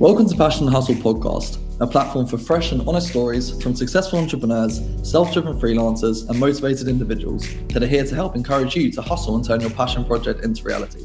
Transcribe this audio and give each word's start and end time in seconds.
Welcome 0.00 0.26
to 0.30 0.34
Passion 0.34 0.64
and 0.64 0.74
Hustle 0.74 0.94
Podcast, 0.94 1.58
a 1.78 1.86
platform 1.86 2.26
for 2.26 2.38
fresh 2.38 2.72
and 2.72 2.80
honest 2.88 3.08
stories 3.08 3.62
from 3.62 3.76
successful 3.76 4.18
entrepreneurs, 4.18 4.80
self 5.02 5.30
driven 5.30 5.60
freelancers, 5.60 6.26
and 6.26 6.40
motivated 6.40 6.88
individuals 6.88 7.46
that 7.68 7.82
are 7.82 7.86
here 7.86 8.06
to 8.06 8.14
help 8.14 8.34
encourage 8.34 8.74
you 8.74 8.90
to 8.92 9.02
hustle 9.02 9.36
and 9.36 9.44
turn 9.44 9.60
your 9.60 9.68
passion 9.68 10.06
project 10.06 10.42
into 10.42 10.64
reality. 10.64 11.04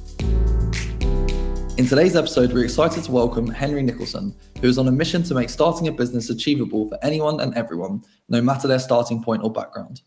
In 1.78 1.86
today's 1.86 2.16
episode, 2.16 2.54
we're 2.54 2.64
excited 2.64 3.04
to 3.04 3.12
welcome 3.12 3.50
Henry 3.50 3.84
Nicholson, 3.84 4.34
who 4.62 4.70
is 4.70 4.78
on 4.78 4.88
a 4.88 4.94
mission 4.94 5.24
to 5.24 5.36
make 5.36 5.50
starting 5.50 5.90
a 5.90 5.92
business 5.92 6.30
achievable 6.30 6.88
for 6.88 6.98
anyone 7.02 7.42
and 7.42 7.54
everyone, 7.56 8.02
no 8.30 8.42
matter 8.42 8.70
their 8.70 8.80
starting 8.80 9.22
point 9.22 9.44
or 9.44 9.52
background. 9.52 10.04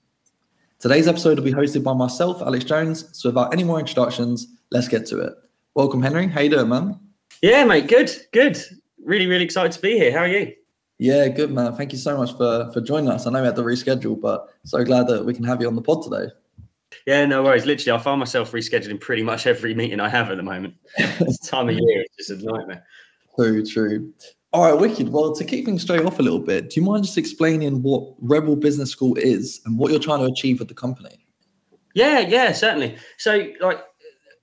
Today's 0.78 1.08
episode 1.08 1.36
will 1.36 1.44
be 1.44 1.52
hosted 1.52 1.82
by 1.82 1.92
myself, 1.92 2.40
Alex 2.40 2.64
Jones. 2.64 3.10
So 3.12 3.28
without 3.28 3.52
any 3.52 3.64
more 3.64 3.80
introductions, 3.80 4.46
let's 4.70 4.88
get 4.88 5.04
to 5.08 5.20
it. 5.20 5.34
Welcome, 5.74 6.00
Henry. 6.00 6.26
How 6.26 6.40
you 6.40 6.48
doing, 6.48 6.70
man? 6.70 6.98
Yeah, 7.42 7.64
mate. 7.64 7.86
Good, 7.86 8.10
good. 8.32 8.58
Really, 9.04 9.26
really 9.26 9.44
excited 9.44 9.72
to 9.72 9.80
be 9.80 9.98
here. 9.98 10.12
How 10.12 10.20
are 10.20 10.28
you? 10.28 10.54
Yeah, 10.98 11.28
good, 11.28 11.52
man. 11.52 11.74
Thank 11.74 11.92
you 11.92 11.98
so 11.98 12.16
much 12.16 12.36
for 12.36 12.70
for 12.72 12.80
joining 12.80 13.10
us. 13.10 13.26
I 13.26 13.30
know 13.30 13.40
we 13.40 13.46
had 13.46 13.56
to 13.56 13.62
reschedule, 13.62 14.20
but 14.20 14.48
so 14.64 14.82
glad 14.84 15.06
that 15.08 15.24
we 15.24 15.32
can 15.32 15.44
have 15.44 15.60
you 15.60 15.68
on 15.68 15.76
the 15.76 15.82
pod 15.82 16.02
today. 16.02 16.32
Yeah, 17.06 17.24
no 17.26 17.42
worries. 17.42 17.66
Literally, 17.66 17.98
I 17.98 18.02
find 18.02 18.18
myself 18.18 18.52
rescheduling 18.52 19.00
pretty 19.00 19.22
much 19.22 19.46
every 19.46 19.74
meeting 19.74 20.00
I 20.00 20.08
have 20.08 20.30
at 20.30 20.36
the 20.36 20.42
moment. 20.42 20.74
this 20.96 21.38
time 21.38 21.68
of 21.68 21.74
year 21.74 22.04
is 22.18 22.26
just 22.26 22.42
a 22.42 22.44
nightmare. 22.44 22.84
True, 23.36 23.64
true. 23.64 24.12
All 24.52 24.64
right, 24.64 24.80
wicked. 24.80 25.10
Well, 25.10 25.34
to 25.34 25.44
keep 25.44 25.66
things 25.66 25.82
straight 25.82 26.04
off 26.04 26.18
a 26.18 26.22
little 26.22 26.38
bit, 26.38 26.70
do 26.70 26.80
you 26.80 26.86
mind 26.86 27.04
just 27.04 27.18
explaining 27.18 27.82
what 27.82 28.14
Rebel 28.18 28.56
Business 28.56 28.90
School 28.90 29.14
is 29.16 29.60
and 29.66 29.78
what 29.78 29.90
you're 29.90 30.00
trying 30.00 30.20
to 30.20 30.24
achieve 30.24 30.58
with 30.58 30.68
the 30.68 30.74
company? 30.74 31.26
Yeah, 31.94 32.20
yeah, 32.20 32.52
certainly. 32.52 32.96
So, 33.18 33.48
like, 33.60 33.80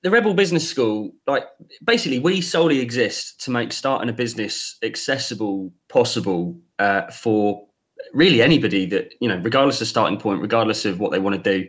the 0.06 0.12
Rebel 0.12 0.36
Business 0.36 0.70
School, 0.70 1.16
like 1.26 1.46
basically, 1.84 2.20
we 2.20 2.40
solely 2.40 2.80
exist 2.80 3.42
to 3.44 3.50
make 3.50 3.74
starting 3.74 4.08
a 4.08 4.14
business 4.14 4.78
accessible, 4.84 5.74
possible 5.90 6.56
uh, 6.78 7.10
for 7.10 7.66
really 8.14 8.44
anybody 8.44 8.86
that 8.86 9.16
you 9.20 9.28
know, 9.28 9.40
regardless 9.40 9.82
of 9.82 9.88
starting 9.88 10.20
point, 10.20 10.44
regardless 10.44 10.86
of 10.86 11.00
what 11.00 11.12
they 11.12 11.18
want 11.18 11.44
to 11.44 11.58
do, 11.58 11.68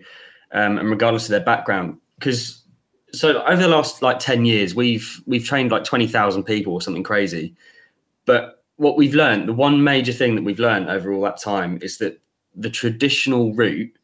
um, 0.52 0.76
and 0.76 0.90
regardless 0.90 1.24
of 1.24 1.30
their 1.30 1.40
background. 1.40 1.96
Because 2.18 2.62
so 3.10 3.42
over 3.44 3.62
the 3.62 3.68
last 3.68 4.02
like 4.02 4.18
ten 4.18 4.44
years, 4.44 4.74
we've 4.74 5.22
we've 5.24 5.46
trained 5.46 5.70
like 5.70 5.84
twenty 5.84 6.06
thousand 6.06 6.44
people 6.44 6.74
or 6.74 6.82
something 6.82 7.02
crazy. 7.02 7.56
But 8.26 8.62
what 8.76 8.98
we've 8.98 9.14
learned, 9.14 9.48
the 9.48 9.54
one 9.54 9.82
major 9.82 10.12
thing 10.12 10.34
that 10.34 10.44
we've 10.44 10.60
learned 10.60 10.90
over 10.90 11.10
all 11.10 11.22
that 11.22 11.40
time, 11.40 11.78
is 11.80 11.96
that 11.98 12.20
the 12.54 12.68
traditional 12.68 13.54
route 13.54 13.95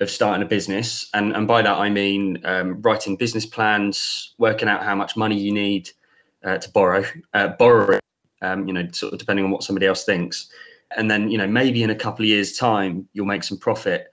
of 0.00 0.10
starting 0.10 0.42
a 0.42 0.46
business, 0.46 1.08
and 1.14 1.34
and 1.34 1.46
by 1.46 1.62
that 1.62 1.76
I 1.76 1.90
mean 1.90 2.38
um, 2.44 2.80
writing 2.82 3.16
business 3.16 3.46
plans, 3.46 4.34
working 4.38 4.68
out 4.68 4.82
how 4.82 4.94
much 4.94 5.16
money 5.16 5.38
you 5.38 5.52
need 5.52 5.90
uh, 6.44 6.58
to 6.58 6.70
borrow, 6.70 7.04
uh, 7.34 7.48
borrow, 7.48 7.98
um, 8.42 8.66
you 8.68 8.74
know, 8.74 8.86
sort 8.92 9.12
of 9.12 9.18
depending 9.18 9.44
on 9.44 9.50
what 9.50 9.62
somebody 9.62 9.86
else 9.86 10.04
thinks, 10.04 10.48
and 10.96 11.10
then 11.10 11.30
you 11.30 11.38
know 11.38 11.46
maybe 11.46 11.82
in 11.82 11.90
a 11.90 11.94
couple 11.94 12.24
of 12.24 12.28
years' 12.28 12.56
time 12.56 13.08
you'll 13.12 13.26
make 13.26 13.42
some 13.42 13.58
profit. 13.58 14.12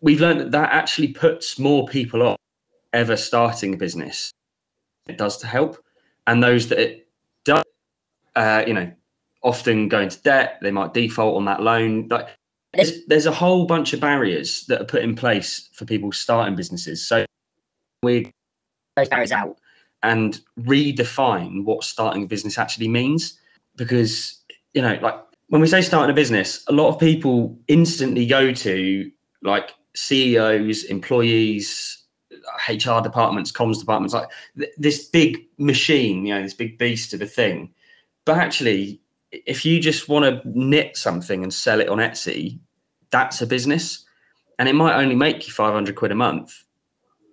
We've 0.00 0.20
learned 0.20 0.40
that 0.40 0.50
that 0.52 0.72
actually 0.72 1.08
puts 1.08 1.58
more 1.58 1.86
people 1.86 2.22
off 2.22 2.36
ever 2.92 3.16
starting 3.16 3.74
a 3.74 3.76
business. 3.76 4.32
It 5.08 5.18
does 5.18 5.36
to 5.38 5.46
help, 5.46 5.78
and 6.26 6.42
those 6.42 6.68
that 6.68 6.78
it 6.78 7.08
does, 7.44 7.62
uh, 8.34 8.64
you 8.66 8.74
know, 8.74 8.90
often 9.42 9.88
go 9.88 10.00
into 10.00 10.20
debt. 10.22 10.58
They 10.62 10.72
might 10.72 10.92
default 10.92 11.36
on 11.36 11.44
that 11.44 11.62
loan. 11.62 12.08
Like 12.08 12.28
there's 12.76 13.04
there's 13.06 13.26
a 13.26 13.32
whole 13.32 13.66
bunch 13.66 13.92
of 13.92 14.00
barriers 14.00 14.64
that 14.66 14.80
are 14.80 14.84
put 14.84 15.02
in 15.02 15.14
place 15.14 15.68
for 15.72 15.84
people 15.84 16.12
starting 16.12 16.54
businesses. 16.54 17.06
So 17.06 17.24
we 18.02 18.30
those 18.96 19.08
barriers 19.08 19.32
out 19.32 19.58
and 20.02 20.40
redefine 20.60 21.64
what 21.64 21.84
starting 21.84 22.22
a 22.22 22.26
business 22.26 22.58
actually 22.58 22.88
means. 22.88 23.38
Because 23.76 24.40
you 24.74 24.82
know, 24.82 24.98
like 25.02 25.20
when 25.48 25.60
we 25.60 25.66
say 25.66 25.80
starting 25.80 26.10
a 26.10 26.14
business, 26.14 26.64
a 26.68 26.72
lot 26.72 26.88
of 26.88 26.98
people 26.98 27.58
instantly 27.68 28.26
go 28.26 28.52
to 28.52 29.10
like 29.42 29.74
CEOs, 29.94 30.84
employees, 30.84 32.04
HR 32.68 33.00
departments, 33.02 33.52
comms 33.52 33.78
departments, 33.78 34.14
like 34.14 34.28
th- 34.58 34.70
this 34.76 35.06
big 35.06 35.46
machine, 35.58 36.26
you 36.26 36.34
know, 36.34 36.42
this 36.42 36.54
big 36.54 36.78
beast 36.78 37.14
of 37.14 37.22
a 37.22 37.26
thing. 37.26 37.72
But 38.24 38.38
actually, 38.38 39.00
if 39.30 39.64
you 39.64 39.80
just 39.80 40.08
want 40.08 40.24
to 40.24 40.48
knit 40.48 40.96
something 40.96 41.42
and 41.42 41.52
sell 41.52 41.80
it 41.80 41.88
on 41.88 41.98
Etsy, 41.98 42.58
that's 43.10 43.40
a 43.42 43.46
business. 43.46 44.04
And 44.58 44.68
it 44.68 44.74
might 44.74 44.96
only 44.96 45.14
make 45.14 45.46
you 45.46 45.52
500 45.52 45.94
quid 45.94 46.12
a 46.12 46.14
month. 46.14 46.62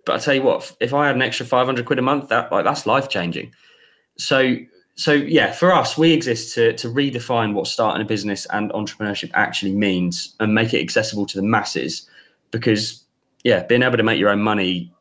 But 0.06 0.16
i 0.16 0.18
tell 0.18 0.34
you 0.34 0.44
what 0.44 0.76
if 0.82 0.94
i 0.94 1.08
had 1.08 1.16
an 1.16 1.22
extra 1.22 1.46
500 1.46 1.86
quid 1.86 1.98
a 1.98 2.02
month 2.02 2.28
that 2.28 2.52
like 2.52 2.66
that's 2.66 2.86
life 2.86 3.08
changing 3.08 3.54
so 4.18 4.58
so 4.96 5.14
yeah 5.14 5.54
for 5.54 5.74
us 5.74 5.98
we 5.98 6.12
exist 6.12 6.54
to 6.56 6.74
to 6.74 6.90
redefine 6.90 7.54
what 7.54 7.68
starting 7.68 8.02
a 8.02 8.06
business 8.06 8.46
and 8.48 8.70
entrepreneurship 8.74 9.32
actually 9.34 9.72
means 9.72 10.36
and 10.42 10.54
make 10.54 10.74
it 10.74 10.82
accessible 10.82 11.26
to 11.28 11.38
the 11.38 11.48
masses 11.48 12.10
because 12.52 13.06
yeah 13.46 13.64
being 13.64 13.82
able 13.82 13.96
to 13.96 14.04
make 14.04 14.20
your 14.20 14.28
own 14.28 14.42
money 14.42 14.94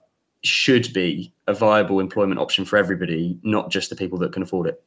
should 0.42 0.92
be 0.92 1.32
a 1.46 1.54
viable 1.54 2.00
employment 2.00 2.40
option 2.40 2.64
for 2.64 2.76
everybody 2.76 3.38
not 3.42 3.70
just 3.70 3.90
the 3.90 3.96
people 3.96 4.18
that 4.18 4.32
can 4.32 4.42
afford 4.42 4.68
it. 4.68 4.82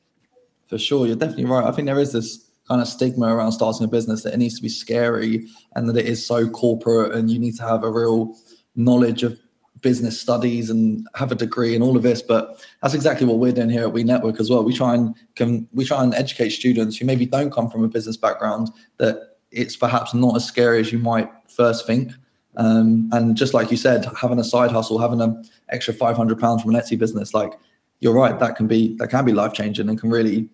For 0.67 0.77
sure. 0.77 1.05
You're 1.05 1.15
definitely 1.15 1.45
right. 1.45 1.65
I 1.65 1.71
think 1.71 1.85
there 1.85 1.99
is 1.99 2.11
this 2.11 2.49
kind 2.67 2.81
of 2.81 2.87
stigma 2.87 3.33
around 3.33 3.51
starting 3.51 3.85
a 3.85 3.87
business 3.87 4.23
that 4.23 4.33
it 4.33 4.37
needs 4.37 4.55
to 4.55 4.61
be 4.61 4.69
scary 4.69 5.47
and 5.75 5.87
that 5.87 5.97
it 5.97 6.05
is 6.05 6.25
so 6.25 6.49
corporate 6.49 7.13
and 7.13 7.29
you 7.29 7.39
need 7.39 7.55
to 7.55 7.63
have 7.63 7.83
a 7.83 7.91
real 7.91 8.35
knowledge 8.75 9.23
of 9.23 9.39
business 9.81 10.19
studies 10.19 10.69
and 10.71 11.07
have 11.13 11.31
a 11.31 11.35
degree 11.35 11.75
and 11.75 11.83
all 11.83 11.95
of 11.95 12.03
this. 12.03 12.21
But 12.21 12.65
that's 12.81 12.95
exactly 12.95 13.27
what 13.27 13.37
we're 13.37 13.51
doing 13.51 13.69
here 13.69 13.83
at 13.83 13.93
we 13.93 14.03
network 14.03 14.39
as 14.39 14.49
well. 14.49 14.63
We 14.63 14.73
try 14.73 14.95
and 14.95 15.15
can 15.35 15.67
we 15.73 15.85
try 15.85 16.03
and 16.03 16.13
educate 16.15 16.49
students 16.49 16.97
who 16.97 17.05
maybe 17.05 17.25
don't 17.25 17.53
come 17.53 17.69
from 17.69 17.83
a 17.83 17.87
business 17.87 18.17
background 18.17 18.71
that 18.97 19.37
it's 19.51 19.75
perhaps 19.75 20.13
not 20.13 20.35
as 20.35 20.45
scary 20.45 20.79
as 20.79 20.91
you 20.91 20.99
might 20.99 21.29
first 21.47 21.85
think. 21.85 22.11
Um, 22.57 23.09
and 23.11 23.35
just 23.35 23.53
like 23.53 23.69
you 23.69 23.77
said 23.77 24.05
having 24.19 24.39
a 24.39 24.43
side 24.43 24.71
hustle 24.71 24.97
having 24.97 25.19
an 25.19 25.43
extra 25.69 25.93
500 25.93 26.39
pounds 26.39 26.61
from 26.61 26.73
an 26.73 26.81
etsy 26.81 26.97
business 26.97 27.33
like 27.33 27.51
you're 27.99 28.13
right 28.13 28.39
that 28.39 28.55
can 28.55 28.65
be 28.65 28.95
that 28.95 29.09
can 29.09 29.25
be 29.25 29.33
life 29.33 29.51
changing 29.51 29.89
and 29.89 29.99
can 29.99 30.09
really 30.09 30.47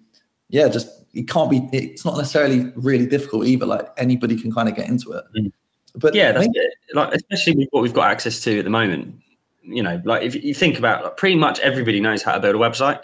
yeah 0.52 0.68
just 0.68 0.88
it 1.14 1.28
can't 1.28 1.50
be 1.50 1.68
it's 1.74 2.06
not 2.06 2.18
necessarily 2.18 2.72
really 2.76 3.06
difficult 3.06 3.46
either 3.46 3.66
like 3.66 3.90
anybody 3.98 4.40
can 4.40 4.52
kind 4.52 4.70
of 4.70 4.76
get 4.76 4.88
into 4.88 5.12
it. 5.14 5.24
Mm. 5.36 5.52
but 5.96 6.14
yeah 6.14 6.32
that's 6.32 6.48
it. 6.54 6.74
like 6.94 7.14
especially 7.14 7.56
with 7.56 7.68
what 7.72 7.82
we've 7.82 7.94
got 7.94 8.12
access 8.12 8.40
to 8.42 8.60
at 8.60 8.64
the 8.64 8.70
moment 8.70 9.16
you 9.64 9.82
know 9.82 10.02
like 10.06 10.24
if 10.24 10.36
you 10.36 10.54
think 10.54 10.78
about 10.78 11.04
like, 11.04 11.18
pretty 11.18 11.36
much 11.36 11.60
everybody 11.60 12.00
knows 12.00 12.22
how 12.22 12.34
to 12.34 12.40
build 12.40 12.56
a 12.56 12.60
website. 12.60 13.02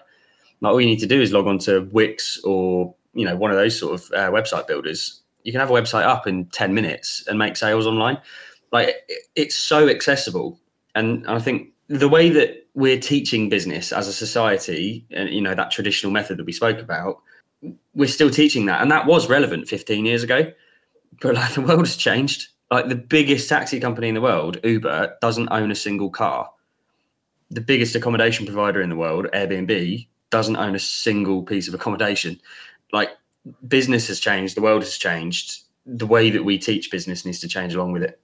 Like 0.59 0.73
all 0.73 0.81
you 0.81 0.87
need 0.87 0.99
to 0.99 1.07
do 1.07 1.21
is 1.21 1.31
log 1.31 1.45
on 1.45 1.59
to 1.59 1.87
wix 1.91 2.39
or 2.43 2.93
you 3.13 3.25
know 3.25 3.35
one 3.35 3.51
of 3.51 3.57
those 3.57 3.77
sort 3.79 3.93
of 3.93 4.11
uh, 4.13 4.31
website 4.31 4.67
builders. 4.67 5.21
You 5.43 5.51
can 5.51 5.61
have 5.61 5.69
a 5.69 5.73
website 5.73 6.03
up 6.03 6.27
in 6.27 6.45
10 6.47 6.73
minutes 6.73 7.23
and 7.27 7.39
make 7.39 7.55
sales 7.55 7.87
online. 7.87 8.17
Like 8.71 8.89
it, 9.07 9.27
it's 9.35 9.55
so 9.55 9.87
accessible. 9.87 10.59
And 10.95 11.25
i 11.27 11.37
think 11.39 11.69
the 11.87 12.09
way 12.09 12.29
that 12.29 12.67
we're 12.73 12.99
teaching 12.99 13.49
business 13.49 13.91
as 13.91 14.07
a 14.07 14.13
society 14.13 15.05
and 15.11 15.29
you 15.29 15.41
know 15.41 15.55
that 15.55 15.71
traditional 15.71 16.11
method 16.11 16.37
that 16.37 16.45
we 16.45 16.51
spoke 16.51 16.79
about 16.79 17.21
we're 17.93 18.07
still 18.07 18.29
teaching 18.29 18.65
that, 18.67 18.81
and 18.81 18.91
that 18.91 19.05
was 19.05 19.29
relevant 19.29 19.67
15 19.67 20.05
years 20.05 20.23
ago. 20.23 20.51
But 21.21 21.35
like 21.35 21.53
the 21.53 21.61
world 21.61 21.79
has 21.79 21.95
changed. 21.95 22.47
Like 22.69 22.89
the 22.89 22.95
biggest 22.95 23.47
taxi 23.47 23.79
company 23.79 24.09
in 24.09 24.15
the 24.15 24.21
world, 24.21 24.59
Uber, 24.63 25.17
doesn't 25.21 25.47
own 25.51 25.71
a 25.71 25.75
single 25.75 26.09
car. 26.09 26.51
The 27.49 27.61
biggest 27.61 27.95
accommodation 27.95 28.45
provider 28.45 28.81
in 28.81 28.89
the 28.89 28.95
world, 28.97 29.27
Airbnb, 29.33 30.05
doesn't 30.29 30.57
own 30.57 30.75
a 30.75 30.79
single 30.79 31.43
piece 31.43 31.69
of 31.69 31.73
accommodation. 31.73 32.41
Like 32.91 33.11
business 33.65 34.07
has 34.09 34.19
changed, 34.19 34.57
the 34.57 34.61
world 34.61 34.83
has 34.83 34.97
changed. 34.97 35.63
The 35.85 36.05
way 36.05 36.29
that 36.29 36.43
we 36.43 36.57
teach 36.57 36.91
business 36.91 37.25
needs 37.25 37.39
to 37.39 37.47
change 37.47 37.73
along 37.73 37.93
with 37.93 38.03
it. 38.03 38.19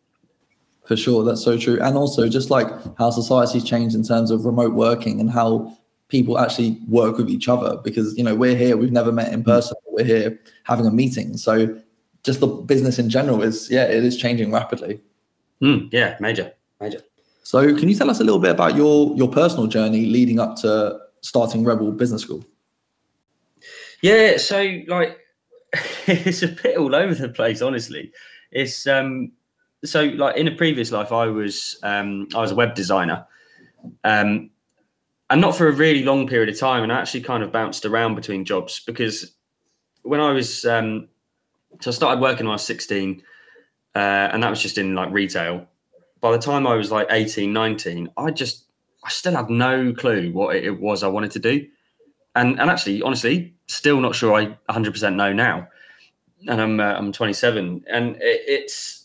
For 0.85 0.97
sure, 0.97 1.23
that's 1.23 1.41
so 1.41 1.57
true. 1.57 1.81
And 1.81 1.95
also, 1.95 2.27
just 2.27 2.49
like 2.49 2.67
how 2.97 3.09
society's 3.09 3.63
changed 3.63 3.95
in 3.95 4.03
terms 4.03 4.31
of 4.31 4.43
remote 4.45 4.73
working 4.73 5.21
and 5.21 5.31
how 5.31 5.77
people 6.13 6.37
actually 6.37 6.77
work 6.87 7.17
with 7.17 7.27
each 7.27 7.49
other 7.49 7.75
because 7.83 8.15
you 8.15 8.23
know 8.23 8.35
we're 8.35 8.55
here 8.55 8.77
we've 8.77 8.91
never 8.91 9.11
met 9.11 9.33
in 9.33 9.41
mm. 9.41 9.45
person 9.45 9.75
we're 9.87 10.05
here 10.05 10.39
having 10.63 10.85
a 10.85 10.91
meeting. 10.91 11.35
So 11.37 11.75
just 12.23 12.39
the 12.39 12.47
business 12.47 12.99
in 12.99 13.09
general 13.09 13.41
is 13.41 13.67
yeah 13.71 13.85
it 13.85 14.03
is 14.03 14.15
changing 14.15 14.51
rapidly. 14.51 15.01
Mm, 15.61 15.89
yeah 15.91 16.15
major 16.19 16.53
major. 16.79 17.01
So 17.41 17.75
can 17.75 17.89
you 17.89 17.95
tell 17.95 18.11
us 18.11 18.19
a 18.19 18.23
little 18.23 18.39
bit 18.39 18.51
about 18.51 18.75
your 18.75 19.15
your 19.17 19.27
personal 19.27 19.65
journey 19.65 20.05
leading 20.05 20.39
up 20.39 20.55
to 20.57 20.99
starting 21.21 21.65
rebel 21.65 21.91
business 21.91 22.21
school? 22.21 22.45
Yeah 24.03 24.37
so 24.37 24.57
like 24.87 25.17
it's 26.05 26.43
a 26.43 26.49
bit 26.49 26.77
all 26.77 26.93
over 26.93 27.15
the 27.15 27.29
place 27.29 27.63
honestly. 27.63 28.11
It's 28.51 28.85
um 28.85 29.31
so 29.83 30.03
like 30.03 30.37
in 30.37 30.47
a 30.47 30.55
previous 30.55 30.91
life 30.91 31.11
i 31.11 31.25
was 31.25 31.77
um 31.83 32.27
i 32.35 32.39
was 32.39 32.51
a 32.51 32.55
web 32.55 32.75
designer. 32.75 33.25
Um 34.03 34.51
and 35.29 35.41
not 35.41 35.55
for 35.55 35.67
a 35.67 35.71
really 35.71 36.03
long 36.03 36.27
period 36.27 36.49
of 36.49 36.59
time. 36.59 36.83
And 36.83 36.91
I 36.91 36.99
actually 36.99 37.21
kind 37.21 37.43
of 37.43 37.51
bounced 37.51 37.85
around 37.85 38.15
between 38.15 38.45
jobs 38.45 38.81
because 38.85 39.33
when 40.03 40.19
I 40.19 40.31
was, 40.31 40.65
um, 40.65 41.07
so 41.81 41.91
I 41.91 41.93
started 41.93 42.21
working 42.21 42.45
when 42.45 42.51
I 42.51 42.55
was 42.55 42.63
16, 42.63 43.23
uh, 43.95 43.99
and 43.99 44.43
that 44.43 44.49
was 44.49 44.61
just 44.61 44.77
in 44.77 44.95
like 44.95 45.11
retail. 45.11 45.67
By 46.19 46.31
the 46.31 46.39
time 46.39 46.67
I 46.67 46.75
was 46.75 46.91
like 46.91 47.07
18, 47.09 47.51
19, 47.51 48.09
I 48.17 48.31
just, 48.31 48.65
I 49.03 49.09
still 49.09 49.35
had 49.35 49.49
no 49.49 49.93
clue 49.93 50.31
what 50.31 50.55
it 50.55 50.79
was 50.79 51.03
I 51.03 51.07
wanted 51.07 51.31
to 51.31 51.39
do. 51.39 51.67
And, 52.35 52.59
and 52.59 52.69
actually, 52.69 53.01
honestly, 53.01 53.53
still 53.67 53.99
not 53.99 54.15
sure 54.15 54.33
I 54.33 54.57
100% 54.69 55.15
know 55.15 55.33
now. 55.33 55.67
And 56.47 56.61
I'm 56.61 56.79
uh, 56.81 56.93
I'm 56.95 57.13
27, 57.13 57.85
and 57.89 58.17
it, 58.17 58.41
it's 58.47 59.03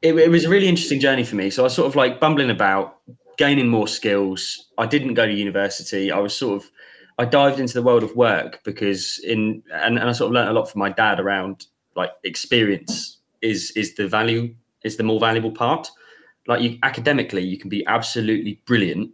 it, 0.00 0.14
it 0.14 0.30
was 0.30 0.44
a 0.44 0.48
really 0.48 0.68
interesting 0.68 1.00
journey 1.00 1.24
for 1.24 1.36
me. 1.36 1.50
So 1.50 1.62
I 1.62 1.64
was 1.64 1.74
sort 1.74 1.88
of 1.88 1.96
like 1.96 2.20
bumbling 2.20 2.50
about, 2.50 2.98
gaining 3.36 3.68
more 3.68 3.88
skills. 3.88 4.70
I 4.78 4.86
didn't 4.86 5.14
go 5.14 5.26
to 5.26 5.32
university. 5.32 6.10
I 6.10 6.18
was 6.18 6.36
sort 6.36 6.62
of 6.62 6.70
I 7.18 7.24
dived 7.24 7.60
into 7.60 7.74
the 7.74 7.82
world 7.82 8.02
of 8.02 8.16
work 8.16 8.60
because 8.64 9.18
in 9.24 9.62
and, 9.72 9.98
and 9.98 10.08
I 10.08 10.12
sort 10.12 10.28
of 10.28 10.34
learned 10.34 10.50
a 10.50 10.52
lot 10.52 10.70
from 10.70 10.80
my 10.80 10.90
dad 10.90 11.20
around 11.20 11.66
like 11.96 12.10
experience 12.24 13.18
is 13.42 13.70
is 13.72 13.94
the 13.94 14.08
value 14.08 14.54
is 14.84 14.96
the 14.96 15.02
more 15.02 15.20
valuable 15.20 15.52
part. 15.52 15.88
Like 16.46 16.60
you 16.60 16.78
academically, 16.82 17.42
you 17.42 17.58
can 17.58 17.70
be 17.70 17.86
absolutely 17.86 18.60
brilliant, 18.66 19.12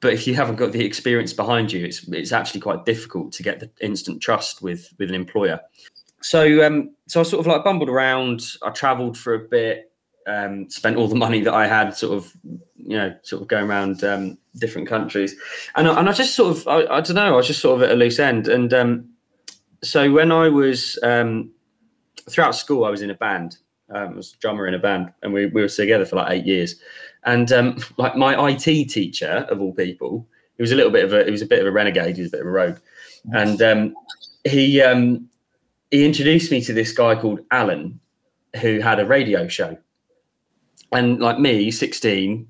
but 0.00 0.12
if 0.12 0.26
you 0.26 0.34
haven't 0.34 0.56
got 0.56 0.72
the 0.72 0.84
experience 0.84 1.32
behind 1.32 1.72
you, 1.72 1.84
it's 1.84 2.06
it's 2.08 2.32
actually 2.32 2.60
quite 2.60 2.84
difficult 2.84 3.32
to 3.32 3.42
get 3.42 3.60
the 3.60 3.70
instant 3.80 4.22
trust 4.22 4.62
with 4.62 4.92
with 4.98 5.08
an 5.08 5.14
employer. 5.14 5.60
So 6.20 6.66
um, 6.66 6.94
so 7.06 7.20
I 7.20 7.22
sort 7.22 7.40
of 7.40 7.46
like 7.46 7.64
bumbled 7.64 7.88
around. 7.88 8.42
I 8.62 8.70
travelled 8.70 9.16
for 9.16 9.34
a 9.34 9.48
bit, 9.48 9.87
um, 10.28 10.68
spent 10.70 10.96
all 10.96 11.08
the 11.08 11.16
money 11.16 11.40
that 11.40 11.54
I 11.54 11.66
had, 11.66 11.96
sort 11.96 12.16
of 12.16 12.32
you 12.76 12.96
know, 12.96 13.14
sort 13.22 13.42
of 13.42 13.48
going 13.48 13.68
around 13.68 14.04
um, 14.04 14.38
different 14.56 14.88
countries, 14.88 15.34
and 15.74 15.88
I, 15.88 15.98
and 15.98 16.08
I 16.08 16.12
just 16.12 16.34
sort 16.34 16.56
of 16.56 16.68
I, 16.68 16.82
I, 16.86 17.00
don't 17.00 17.14
know, 17.14 17.34
I 17.34 17.36
was 17.36 17.46
just 17.46 17.60
sort 17.60 17.76
of 17.76 17.82
at 17.82 17.92
a 17.92 17.96
loose 17.96 18.18
end, 18.18 18.48
and 18.48 18.72
um, 18.72 19.08
so 19.82 20.10
when 20.12 20.30
I 20.30 20.48
was 20.48 20.98
um, 21.02 21.50
throughout 22.28 22.54
school, 22.54 22.84
I 22.84 22.90
was 22.90 23.02
in 23.02 23.10
a 23.10 23.14
band. 23.14 23.58
Um, 23.90 24.08
I 24.08 24.16
was 24.16 24.34
a 24.34 24.38
drummer 24.38 24.66
in 24.66 24.74
a 24.74 24.78
band, 24.78 25.12
and 25.22 25.32
we, 25.32 25.46
we 25.46 25.62
were 25.62 25.68
together 25.68 26.04
for 26.04 26.16
like 26.16 26.30
eight 26.30 26.46
years. 26.46 26.76
And 27.24 27.50
um, 27.52 27.78
like 27.96 28.16
my 28.16 28.50
IT 28.50 28.88
teacher 28.88 29.46
of 29.50 29.60
all 29.60 29.72
people, 29.72 30.26
he 30.56 30.62
was 30.62 30.72
a 30.72 30.76
little 30.76 30.92
bit 30.92 31.04
of 31.04 31.12
a 31.12 31.24
he 31.24 31.30
was 31.30 31.42
a 31.42 31.46
bit 31.46 31.60
of 31.60 31.66
a 31.66 31.72
renegade. 31.72 32.16
He 32.16 32.22
was 32.22 32.32
a 32.32 32.36
bit 32.36 32.40
of 32.42 32.46
a 32.46 32.50
rogue, 32.50 32.78
and 33.32 33.94
he 34.44 34.80
he 35.90 36.04
introduced 36.04 36.50
me 36.50 36.60
to 36.62 36.72
this 36.72 36.92
guy 36.92 37.14
called 37.14 37.40
Alan, 37.50 38.00
who 38.60 38.80
had 38.80 39.00
a 39.00 39.06
radio 39.06 39.48
show. 39.48 39.78
And 40.92 41.20
like 41.20 41.38
me, 41.38 41.70
sixteen, 41.70 42.48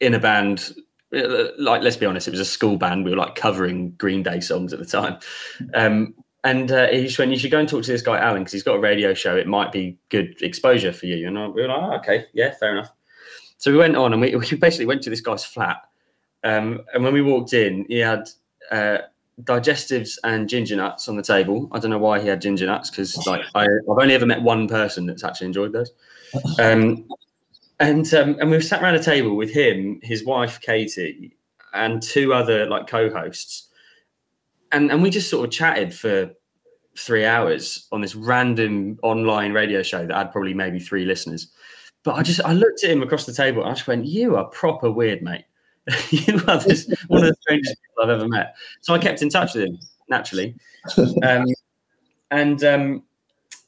in 0.00 0.14
a 0.14 0.18
band, 0.18 0.74
uh, 1.14 1.48
like 1.58 1.82
let's 1.82 1.96
be 1.96 2.06
honest, 2.06 2.28
it 2.28 2.32
was 2.32 2.40
a 2.40 2.44
school 2.44 2.76
band. 2.76 3.04
We 3.04 3.10
were 3.10 3.16
like 3.16 3.34
covering 3.34 3.92
Green 3.92 4.22
Day 4.22 4.40
songs 4.40 4.72
at 4.72 4.78
the 4.78 4.84
time. 4.84 5.18
Um, 5.74 6.14
and 6.44 6.72
uh, 6.72 6.88
he 6.88 7.02
"You 7.02 7.38
should 7.38 7.50
go 7.50 7.58
and 7.58 7.68
talk 7.68 7.82
to 7.84 7.92
this 7.92 8.02
guy 8.02 8.18
Alan 8.18 8.42
because 8.42 8.52
he's 8.52 8.62
got 8.62 8.76
a 8.76 8.80
radio 8.80 9.14
show. 9.14 9.36
It 9.36 9.46
might 9.46 9.72
be 9.72 9.98
good 10.08 10.40
exposure 10.42 10.92
for 10.92 11.06
you." 11.06 11.26
And 11.26 11.36
we 11.54 11.62
were 11.62 11.68
like, 11.68 11.82
oh, 11.82 11.96
"Okay, 11.96 12.26
yeah, 12.32 12.54
fair 12.54 12.72
enough." 12.72 12.92
So 13.58 13.70
we 13.70 13.76
went 13.76 13.96
on 13.96 14.12
and 14.12 14.20
we, 14.20 14.34
we 14.50 14.56
basically 14.56 14.86
went 14.86 15.02
to 15.02 15.10
this 15.10 15.20
guy's 15.20 15.44
flat. 15.44 15.82
Um, 16.42 16.80
and 16.94 17.04
when 17.04 17.12
we 17.12 17.22
walked 17.22 17.52
in, 17.52 17.84
he 17.88 17.98
had 17.98 18.28
uh, 18.70 18.98
digestives 19.42 20.18
and 20.24 20.48
ginger 20.48 20.76
nuts 20.76 21.08
on 21.08 21.16
the 21.16 21.22
table. 21.22 21.68
I 21.72 21.78
don't 21.78 21.90
know 21.90 21.98
why 21.98 22.20
he 22.20 22.28
had 22.28 22.40
ginger 22.40 22.66
nuts 22.66 22.90
because 22.90 23.16
like 23.26 23.42
I, 23.54 23.62
have 23.62 23.70
only 23.88 24.14
ever 24.14 24.26
met 24.26 24.42
one 24.42 24.66
person 24.66 25.06
that's 25.06 25.24
actually 25.24 25.48
enjoyed 25.48 25.72
those. 25.72 25.92
Um, 26.58 27.06
and 27.80 28.12
um, 28.14 28.36
and 28.38 28.50
we 28.50 28.60
sat 28.60 28.82
around 28.82 28.94
a 28.94 29.02
table 29.02 29.34
with 29.34 29.50
him, 29.50 29.98
his 30.02 30.24
wife 30.24 30.60
Katie, 30.60 31.36
and 31.72 32.02
two 32.02 32.32
other 32.32 32.66
like 32.66 32.86
co-hosts, 32.86 33.68
and 34.70 34.90
and 34.90 35.02
we 35.02 35.10
just 35.10 35.30
sort 35.30 35.46
of 35.46 35.50
chatted 35.50 35.94
for 35.94 36.30
three 36.98 37.24
hours 37.24 37.88
on 37.90 38.02
this 38.02 38.14
random 38.14 38.98
online 39.02 39.52
radio 39.52 39.82
show 39.82 40.06
that 40.06 40.14
had 40.14 40.30
probably 40.30 40.52
maybe 40.52 40.78
three 40.78 41.06
listeners. 41.06 41.50
But 42.02 42.16
I 42.16 42.22
just 42.22 42.40
I 42.44 42.52
looked 42.52 42.84
at 42.84 42.90
him 42.90 43.02
across 43.02 43.24
the 43.24 43.32
table 43.32 43.62
and 43.62 43.70
I 43.70 43.74
just 43.74 43.86
went, 43.86 44.04
"You 44.04 44.36
are 44.36 44.44
proper 44.44 44.90
weird, 44.90 45.22
mate. 45.22 45.44
you 46.10 46.40
are 46.46 46.58
this, 46.58 46.86
one 47.08 47.22
of 47.22 47.28
the 47.30 47.36
strangest 47.40 47.76
people 47.82 48.04
I've 48.04 48.10
ever 48.10 48.28
met." 48.28 48.56
So 48.82 48.92
I 48.92 48.98
kept 48.98 49.22
in 49.22 49.30
touch 49.30 49.54
with 49.54 49.64
him 49.64 49.78
naturally, 50.08 50.54
um, 51.22 51.46
and 52.30 52.62
um, 52.62 53.02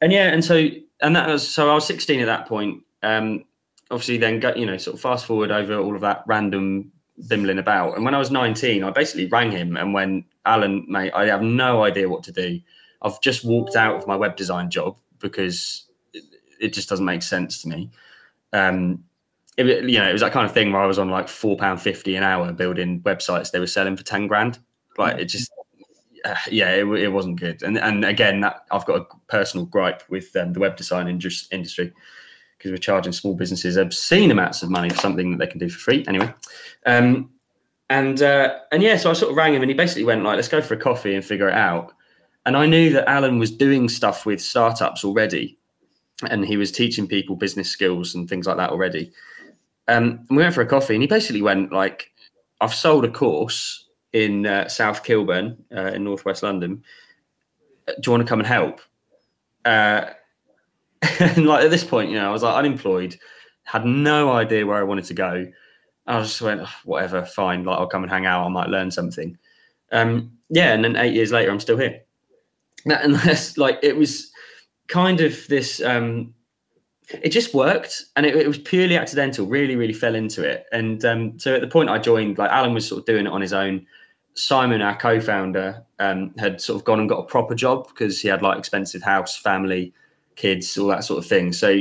and 0.03 0.13
yeah, 0.13 0.29
and 0.29 0.45
so 0.45 0.69
and 1.01 1.17
that 1.17 1.29
was 1.29 1.49
so 1.49 1.71
I 1.71 1.75
was 1.75 1.87
16 1.87 2.21
at 2.21 2.27
that 2.27 2.47
point. 2.47 2.83
Um, 3.03 3.45
obviously, 3.93 4.19
then 4.19 4.41
go, 4.41 4.55
you 4.55 4.67
know 4.67 4.77
sort 4.77 4.95
of 4.95 5.01
fast 5.01 5.27
forward 5.27 5.51
over 5.51 5.77
all 5.77 5.95
of 5.95 6.01
that 6.01 6.25
random 6.27 6.91
bimbling 7.29 7.59
about, 7.59 7.95
and 7.95 8.05
when 8.05 8.15
I 8.15 8.19
was 8.19 8.31
19, 8.31 8.83
I 8.83 8.91
basically 8.91 9.27
rang 9.27 9.53
him 9.53 9.77
and 9.77 9.95
went, 9.95 10.25
"Alan, 10.45 10.85
mate, 10.89 11.13
I 11.15 11.27
have 11.27 11.43
no 11.43 11.85
idea 11.85 12.09
what 12.09 12.25
to 12.25 12.33
do. 12.33 12.61
I've 13.03 13.21
just 13.21 13.45
walked 13.45 13.77
out 13.77 13.97
of 13.97 14.07
my 14.07 14.17
web 14.17 14.37
design 14.37 14.71
job 14.71 14.97
because." 15.19 15.85
It, 16.15 16.25
it 16.61 16.73
just 16.73 16.89
doesn't 16.89 17.05
make 17.05 17.23
sense 17.23 17.61
to 17.63 17.69
me 17.69 17.91
um, 18.53 19.03
it, 19.57 19.89
you 19.89 19.99
know, 19.99 20.09
it 20.09 20.13
was 20.13 20.23
that 20.23 20.33
kind 20.33 20.47
of 20.47 20.53
thing 20.53 20.73
where 20.73 20.83
I 20.83 20.87
was 20.87 20.99
on 20.99 21.11
like 21.11 21.29
four 21.29 21.57
pound 21.57 21.81
fifty 21.81 22.17
an 22.17 22.23
hour 22.23 22.53
building 22.53 23.01
websites 23.03 23.51
they 23.51 23.59
were 23.59 23.67
selling 23.67 23.97
for 23.97 24.05
ten 24.05 24.27
grand. 24.27 24.59
Like 24.99 25.19
it 25.19 25.27
just, 25.27 25.51
uh, 26.25 26.35
yeah, 26.51 26.71
it, 26.71 26.85
it 26.87 27.09
wasn't 27.09 27.41
good. 27.41 27.63
And 27.63 27.79
and 27.79 28.05
again, 28.05 28.41
that 28.41 28.65
I've 28.71 28.87
got 28.87 29.01
a 29.01 29.07
personal 29.29 29.67
gripe 29.67 30.03
with 30.09 30.35
um, 30.37 30.53
the 30.53 30.61
web 30.61 30.77
design 30.77 31.09
industry 31.09 31.93
because 32.63 32.71
we're 32.71 32.79
charging 32.79 33.13
small 33.13 33.35
businesses 33.35 33.77
obscene 33.77 34.31
amounts 34.31 34.63
of 34.63 34.71
money 34.71 34.89
for 34.89 34.97
something 34.97 35.33
that 35.33 35.39
they 35.39 35.49
can 35.49 35.59
do 35.59 35.69
for 35.69 35.81
free. 35.81 36.05
Anyway, 36.07 36.33
um, 36.87 37.29
and 37.91 38.23
uh, 38.23 38.57
and 38.71 38.83
yeah, 38.83 38.97
so 38.97 39.11
I 39.11 39.15
sort 39.15 39.33
of 39.33 39.37
rang 39.37 39.53
him, 39.53 39.63
and 39.63 39.71
he 39.71 39.77
basically 39.77 40.05
went 40.05 40.23
like, 40.23 40.37
"Let's 40.37 40.49
go 40.49 40.63
for 40.63 40.75
a 40.75 40.79
coffee 40.79 41.15
and 41.15 41.25
figure 41.25 41.49
it 41.49 41.55
out." 41.55 41.93
And 42.47 42.57
I 42.57 42.67
knew 42.67 42.93
that 42.93 43.09
Alan 43.09 43.39
was 43.41 43.51
doing 43.51 43.89
stuff 43.89 44.25
with 44.25 44.41
startups 44.41 45.05
already, 45.05 45.59
and 46.31 46.45
he 46.45 46.57
was 46.57 46.71
teaching 46.71 47.09
people 47.09 47.35
business 47.35 47.69
skills 47.69 48.15
and 48.15 48.29
things 48.29 48.47
like 48.47 48.59
that 48.59 48.71
already. 48.71 49.13
Um, 49.89 50.25
and 50.29 50.37
we 50.37 50.43
went 50.45 50.55
for 50.55 50.63
a 50.63 50.67
coffee, 50.67 50.95
and 50.95 51.03
he 51.03 51.09
basically 51.09 51.43
went 51.43 51.73
like, 51.73 52.13
"I've 52.61 52.75
sold 52.75 53.05
a 53.05 53.11
course 53.11 53.89
in 54.13 54.47
uh, 54.47 54.69
South 54.69 55.03
Kilburn 55.03 55.65
uh, 55.77 55.93
in 55.95 56.05
northwest 56.05 56.45
London. 56.45 56.85
Do 57.87 57.95
you 58.07 58.13
want 58.13 58.23
to 58.25 58.29
come 58.29 58.39
and 58.39 58.47
help?" 58.47 58.81
And 61.21 61.47
like 61.47 61.65
at 61.65 61.71
this 61.71 61.85
point, 61.85 62.11
you 62.11 62.17
know, 62.17 62.29
I 62.29 62.33
was 62.33 62.43
like 62.43 62.57
unemployed, 62.57 63.17
had 63.65 63.85
no 63.85 64.33
idea 64.33 64.67
where 64.67 64.79
I 64.79 64.83
wanted 64.83 65.05
to 65.07 65.15
go. 65.15 65.47
I 66.07 66.21
just 66.21 66.41
went, 66.41 66.61
oh, 66.63 66.75
whatever, 66.85 67.25
fine. 67.25 67.65
Like 67.65 67.79
I'll 67.79 67.87
come 67.87 68.03
and 68.03 68.11
hang 68.11 68.27
out. 68.27 68.45
I 68.45 68.49
might 68.49 68.69
learn 68.69 68.91
something. 68.91 69.37
Um, 69.93 70.33
yeah, 70.49 70.73
and 70.73 70.85
then 70.85 70.97
eight 70.97 71.15
years 71.15 71.33
later, 71.33 71.51
I'm 71.51 71.61
still 71.61 71.79
here. 71.79 72.01
And 72.87 73.15
that's 73.25 73.57
like 73.59 73.79
it 73.83 73.97
was 73.97 74.33
kind 74.89 75.21
of 75.21 75.47
this 75.49 75.81
um 75.81 76.35
it 77.23 77.31
just 77.31 77.55
worked 77.55 78.05
and 78.17 78.27
it, 78.27 78.35
it, 78.37 78.47
was 78.47 78.59
purely 78.59 78.97
accidental 78.97 79.47
really 79.47 79.77
really 79.77 79.93
fell 79.93 80.15
into 80.15 80.43
it 80.43 80.67
and 80.73 81.05
um 81.05 81.39
so 81.39 81.55
at 81.55 81.61
the 81.61 81.67
point 81.67 81.89
i 81.89 81.99
joined 81.99 82.37
like 82.37 82.51
alan 82.51 82.75
was 82.75 82.87
sort 82.87 82.99
of 83.01 83.07
doing 83.07 83.27
it 83.27 83.33
on 83.33 83.41
his 83.41 83.53
own 83.53 83.87
simon 84.35 84.83
our 84.83 84.97
co-founder 84.97 85.83
um 85.99 86.35
had 86.39 86.61
sort 86.61 86.79
of 86.79 86.85
gone 86.85 87.01
and 87.01 87.09
got 87.09 87.21
a 87.21 87.25
proper 87.25 87.55
job 87.55 87.87
because 87.89 88.21
he 88.21 88.29
had 88.29 88.43
like 88.43 88.59
expensive 88.59 89.03
house 89.03 89.37
family 89.37 89.93
kids 90.37 90.77
all 90.79 90.89
that 90.89 91.05
sort 91.05 91.19
of 91.19 91.27
thing. 91.27 91.53
So 91.53 91.81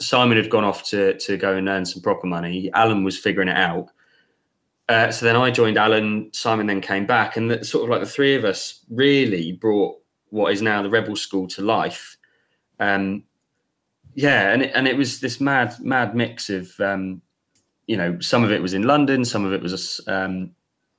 simon 0.00 0.36
had 0.36 0.50
gone 0.50 0.64
off 0.64 0.82
to 0.84 1.18
to 1.18 1.36
go 1.36 1.54
and 1.54 1.68
earn 1.68 1.84
some 1.84 2.02
proper 2.02 2.26
money. 2.26 2.70
Alan 2.74 3.04
was 3.04 3.18
figuring 3.18 3.48
it 3.48 3.56
out. 3.56 3.88
Uh, 4.88 5.10
so 5.12 5.24
then 5.24 5.36
i 5.36 5.50
joined 5.50 5.78
alan. 5.78 6.30
Simon 6.32 6.66
then 6.66 6.80
came 6.80 7.06
back. 7.06 7.36
And 7.36 7.50
the, 7.50 7.64
sort 7.64 7.84
of 7.84 7.90
like 7.90 8.00
the 8.00 8.10
three 8.10 8.34
of 8.34 8.44
us 8.44 8.84
really 8.90 9.52
brought 9.52 9.96
what 10.30 10.52
is 10.52 10.62
now 10.62 10.82
the 10.82 10.90
rebel 10.90 11.14
school 11.14 11.46
to 11.48 11.62
life. 11.62 12.16
Um, 12.80 13.24
yeah, 14.14 14.52
and 14.52 14.62
it, 14.62 14.72
and 14.74 14.88
it 14.88 14.96
was 14.96 15.20
this 15.20 15.40
mad 15.40 15.76
mad 15.80 16.16
mix 16.16 16.50
of 16.50 16.78
um, 16.80 17.22
you 17.86 17.96
know 17.96 18.18
some 18.20 18.42
of 18.42 18.50
it 18.50 18.62
was 18.62 18.74
in 18.74 18.82
London, 18.82 19.24
some 19.24 19.44
of 19.44 19.52
it 19.52 19.62
was 19.62 20.00
um, 20.08 20.50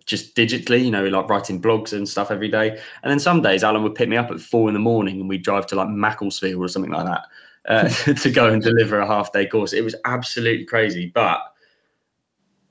just 0.06 0.36
digitally, 0.36 0.84
you 0.84 0.92
know, 0.92 1.06
like 1.06 1.30
writing 1.30 1.62
blogs 1.62 1.94
and 1.94 2.08
stuff 2.08 2.32
every 2.32 2.50
day. 2.50 2.70
And 3.04 3.12
then 3.12 3.20
some 3.20 3.42
days 3.42 3.64
Alan 3.64 3.84
would 3.84 3.96
pick 3.96 4.10
me 4.10 4.18
up 4.18 4.32
at 4.32 4.40
four 4.40 4.68
in 4.68 4.74
the 4.74 4.80
morning 4.80 5.20
and 5.20 5.30
we'd 5.30 5.44
drive 5.44 5.68
to 5.68 5.76
like 5.76 5.90
Macclesfield 5.90 6.64
or 6.64 6.68
something 6.68 6.92
like 6.92 7.06
that 7.06 7.26
uh, 7.66 7.90
to 8.14 8.30
go 8.30 8.50
and 8.50 8.62
deliver 8.62 9.00
a 9.00 9.08
half 9.08 9.32
day 9.32 9.46
course. 9.46 9.74
It 9.74 9.84
was 9.84 9.96
absolutely 10.06 10.66
crazy, 10.66 11.12
but 11.14 11.42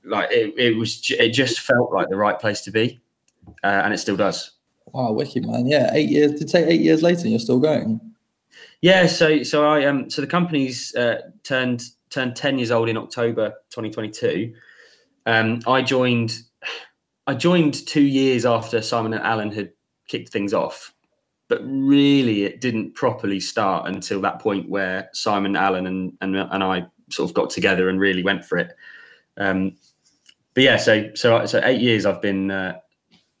like 0.03 0.31
it, 0.31 0.53
it 0.57 0.77
was, 0.77 1.05
it 1.11 1.29
just 1.29 1.59
felt 1.61 1.93
like 1.93 2.09
the 2.09 2.17
right 2.17 2.39
place 2.39 2.61
to 2.61 2.71
be, 2.71 2.99
uh, 3.63 3.81
and 3.83 3.93
it 3.93 3.97
still 3.97 4.17
does. 4.17 4.51
Wow, 4.87 5.13
wicked 5.13 5.45
man! 5.45 5.67
Yeah, 5.67 5.89
eight 5.93 6.09
years. 6.09 6.39
To 6.39 6.45
take 6.45 6.67
eight 6.67 6.81
years 6.81 7.01
later, 7.01 7.21
and 7.21 7.29
you're 7.29 7.39
still 7.39 7.59
going. 7.59 8.01
Yeah, 8.81 9.05
so 9.05 9.43
so 9.43 9.65
I 9.65 9.85
um 9.85 10.09
so 10.09 10.21
the 10.21 10.27
company's 10.27 10.93
uh, 10.95 11.21
turned 11.43 11.83
turned 12.09 12.35
ten 12.35 12.57
years 12.57 12.71
old 12.71 12.89
in 12.89 12.97
October 12.97 13.51
2022. 13.69 14.53
Um, 15.27 15.61
I 15.67 15.81
joined 15.83 16.41
I 17.31 17.33
joined 17.33 17.87
two 17.87 18.03
years 18.03 18.45
after 18.45 18.81
Simon 18.81 19.13
and 19.13 19.23
Alan 19.23 19.53
had 19.53 19.71
kicked 20.09 20.33
things 20.33 20.53
off, 20.53 20.93
but 21.47 21.61
really 21.63 22.43
it 22.43 22.59
didn't 22.59 22.93
properly 22.93 23.39
start 23.39 23.87
until 23.87 24.19
that 24.19 24.39
point 24.39 24.69
where 24.69 25.09
Simon, 25.13 25.55
Alan, 25.55 25.87
and 25.87 26.11
and, 26.19 26.35
and 26.35 26.61
I 26.61 26.85
sort 27.09 27.29
of 27.29 27.33
got 27.33 27.49
together 27.49 27.87
and 27.87 28.01
really 28.01 28.21
went 28.21 28.43
for 28.43 28.57
it. 28.57 28.75
Um, 29.37 29.77
but 30.53 30.63
yeah, 30.63 30.75
so 30.75 31.09
so 31.15 31.45
so 31.45 31.61
eight 31.63 31.79
years 31.79 32.05
I've 32.05 32.21
been 32.21 32.51
uh, 32.51 32.79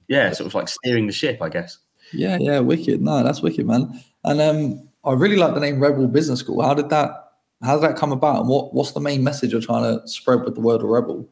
yeah 0.07 0.31
sort 0.31 0.47
of 0.47 0.55
like 0.55 0.69
steering 0.69 1.07
the 1.07 1.11
ship, 1.11 1.41
I 1.41 1.49
guess. 1.49 1.77
Yeah, 2.13 2.37
yeah, 2.39 2.59
wicked. 2.59 3.01
No, 3.01 3.23
that's 3.23 3.41
wicked, 3.41 3.67
man. 3.67 4.01
And 4.23 4.39
um, 4.39 4.87
I 5.03 5.11
really 5.11 5.35
like 5.35 5.53
the 5.53 5.59
name 5.59 5.81
Rebel 5.81 6.07
Business 6.07 6.39
School. 6.39 6.61
How 6.61 6.73
did 6.73 6.87
that 6.91 7.33
how 7.61 7.77
did 7.77 7.89
that 7.89 7.97
come 7.97 8.13
about? 8.13 8.39
And 8.39 8.47
what 8.47 8.73
what's 8.73 8.93
the 8.93 9.01
main 9.01 9.21
message 9.21 9.51
you're 9.51 9.59
trying 9.59 9.83
to 9.83 10.07
spread 10.07 10.45
with 10.45 10.55
the 10.55 10.61
word 10.61 10.79
of 10.79 10.87
rebel? 10.87 11.27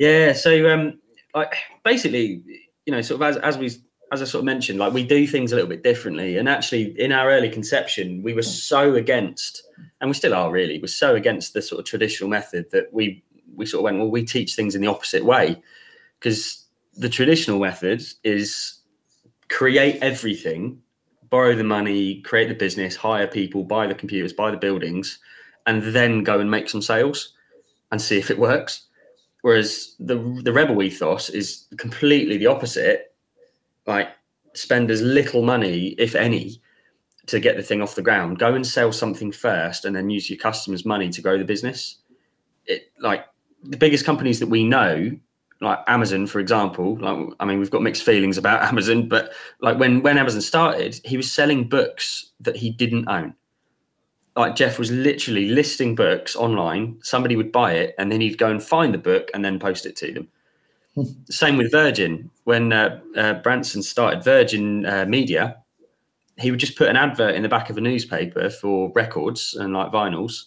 Yeah, 0.00 0.32
so 0.32 0.68
um 0.70 0.98
like 1.38 1.54
basically, 1.84 2.42
you 2.86 2.92
know, 2.92 3.02
sort 3.02 3.20
of 3.20 3.28
as 3.28 3.36
as 3.38 3.58
we 3.58 3.66
as 4.10 4.22
I 4.22 4.24
sort 4.24 4.40
of 4.40 4.46
mentioned, 4.46 4.78
like 4.78 4.92
we 4.92 5.04
do 5.04 5.26
things 5.26 5.52
a 5.52 5.54
little 5.54 5.68
bit 5.68 5.82
differently. 5.82 6.38
And 6.38 6.48
actually, 6.48 6.98
in 6.98 7.12
our 7.12 7.30
early 7.30 7.50
conception, 7.50 8.22
we 8.22 8.32
were 8.32 8.42
so 8.42 8.94
against, 8.94 9.62
and 10.00 10.08
we 10.08 10.14
still 10.14 10.34
are 10.34 10.50
really, 10.50 10.78
we're 10.78 10.86
so 10.86 11.14
against 11.14 11.52
the 11.52 11.60
sort 11.60 11.78
of 11.80 11.84
traditional 11.84 12.30
method 12.30 12.70
that 12.70 12.92
we 12.92 13.22
we 13.54 13.66
sort 13.66 13.80
of 13.80 13.84
went, 13.84 13.98
well, 13.98 14.10
we 14.10 14.24
teach 14.24 14.54
things 14.54 14.74
in 14.74 14.80
the 14.80 14.88
opposite 14.88 15.24
way, 15.24 15.60
because 16.18 16.64
the 16.94 17.08
traditional 17.08 17.58
method 17.58 18.02
is 18.24 18.80
create 19.48 19.98
everything, 20.02 20.80
borrow 21.28 21.54
the 21.54 21.64
money, 21.64 22.20
create 22.22 22.48
the 22.48 22.54
business, 22.54 22.96
hire 22.96 23.26
people, 23.26 23.64
buy 23.64 23.86
the 23.86 23.94
computers, 23.94 24.32
buy 24.32 24.50
the 24.50 24.56
buildings, 24.56 25.18
and 25.66 25.82
then 25.82 26.24
go 26.24 26.40
and 26.40 26.50
make 26.50 26.68
some 26.68 26.82
sales 26.82 27.34
and 27.90 28.00
see 28.00 28.18
if 28.18 28.30
it 28.30 28.38
works. 28.38 28.87
Whereas 29.42 29.94
the 29.98 30.16
the 30.42 30.52
rebel 30.52 30.82
ethos 30.82 31.28
is 31.30 31.66
completely 31.76 32.36
the 32.36 32.46
opposite 32.46 33.14
like 33.86 34.08
spend 34.54 34.90
as 34.90 35.00
little 35.02 35.42
money, 35.42 35.88
if 35.98 36.14
any, 36.14 36.60
to 37.26 37.40
get 37.40 37.56
the 37.56 37.62
thing 37.62 37.80
off 37.80 37.94
the 37.94 38.02
ground. 38.02 38.38
Go 38.38 38.54
and 38.54 38.66
sell 38.66 38.92
something 38.92 39.32
first, 39.32 39.84
and 39.84 39.96
then 39.96 40.10
use 40.10 40.30
your 40.30 40.38
customers' 40.38 40.84
money 40.84 41.08
to 41.10 41.22
grow 41.22 41.38
the 41.38 41.44
business. 41.44 41.96
It 42.66 42.92
like 43.00 43.24
the 43.64 43.76
biggest 43.76 44.04
companies 44.04 44.38
that 44.40 44.48
we 44.48 44.64
know, 44.64 45.10
like 45.60 45.78
Amazon, 45.86 46.26
for 46.26 46.38
example. 46.38 46.98
Like 46.98 47.34
I 47.40 47.44
mean, 47.44 47.58
we've 47.58 47.70
got 47.70 47.82
mixed 47.82 48.02
feelings 48.02 48.38
about 48.38 48.62
Amazon, 48.68 49.08
but 49.08 49.32
like 49.60 49.78
when 49.78 50.02
when 50.02 50.18
Amazon 50.18 50.42
started, 50.42 51.00
he 51.04 51.16
was 51.16 51.32
selling 51.32 51.68
books 51.68 52.32
that 52.40 52.56
he 52.56 52.70
didn't 52.70 53.08
own. 53.08 53.34
Like 54.38 54.54
Jeff 54.54 54.78
was 54.78 54.90
literally 54.92 55.48
listing 55.48 55.96
books 55.96 56.36
online. 56.36 56.98
Somebody 57.02 57.34
would 57.34 57.50
buy 57.50 57.72
it, 57.72 57.94
and 57.98 58.10
then 58.10 58.20
he'd 58.20 58.38
go 58.38 58.48
and 58.48 58.62
find 58.62 58.94
the 58.94 58.98
book 58.98 59.30
and 59.34 59.44
then 59.44 59.58
post 59.58 59.84
it 59.84 59.96
to 59.96 60.12
them. 60.12 60.28
Same 61.28 61.56
with 61.56 61.72
Virgin. 61.72 62.30
When 62.44 62.72
uh, 62.72 63.00
uh, 63.16 63.34
Branson 63.34 63.82
started 63.82 64.22
Virgin 64.22 64.86
uh, 64.86 65.04
Media, 65.06 65.56
he 66.38 66.50
would 66.50 66.60
just 66.60 66.76
put 66.76 66.88
an 66.88 66.96
advert 66.96 67.34
in 67.34 67.42
the 67.42 67.48
back 67.48 67.68
of 67.68 67.76
a 67.76 67.80
newspaper 67.80 68.48
for 68.48 68.92
records 68.94 69.54
and 69.54 69.74
like 69.74 69.90
vinyls. 69.90 70.44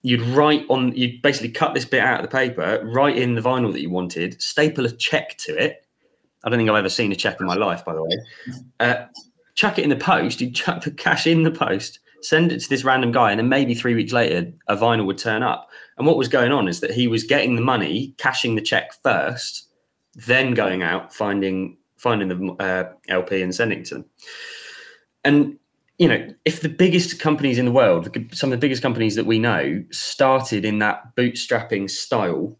You'd 0.00 0.22
write 0.22 0.64
on, 0.68 0.96
you'd 0.96 1.22
basically 1.22 1.50
cut 1.50 1.74
this 1.74 1.84
bit 1.84 2.00
out 2.00 2.24
of 2.24 2.28
the 2.28 2.34
paper, 2.34 2.80
write 2.82 3.16
in 3.16 3.34
the 3.34 3.40
vinyl 3.40 3.72
that 3.72 3.82
you 3.82 3.90
wanted, 3.90 4.40
staple 4.42 4.86
a 4.86 4.90
check 4.90 5.36
to 5.38 5.56
it. 5.56 5.86
I 6.44 6.48
don't 6.48 6.58
think 6.58 6.68
I've 6.68 6.76
ever 6.76 6.88
seen 6.88 7.12
a 7.12 7.16
check 7.16 7.40
in 7.40 7.46
my 7.46 7.54
life, 7.54 7.84
by 7.84 7.94
the 7.94 8.02
way. 8.02 8.16
Uh, 8.80 9.04
chuck 9.54 9.78
it 9.78 9.84
in 9.84 9.90
the 9.90 9.96
post. 9.96 10.40
You'd 10.40 10.54
chuck 10.54 10.82
the 10.82 10.90
cash 10.90 11.26
in 11.26 11.44
the 11.44 11.52
post, 11.52 12.00
send 12.22 12.52
it 12.52 12.60
to 12.60 12.68
this 12.68 12.84
random 12.84 13.12
guy, 13.12 13.30
and 13.30 13.38
then 13.38 13.48
maybe 13.48 13.74
three 13.74 13.94
weeks 13.94 14.12
later, 14.12 14.52
a 14.68 14.76
vinyl 14.76 15.06
would 15.06 15.18
turn 15.18 15.42
up. 15.42 15.68
And 15.98 16.06
what 16.06 16.16
was 16.16 16.28
going 16.28 16.52
on 16.52 16.68
is 16.68 16.80
that 16.80 16.92
he 16.92 17.06
was 17.06 17.24
getting 17.24 17.56
the 17.56 17.62
money, 17.62 18.14
cashing 18.18 18.54
the 18.54 18.62
check 18.62 18.92
first, 19.02 19.68
then 20.14 20.54
going 20.54 20.82
out 20.82 21.14
finding 21.14 21.76
finding 21.96 22.28
the 22.28 22.52
uh, 22.58 22.92
LP 23.08 23.42
and 23.42 23.54
sending 23.54 23.80
it 23.80 23.84
to 23.86 23.94
them. 23.94 24.04
And 25.24 25.58
you 25.98 26.08
know, 26.08 26.26
if 26.44 26.60
the 26.60 26.68
biggest 26.68 27.20
companies 27.20 27.58
in 27.58 27.64
the 27.64 27.72
world, 27.72 28.08
some 28.32 28.50
of 28.50 28.58
the 28.58 28.64
biggest 28.64 28.82
companies 28.82 29.14
that 29.14 29.26
we 29.26 29.38
know, 29.38 29.84
started 29.92 30.64
in 30.64 30.80
that 30.80 31.14
bootstrapping 31.16 31.88
style, 31.88 32.58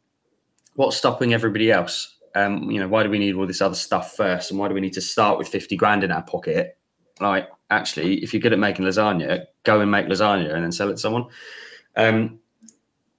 what's 0.75 0.97
stopping 0.97 1.35
everybody 1.35 1.73
else? 1.73 2.17
Um, 2.35 2.71
you 2.71 2.79
know, 2.79 2.89
why 2.89 3.03
do 3.03 3.11
we 3.11 3.19
need 3.19 3.35
all 3.35 3.47
this 3.47 3.61
other 3.61 3.75
stuff 3.75 4.15
first, 4.17 4.51
and 4.51 4.61
why 4.61 4.69
do 4.69 4.75
we 4.75 4.81
need 4.81 4.93
to 4.95 5.01
start 5.01 5.39
with 5.39 5.49
fifty 5.49 5.77
grand 5.77 6.05
in 6.05 6.13
our 6.13 6.23
pocket? 6.23 6.79
Like, 7.21 7.49
actually, 7.73 8.23
if 8.23 8.33
you're 8.33 8.41
good 8.41 8.53
at 8.53 8.59
making 8.59 8.85
lasagna, 8.85 9.47
go 9.65 9.81
and 9.81 9.91
make 9.91 10.07
lasagna 10.07 10.55
and 10.55 10.65
then 10.65 10.73
sell 10.73 10.89
it 10.89 10.93
to 10.93 10.99
someone. 10.99 11.27
Um, 11.97 12.39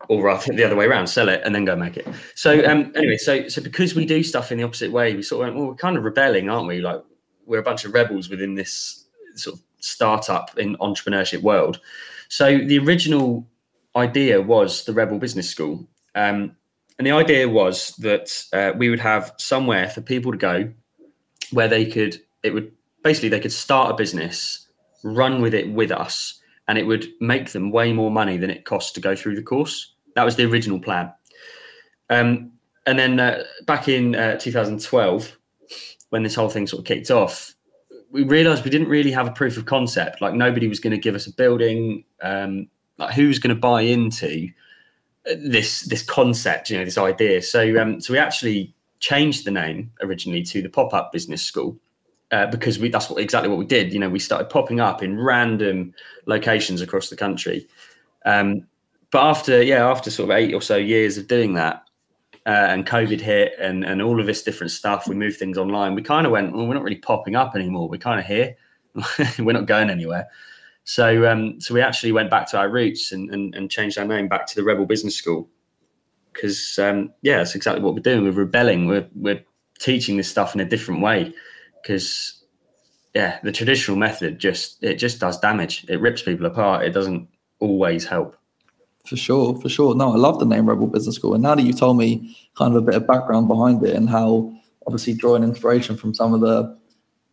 or 0.10 0.22
rather 0.22 0.53
the 0.53 0.63
other 0.63 0.75
way 0.75 0.86
around, 0.86 1.07
sell 1.07 1.29
it 1.29 1.41
and 1.45 1.55
then 1.55 1.65
go 1.65 1.75
make 1.75 1.98
it. 1.98 2.07
So 2.36 2.65
um, 2.65 2.91
anyway, 2.95 3.17
so 3.17 3.48
so 3.48 3.62
because 3.62 3.95
we 3.95 4.05
do 4.05 4.22
stuff 4.22 4.51
in 4.51 4.57
the 4.57 4.63
opposite 4.63 4.91
way, 4.91 5.15
we 5.15 5.22
sort 5.22 5.41
of 5.41 5.48
went, 5.48 5.57
well, 5.57 5.69
we're 5.69 5.75
kind 5.75 5.98
of 5.98 6.03
rebelling, 6.03 6.50
aren't 6.50 6.67
we? 6.67 6.81
Like 6.81 7.01
we're 7.45 7.60
a 7.60 7.63
bunch 7.63 7.86
of 7.86 7.93
rebels 7.93 8.29
within 8.29 8.55
this 8.55 9.05
sort 9.36 9.55
of 9.55 9.62
startup 9.79 10.57
in 10.57 10.75
entrepreneurship 10.77 11.41
world. 11.41 11.79
So 12.27 12.57
the 12.57 12.79
original 12.79 13.48
idea 13.95 14.41
was 14.41 14.86
the 14.86 14.93
Rebel 14.93 15.19
Business 15.19 15.50
School, 15.50 15.88
um, 16.15 16.55
and 16.98 17.07
the 17.07 17.12
idea 17.12 17.48
was 17.48 17.95
that 17.98 18.45
uh, 18.53 18.74
we 18.77 18.89
would 18.89 19.00
have 19.00 19.33
somewhere 19.38 19.89
for 19.89 20.01
people 20.01 20.31
to 20.31 20.38
go 20.38 20.72
where 21.51 21.67
they 21.67 21.86
could 21.86 22.19
it 22.43 22.53
would 22.53 22.72
basically 23.03 23.29
they 23.29 23.39
could 23.39 23.51
start 23.51 23.91
a 23.91 23.95
business, 23.95 24.67
run 25.03 25.41
with 25.41 25.53
it 25.53 25.72
with 25.72 25.91
us, 25.91 26.39
and 26.67 26.77
it 26.77 26.88
would 26.88 27.07
make 27.19 27.51
them 27.51 27.72
way 27.72 27.93
more 27.93 28.10
money 28.10 28.38
than 28.38 28.50
it 28.50 28.65
costs 28.65 28.91
to 28.93 29.01
go 29.01 29.15
through 29.15 29.36
the 29.36 29.43
course. 29.43 29.93
That 30.15 30.24
was 30.24 30.36
the 30.36 30.45
original 30.45 30.79
plan. 30.79 31.13
Um, 32.10 32.51
and 32.86 32.98
then 33.00 33.19
uh, 33.19 33.43
back 33.65 33.88
in 33.88 34.15
uh, 34.15 34.38
2012, 34.38 35.38
when 36.10 36.24
this 36.24 36.36
whole 36.36 36.50
thing 36.50 36.67
sort 36.67 36.79
of 36.79 36.86
kicked 36.86 37.12
off, 37.12 37.55
we 38.12 38.24
realized 38.24 38.63
we 38.63 38.69
didn't 38.69 38.89
really 38.89 39.12
have 39.12 39.27
a 39.27 39.31
proof 39.31 39.57
of 39.57 39.65
concept. 39.65 40.22
Like 40.22 40.33
nobody 40.33 40.67
was 40.67 40.79
going 40.79 40.91
to 40.91 40.98
give 40.98 41.15
us 41.15 41.27
a 41.27 41.33
building. 41.33 42.03
Um, 42.22 42.67
like 42.98 43.13
who's 43.13 43.39
going 43.39 43.55
to 43.55 43.60
buy 43.60 43.81
into 43.81 44.50
uh, 45.29 45.33
this 45.43 45.81
this 45.81 46.03
concept? 46.03 46.69
You 46.69 46.77
know, 46.77 46.86
this 46.86 46.98
idea. 46.98 47.41
So 47.41 47.81
um, 47.81 48.00
so 48.00 48.13
we 48.13 48.19
actually 48.19 48.75
changed 49.00 49.45
the 49.45 49.51
name 49.51 49.91
originally 50.01 50.43
to 50.43 50.62
the 50.62 50.69
Pop 50.69 50.93
Up 50.93 51.12
Business 51.12 51.41
School. 51.41 51.77
Uh, 52.34 52.48
because 52.48 52.80
we 52.80 52.90
that's 52.90 53.12
what 53.12 53.22
exactly 53.22 53.48
what 53.48 53.60
we 53.60 53.66
did. 53.66 53.94
You 53.94 54.00
know, 54.00 54.10
we 54.10 54.18
started 54.18 54.50
popping 54.50 54.80
up 54.80 55.04
in 55.04 55.20
random 55.20 55.94
locations 56.25 56.82
across 56.82 57.12
the 57.12 57.16
country, 57.16 57.68
um, 58.25 58.66
but 59.12 59.22
after 59.22 59.62
yeah, 59.62 59.88
after 59.88 60.10
sort 60.10 60.32
of 60.32 60.36
eight 60.36 60.52
or 60.52 60.62
so 60.62 60.75
years 60.75 61.16
of 61.20 61.28
doing 61.28 61.54
that, 61.54 61.88
uh, 62.48 62.70
and 62.72 62.88
COVID 62.88 63.22
hit, 63.22 63.54
and 63.60 63.84
and 63.86 64.02
all 64.02 64.20
of 64.20 64.25
this 64.25 64.42
different 64.42 64.72
stuff, 64.72 65.08
we 65.08 65.13
moved 65.13 65.38
things 65.38 65.60
online. 65.60 65.94
We 65.94 66.02
kind 66.02 66.25
of 66.25 66.32
went, 66.32 66.54
well, 66.56 66.66
we're 66.66 66.74
not 66.74 66.82
really 66.82 66.96
popping 66.96 67.36
up 67.36 67.54
anymore. 67.54 67.88
We're 67.88 68.00
kind 68.00 68.20
of 68.20 68.25
here. 68.25 68.56
we're 69.38 69.54
not 69.54 69.68
going 69.68 69.92
anywhere. 69.92 70.28
So 70.86 71.32
um, 71.32 71.62
so 71.62 71.75
we 71.75 71.82
actually 71.82 72.13
went 72.13 72.32
back 72.32 72.50
to 72.50 72.58
our 72.58 72.68
roots 72.68 73.12
and, 73.12 73.30
and, 73.30 73.54
and 73.54 73.70
changed 73.70 74.00
our 74.00 74.06
name 74.06 74.28
back 74.28 74.48
to 74.48 74.56
the 74.56 74.63
Rebel 74.63 74.88
Business 74.88 75.16
School 75.16 75.48
because 76.32 76.80
um, 76.80 77.13
yeah, 77.22 77.38
that's 77.38 77.54
exactly 77.54 77.84
what 77.84 77.94
we're 77.94 78.00
doing. 78.00 78.24
We're 78.24 78.32
rebelling. 78.32 78.88
We're 78.88 79.08
we're 79.13 79.44
teaching 79.78 80.18
this 80.18 80.32
stuff 80.32 80.56
in 80.56 80.62
a 80.62 80.66
different 80.66 81.02
way 81.02 81.32
because 81.84 82.44
yeah, 83.13 83.38
the 83.44 83.52
traditional 83.52 83.98
method 83.98 84.40
just 84.40 84.84
it 84.84 84.96
just 84.96 85.20
does 85.20 85.40
damage. 85.40 85.86
It 85.88 86.02
rips 86.02 86.24
people 86.24 86.46
apart. 86.46 86.86
It 86.86 86.92
doesn't 86.92 87.28
always 87.60 88.06
help. 88.06 88.36
For 89.06 89.18
sure, 89.18 89.60
for 89.60 89.70
sure. 89.70 89.96
No, 89.96 90.13
I 90.13 90.16
love 90.16 90.40
the 90.40 90.46
name 90.46 90.68
Rebel 90.68 90.88
Business 90.88 91.16
School. 91.16 91.34
And 91.34 91.44
now 91.44 91.56
that 91.56 91.63
you've 91.63 91.80
told 91.80 91.98
me 91.98 92.36
kind 92.58 92.74
of 92.74 92.82
a 92.82 92.86
bit 92.86 92.96
of 92.96 93.06
background 93.06 93.50
behind 93.50 93.84
it 93.86 93.96
and 93.96 94.10
how 94.10 94.52
obviously 94.88 95.13
drawing 95.13 95.44
inspiration 95.44 95.98
from 95.98 96.13
some 96.13 96.34
of 96.34 96.42
the 96.42 96.78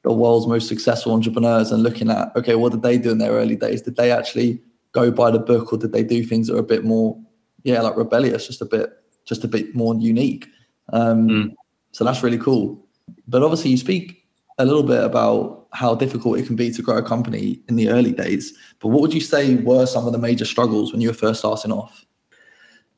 the 0.03 0.13
world's 0.13 0.47
most 0.47 0.67
successful 0.67 1.13
entrepreneurs 1.13 1.71
and 1.71 1.83
looking 1.83 2.11
at 2.11 2.35
okay, 2.37 2.57
what 2.57 2.73
did 2.73 2.83
they 2.83 2.99
do 2.99 3.11
in 3.11 3.19
their 3.19 3.33
early 3.33 3.57
days? 3.57 3.83
Did 3.83 3.97
they 3.97 4.11
actually 4.11 4.61
go 4.93 5.11
by 5.11 5.31
the 5.31 5.39
book 5.39 5.73
or 5.73 5.79
did 5.79 5.93
they 5.93 6.03
do 6.03 6.25
things 6.25 6.49
that 6.49 6.57
are 6.57 6.61
a 6.61 6.65
bit 6.65 6.85
more, 6.85 7.19
yeah, 7.63 7.81
like 7.81 7.97
rebellious, 7.97 8.47
just 8.47 8.61
a 8.61 8.67
bit, 8.67 8.91
just 9.25 9.45
a 9.45 9.49
bit 9.49 9.75
more 9.75 9.95
unique? 9.95 10.49
Um, 10.93 11.29
mm. 11.29 11.55
So 11.93 12.05
that's 12.05 12.23
really 12.23 12.39
cool. 12.39 12.85
But 13.29 13.43
obviously, 13.43 13.71
you 13.71 13.77
speak 13.77 14.20
a 14.61 14.65
little 14.65 14.83
bit 14.83 15.03
about 15.03 15.67
how 15.73 15.95
difficult 15.95 16.39
it 16.39 16.47
can 16.47 16.57
be 16.57 16.71
to 16.71 16.83
grow 16.83 16.99
a 16.99 17.03
company 17.03 17.61
in 17.69 17.77
the 17.77 17.89
early 17.89 18.13
days. 18.13 18.53
But 18.81 18.89
what 18.89 19.01
would 19.01 19.15
you 19.15 19.21
say 19.21 19.55
were 19.57 19.87
some 19.87 20.07
of 20.07 20.13
the 20.13 20.19
major 20.19 20.45
struggles 20.45 20.93
when 20.93 21.01
you 21.01 21.09
were 21.09 21.15
first 21.15 21.41
starting 21.41 21.73
off? 21.73 22.05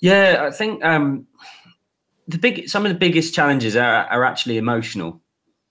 Yeah, 0.00 0.45
I 0.49 0.50
think 0.50 0.85
um, 0.85 1.26
the 2.26 2.38
big 2.38 2.69
some 2.69 2.85
of 2.85 2.92
the 2.92 2.99
biggest 2.99 3.35
challenges 3.35 3.76
are, 3.76 4.07
are 4.07 4.25
actually 4.25 4.57
emotional. 4.57 5.21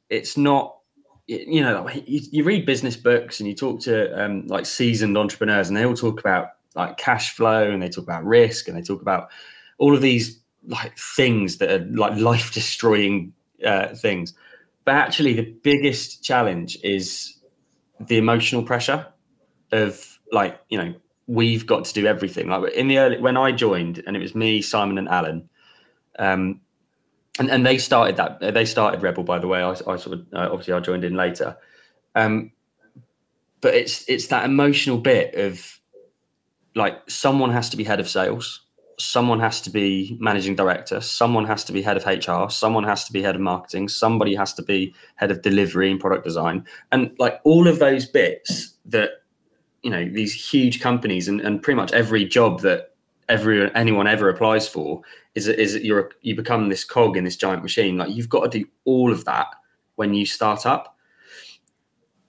It's 0.10 0.38
not 0.38 0.78
you 1.28 1.62
know 1.62 1.90
you, 1.90 2.22
you, 2.32 2.44
read 2.44 2.66
business 2.66 2.96
books 2.96 3.40
and 3.40 3.48
you 3.48 3.56
talk 3.56 3.80
to 3.82 4.24
um, 4.24 4.48
like 4.48 4.66
seasoned 4.66 5.18
entrepreneurs 5.18 5.68
and 5.68 5.78
they 5.78 5.86
all 5.86 5.94
talk 5.94 6.20
about 6.20 6.50
like 6.76 6.98
cash 6.98 7.36
flow 7.36 7.70
and 7.70 7.82
they 7.82 7.90
talk 7.90 8.04
about 8.04 8.26
risk 8.26 8.68
and 8.68 8.76
they 8.76 8.82
talk 8.82 9.02
about 9.02 9.30
all 9.78 9.94
of 9.94 10.02
these 10.02 10.40
like 10.68 10.98
things 10.98 11.58
that 11.58 11.70
are 11.70 11.86
like 11.96 12.18
life 12.18 12.54
destroying 12.54 13.34
uh, 13.66 13.88
things 13.96 14.34
but 14.86 14.96
actually, 14.96 15.34
the 15.34 15.56
biggest 15.64 16.24
challenge 16.24 16.78
is 16.84 17.38
the 18.00 18.18
emotional 18.18 18.64
pressure 18.64 19.08
of 19.72 20.20
like, 20.32 20.60
you 20.70 20.78
know, 20.78 20.94
we've 21.28 21.66
got 21.66 21.86
to 21.86 21.94
do 21.94 22.08
everything. 22.08 22.48
Like 22.48 22.74
in 22.74 22.88
the 22.88 22.98
early, 22.98 23.20
when 23.20 23.38
I 23.38 23.52
joined, 23.52 24.04
and 24.06 24.16
it 24.16 24.20
was 24.20 24.34
me, 24.34 24.62
Simon, 24.62 24.98
and 24.98 25.08
Alan, 25.08 25.50
um, 26.18 26.62
and, 27.40 27.50
and 27.50 27.66
they 27.66 27.78
started 27.78 28.18
that. 28.18 28.54
They 28.54 28.66
started 28.66 29.02
Rebel, 29.02 29.24
by 29.24 29.40
the 29.40 29.48
way. 29.48 29.62
I, 29.62 29.72
I 29.72 29.74
sort 29.74 30.14
of 30.14 30.26
uh, 30.34 30.50
obviously 30.52 30.74
I 30.74 30.80
joined 30.80 31.04
in 31.04 31.16
later, 31.16 31.58
um, 32.16 32.52
but 33.62 33.74
it's 33.76 34.08
it's 34.10 34.28
that 34.28 34.46
emotional 34.46 34.98
bit 34.98 35.36
of 35.36 35.80
like 36.76 37.10
someone 37.10 37.52
has 37.52 37.70
to 37.70 37.78
be 37.78 37.84
head 37.84 38.00
of 38.00 38.10
sales 38.10 38.62
someone 39.02 39.40
has 39.40 39.62
to 39.62 39.70
be 39.70 40.18
managing 40.20 40.56
director, 40.56 41.02
someone 41.02 41.46
has 41.46 41.64
to 41.66 41.74
be 41.74 41.82
head 41.82 41.98
of 41.98 42.06
HR, 42.06 42.50
someone 42.50 42.84
has 42.84 43.04
to 43.06 43.14
be 43.14 43.22
head 43.22 43.36
of 43.36 43.42
marketing, 43.42 43.90
somebody 43.90 44.36
has 44.36 44.54
to 44.54 44.64
be 44.64 44.94
head 45.16 45.32
of 45.32 45.42
delivery 45.42 45.92
and 45.92 46.00
product 46.00 46.24
design. 46.24 46.66
And 46.92 47.12
like 47.20 47.40
all 47.44 47.68
of 47.68 47.80
those 47.80 48.06
bits 48.06 48.74
that, 48.86 49.24
you 49.84 49.90
know, 49.90 50.08
these 50.08 50.34
huge 50.34 50.80
companies 50.80 51.28
and, 51.28 51.42
and 51.42 51.62
pretty 51.62 51.76
much 51.76 51.92
every 51.92 52.26
job 52.26 52.62
that 52.62 52.92
every 53.30 53.74
anyone 53.76 54.08
ever 54.08 54.30
applies 54.30 54.68
for 54.68 55.02
is 55.36 55.48
is 55.48 55.76
you're 55.78 56.12
you 56.22 56.36
become 56.36 56.70
this 56.70 56.84
cog 56.84 57.18
in 57.18 57.24
this 57.24 57.38
giant 57.38 57.64
machine. 57.64 57.98
Like 57.98 58.14
you've 58.14 58.30
got 58.30 58.52
to 58.52 58.60
do 58.60 58.66
all 58.86 59.12
of 59.12 59.26
that 59.26 59.48
when 59.96 60.14
you 60.14 60.26
start 60.26 60.66
up. 60.66 60.98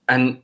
And 0.07 0.41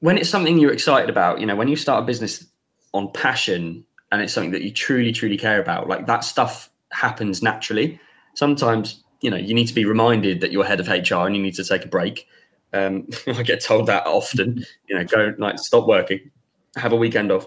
when 0.00 0.18
it's 0.18 0.28
something 0.28 0.58
you're 0.58 0.72
excited 0.72 1.10
about, 1.10 1.40
you 1.40 1.46
know, 1.46 1.56
when 1.56 1.68
you 1.68 1.76
start 1.76 2.02
a 2.02 2.06
business 2.06 2.46
on 2.92 3.10
passion 3.12 3.84
and 4.14 4.22
it's 4.22 4.32
something 4.32 4.52
that 4.52 4.62
you 4.62 4.70
truly, 4.70 5.10
truly 5.10 5.36
care 5.36 5.60
about, 5.60 5.88
like 5.88 6.06
that 6.06 6.22
stuff 6.22 6.70
happens 6.92 7.42
naturally. 7.42 7.98
Sometimes, 8.34 9.02
you 9.22 9.30
know, 9.30 9.36
you 9.36 9.52
need 9.52 9.66
to 9.66 9.74
be 9.74 9.84
reminded 9.84 10.40
that 10.40 10.52
you're 10.52 10.64
head 10.64 10.78
of 10.78 10.86
HR 10.86 11.26
and 11.26 11.34
you 11.34 11.42
need 11.42 11.56
to 11.56 11.64
take 11.64 11.84
a 11.84 11.88
break. 11.88 12.28
Um, 12.72 13.08
I 13.26 13.42
get 13.42 13.60
told 13.60 13.86
that 13.88 14.06
often, 14.06 14.64
you 14.88 14.96
know, 14.96 15.04
go 15.04 15.34
like 15.36 15.58
stop 15.58 15.88
working, 15.88 16.30
have 16.76 16.92
a 16.92 16.96
weekend 16.96 17.32
off. 17.32 17.44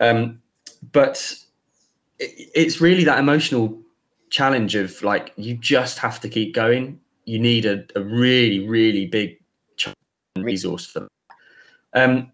Um, 0.00 0.42
but 0.90 1.36
it, 2.18 2.50
it's 2.52 2.80
really 2.80 3.04
that 3.04 3.20
emotional 3.20 3.80
challenge 4.28 4.74
of 4.74 5.00
like 5.04 5.32
you 5.36 5.54
just 5.54 5.98
have 6.00 6.18
to 6.22 6.28
keep 6.28 6.52
going. 6.52 6.98
You 7.26 7.38
need 7.38 7.64
a, 7.64 7.84
a 7.94 8.02
really, 8.02 8.66
really 8.66 9.06
big 9.06 9.38
resource 10.36 10.84
for 10.84 11.00
that. 11.00 11.08
Um, 11.94 12.32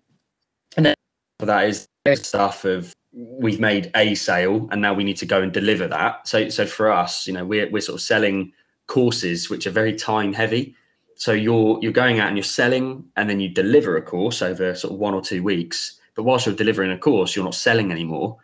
and 0.79 0.87
then 0.87 0.95
for 1.39 1.45
that 1.47 1.67
is 1.67 1.87
stuff 2.15 2.65
of 2.65 2.95
we've 3.15 3.61
made 3.61 3.91
a 3.95 4.15
sale 4.15 4.69
and 4.71 4.83
now 4.83 4.93
we 4.93 5.05
need 5.05 5.17
to 5.19 5.27
go 5.27 5.41
and 5.41 5.53
deliver 5.53 5.87
that. 5.87 6.27
So, 6.27 6.49
so 6.49 6.67
for 6.67 6.91
us, 6.91 7.27
you 7.27 7.33
know, 7.33 7.45
we're 7.45 7.71
we're 7.71 7.81
sort 7.81 7.97
of 7.97 8.03
selling 8.03 8.53
courses 8.87 9.49
which 9.49 9.67
are 9.67 9.71
very 9.71 9.95
time 9.95 10.33
heavy. 10.33 10.75
So 11.17 11.33
you're 11.33 11.79
you're 11.81 11.93
going 11.93 12.19
out 12.19 12.29
and 12.29 12.37
you're 12.37 12.45
selling, 12.45 13.05
and 13.17 13.31
then 13.31 13.41
you 13.41 13.49
deliver 13.49 13.97
a 13.97 14.03
course 14.03 14.43
over 14.43 14.75
sort 14.75 14.93
of 14.93 14.99
one 14.99 15.15
or 15.15 15.23
two 15.23 15.43
weeks. 15.43 16.01
But 16.15 16.25
whilst 16.25 16.47
you're 16.47 16.55
delivering 16.55 16.91
a 16.91 16.99
course, 16.99 17.35
you're 17.35 17.45
not 17.45 17.55
selling 17.55 17.93
anymore. 17.93 18.37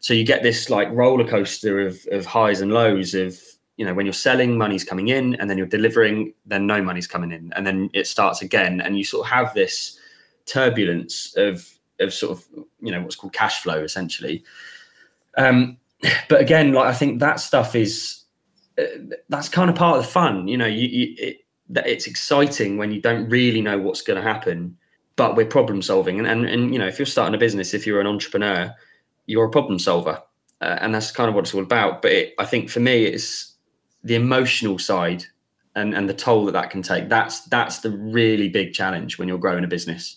So 0.00 0.14
you 0.14 0.24
get 0.24 0.42
this 0.42 0.70
like 0.70 0.88
roller 0.92 1.26
coaster 1.26 1.80
of 1.80 1.98
of 2.12 2.24
highs 2.24 2.60
and 2.60 2.72
lows 2.72 3.14
of 3.14 3.40
you 3.76 3.84
know 3.84 3.94
when 3.94 4.06
you're 4.06 4.12
selling 4.12 4.56
money's 4.56 4.84
coming 4.84 5.08
in 5.08 5.34
and 5.36 5.50
then 5.50 5.58
you're 5.58 5.66
delivering 5.66 6.32
then 6.46 6.66
no 6.66 6.82
money's 6.82 7.06
coming 7.06 7.32
in 7.32 7.52
and 7.56 7.66
then 7.66 7.90
it 7.94 8.06
starts 8.06 8.42
again 8.42 8.80
and 8.80 8.98
you 8.98 9.02
sort 9.02 9.26
of 9.26 9.32
have 9.32 9.54
this 9.54 9.98
turbulence 10.44 11.34
of 11.36 11.66
of 12.02 12.14
sort 12.14 12.38
of 12.38 12.46
you 12.80 12.90
know 12.90 13.00
what's 13.00 13.16
called 13.16 13.32
cash 13.32 13.62
flow 13.62 13.82
essentially. 13.82 14.44
Um 15.36 15.78
but 16.28 16.40
again 16.40 16.72
like 16.72 16.86
i 16.86 16.92
think 16.92 17.20
that 17.20 17.38
stuff 17.38 17.76
is 17.76 18.24
uh, 18.76 18.82
that's 19.28 19.48
kind 19.48 19.70
of 19.70 19.76
part 19.76 19.96
of 19.98 20.02
the 20.02 20.10
fun 20.10 20.48
you 20.48 20.56
know 20.56 20.66
you, 20.66 20.88
you 20.88 21.14
it, 21.16 21.42
it's 21.70 22.08
exciting 22.08 22.76
when 22.76 22.90
you 22.90 23.00
don't 23.00 23.28
really 23.28 23.60
know 23.60 23.78
what's 23.78 24.02
going 24.02 24.20
to 24.20 24.22
happen 24.22 24.76
but 25.16 25.36
we're 25.36 25.46
problem 25.46 25.82
solving. 25.82 26.18
And, 26.18 26.26
and 26.26 26.46
and 26.46 26.72
you 26.72 26.78
know 26.78 26.86
if 26.86 26.98
you're 26.98 27.06
starting 27.06 27.34
a 27.34 27.38
business 27.38 27.74
if 27.74 27.86
you're 27.86 28.00
an 28.00 28.06
entrepreneur 28.06 28.74
you're 29.26 29.44
a 29.44 29.50
problem 29.50 29.78
solver. 29.78 30.20
Uh, 30.60 30.78
and 30.80 30.94
that's 30.94 31.10
kind 31.10 31.28
of 31.28 31.34
what 31.34 31.44
it's 31.44 31.54
all 31.54 31.62
about. 31.62 32.02
But 32.02 32.12
it, 32.12 32.34
i 32.38 32.44
think 32.44 32.70
for 32.70 32.80
me 32.80 33.04
it's 33.04 33.54
the 34.04 34.14
emotional 34.14 34.78
side 34.78 35.24
and 35.74 35.94
and 35.94 36.08
the 36.08 36.14
toll 36.14 36.44
that 36.46 36.52
that 36.52 36.70
can 36.70 36.82
take. 36.82 37.08
That's 37.08 37.44
that's 37.46 37.80
the 37.80 37.90
really 37.90 38.48
big 38.48 38.72
challenge 38.72 39.18
when 39.18 39.28
you're 39.28 39.38
growing 39.38 39.64
a 39.64 39.68
business 39.68 40.16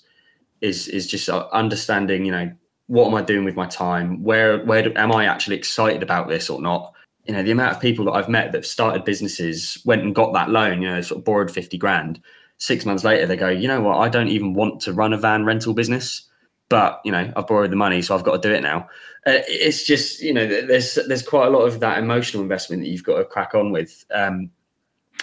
is 0.65 0.87
is 0.87 1.07
just 1.07 1.29
uh, 1.29 1.47
understanding 1.51 2.25
you 2.25 2.31
know 2.31 2.51
what 2.87 3.07
am 3.07 3.15
i 3.15 3.21
doing 3.21 3.45
with 3.45 3.55
my 3.55 3.65
time? 3.65 4.23
Where 4.23 4.63
where 4.65 4.83
do, 4.83 4.93
am 4.95 5.11
i 5.11 5.25
actually 5.25 5.55
excited 5.55 6.03
about 6.03 6.27
this 6.27 6.49
or 6.49 6.61
not? 6.61 6.93
You 7.25 7.33
know 7.33 7.43
the 7.43 7.51
amount 7.51 7.75
of 7.75 7.81
people 7.81 8.05
that 8.05 8.11
i've 8.11 8.29
met 8.29 8.51
that 8.51 8.65
started 8.65 9.05
businesses 9.05 9.81
went 9.85 10.03
and 10.03 10.13
got 10.13 10.33
that 10.33 10.49
loan 10.49 10.81
you 10.81 10.89
know 10.89 11.01
sort 11.01 11.19
of 11.19 11.25
borrowed 11.25 11.51
50 11.51 11.77
grand. 11.77 12.19
Six 12.57 12.85
months 12.85 13.03
later 13.03 13.25
they 13.25 13.35
go 13.35 13.49
you 13.49 13.67
know 13.67 13.81
what? 13.81 13.97
I 13.97 14.09
don't 14.09 14.29
even 14.29 14.53
want 14.53 14.81
to 14.81 14.93
run 14.93 15.13
a 15.13 15.17
van 15.17 15.45
rental 15.45 15.73
business 15.73 16.27
but 16.67 16.99
you 17.05 17.11
know 17.11 17.31
i've 17.35 17.47
borrowed 17.47 17.71
the 17.71 17.75
money 17.75 18.01
so 18.01 18.15
i've 18.15 18.23
got 18.23 18.41
to 18.41 18.47
do 18.49 18.53
it 18.53 18.61
now. 18.61 18.87
Uh, 19.27 19.41
it's 19.47 19.83
just 19.83 20.21
you 20.21 20.33
know 20.33 20.45
there's 20.45 20.99
there's 21.07 21.23
quite 21.23 21.47
a 21.47 21.49
lot 21.49 21.65
of 21.65 21.79
that 21.79 21.97
emotional 21.97 22.43
investment 22.43 22.83
that 22.83 22.89
you've 22.89 23.03
got 23.03 23.17
to 23.17 23.25
crack 23.25 23.55
on 23.55 23.71
with. 23.71 24.05
Um, 24.13 24.51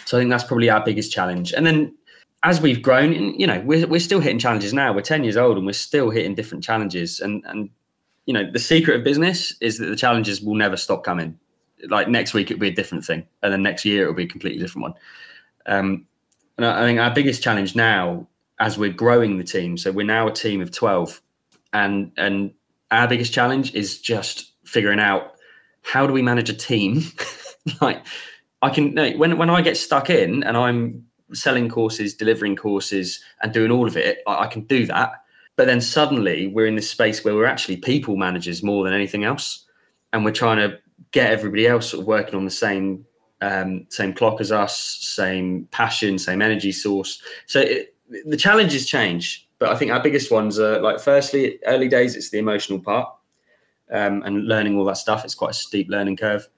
so 0.04 0.16
i 0.16 0.20
think 0.20 0.30
that's 0.30 0.44
probably 0.44 0.70
our 0.70 0.84
biggest 0.84 1.12
challenge. 1.12 1.52
And 1.52 1.66
then 1.66 1.94
as 2.42 2.60
we've 2.60 2.82
grown, 2.82 3.12
you 3.38 3.46
know, 3.46 3.60
we're, 3.64 3.86
we're 3.86 4.00
still 4.00 4.20
hitting 4.20 4.38
challenges 4.38 4.74
now. 4.74 4.92
We're 4.92 5.02
10 5.02 5.22
years 5.22 5.36
old 5.36 5.56
and 5.56 5.66
we're 5.66 5.72
still 5.72 6.10
hitting 6.10 6.34
different 6.34 6.64
challenges. 6.64 7.20
And, 7.20 7.44
and, 7.46 7.70
you 8.26 8.34
know, 8.34 8.50
the 8.50 8.58
secret 8.58 8.96
of 8.96 9.04
business 9.04 9.54
is 9.60 9.78
that 9.78 9.86
the 9.86 9.96
challenges 9.96 10.42
will 10.42 10.56
never 10.56 10.76
stop 10.76 11.04
coming. 11.04 11.38
Like 11.88 12.08
next 12.08 12.34
week, 12.34 12.50
it'll 12.50 12.60
be 12.60 12.68
a 12.68 12.74
different 12.74 13.04
thing. 13.04 13.26
And 13.42 13.52
then 13.52 13.62
next 13.62 13.84
year, 13.84 14.02
it'll 14.02 14.14
be 14.14 14.24
a 14.24 14.28
completely 14.28 14.58
different 14.58 14.82
one. 14.82 14.94
Um, 15.66 16.06
and 16.56 16.66
I, 16.66 16.82
I 16.82 16.86
think 16.86 16.98
our 16.98 17.14
biggest 17.14 17.42
challenge 17.42 17.76
now, 17.76 18.26
as 18.58 18.76
we're 18.76 18.92
growing 18.92 19.38
the 19.38 19.44
team, 19.44 19.76
so 19.76 19.92
we're 19.92 20.06
now 20.06 20.26
a 20.26 20.32
team 20.32 20.60
of 20.60 20.72
12. 20.72 21.22
And, 21.72 22.10
and 22.16 22.52
our 22.90 23.06
biggest 23.06 23.32
challenge 23.32 23.72
is 23.74 24.00
just 24.00 24.52
figuring 24.64 25.00
out 25.00 25.34
how 25.82 26.06
do 26.06 26.12
we 26.12 26.22
manage 26.22 26.50
a 26.50 26.54
team? 26.54 27.02
like, 27.80 28.04
I 28.62 28.70
can, 28.70 28.96
when, 29.18 29.38
when 29.38 29.50
I 29.50 29.62
get 29.62 29.76
stuck 29.76 30.10
in 30.10 30.42
and 30.42 30.56
I'm 30.56 31.06
selling 31.32 31.68
courses, 31.68 32.14
delivering 32.14 32.56
courses, 32.56 33.22
and 33.42 33.52
doing 33.52 33.70
all 33.70 33.86
of 33.86 33.96
it, 33.96 34.18
I, 34.26 34.44
I 34.44 34.46
can 34.46 34.62
do 34.62 34.86
that. 34.86 35.12
But 35.56 35.66
then 35.66 35.80
suddenly 35.80 36.46
we're 36.46 36.66
in 36.66 36.76
this 36.76 36.90
space 36.90 37.24
where 37.24 37.34
we're 37.34 37.46
actually 37.46 37.76
people 37.76 38.16
managers 38.16 38.62
more 38.62 38.84
than 38.84 38.94
anything 38.94 39.24
else, 39.24 39.66
and 40.12 40.24
we're 40.24 40.32
trying 40.32 40.58
to 40.58 40.78
get 41.10 41.30
everybody 41.30 41.66
else 41.66 41.90
sort 41.90 42.02
of 42.02 42.06
working 42.06 42.34
on 42.34 42.44
the 42.44 42.50
same 42.50 43.04
um, 43.40 43.86
same 43.88 44.12
clock 44.14 44.40
as 44.40 44.52
us, 44.52 44.78
same 45.00 45.66
passion, 45.72 46.18
same 46.18 46.40
energy 46.40 46.72
source. 46.72 47.20
So 47.46 47.60
it, 47.60 47.94
the 48.24 48.36
challenges 48.36 48.86
change, 48.86 49.48
but 49.58 49.70
I 49.70 49.76
think 49.76 49.90
our 49.90 50.02
biggest 50.02 50.30
ones 50.30 50.58
are 50.58 50.80
like, 50.80 51.00
firstly, 51.00 51.58
early 51.66 51.88
days, 51.88 52.14
it's 52.14 52.30
the 52.30 52.38
emotional 52.38 52.78
part 52.78 53.08
um, 53.90 54.22
and 54.22 54.46
learning 54.46 54.76
all 54.76 54.84
that 54.86 54.96
stuff. 54.96 55.24
It's 55.24 55.34
quite 55.34 55.50
a 55.50 55.54
steep 55.54 55.88
learning 55.88 56.16
curve. 56.16 56.48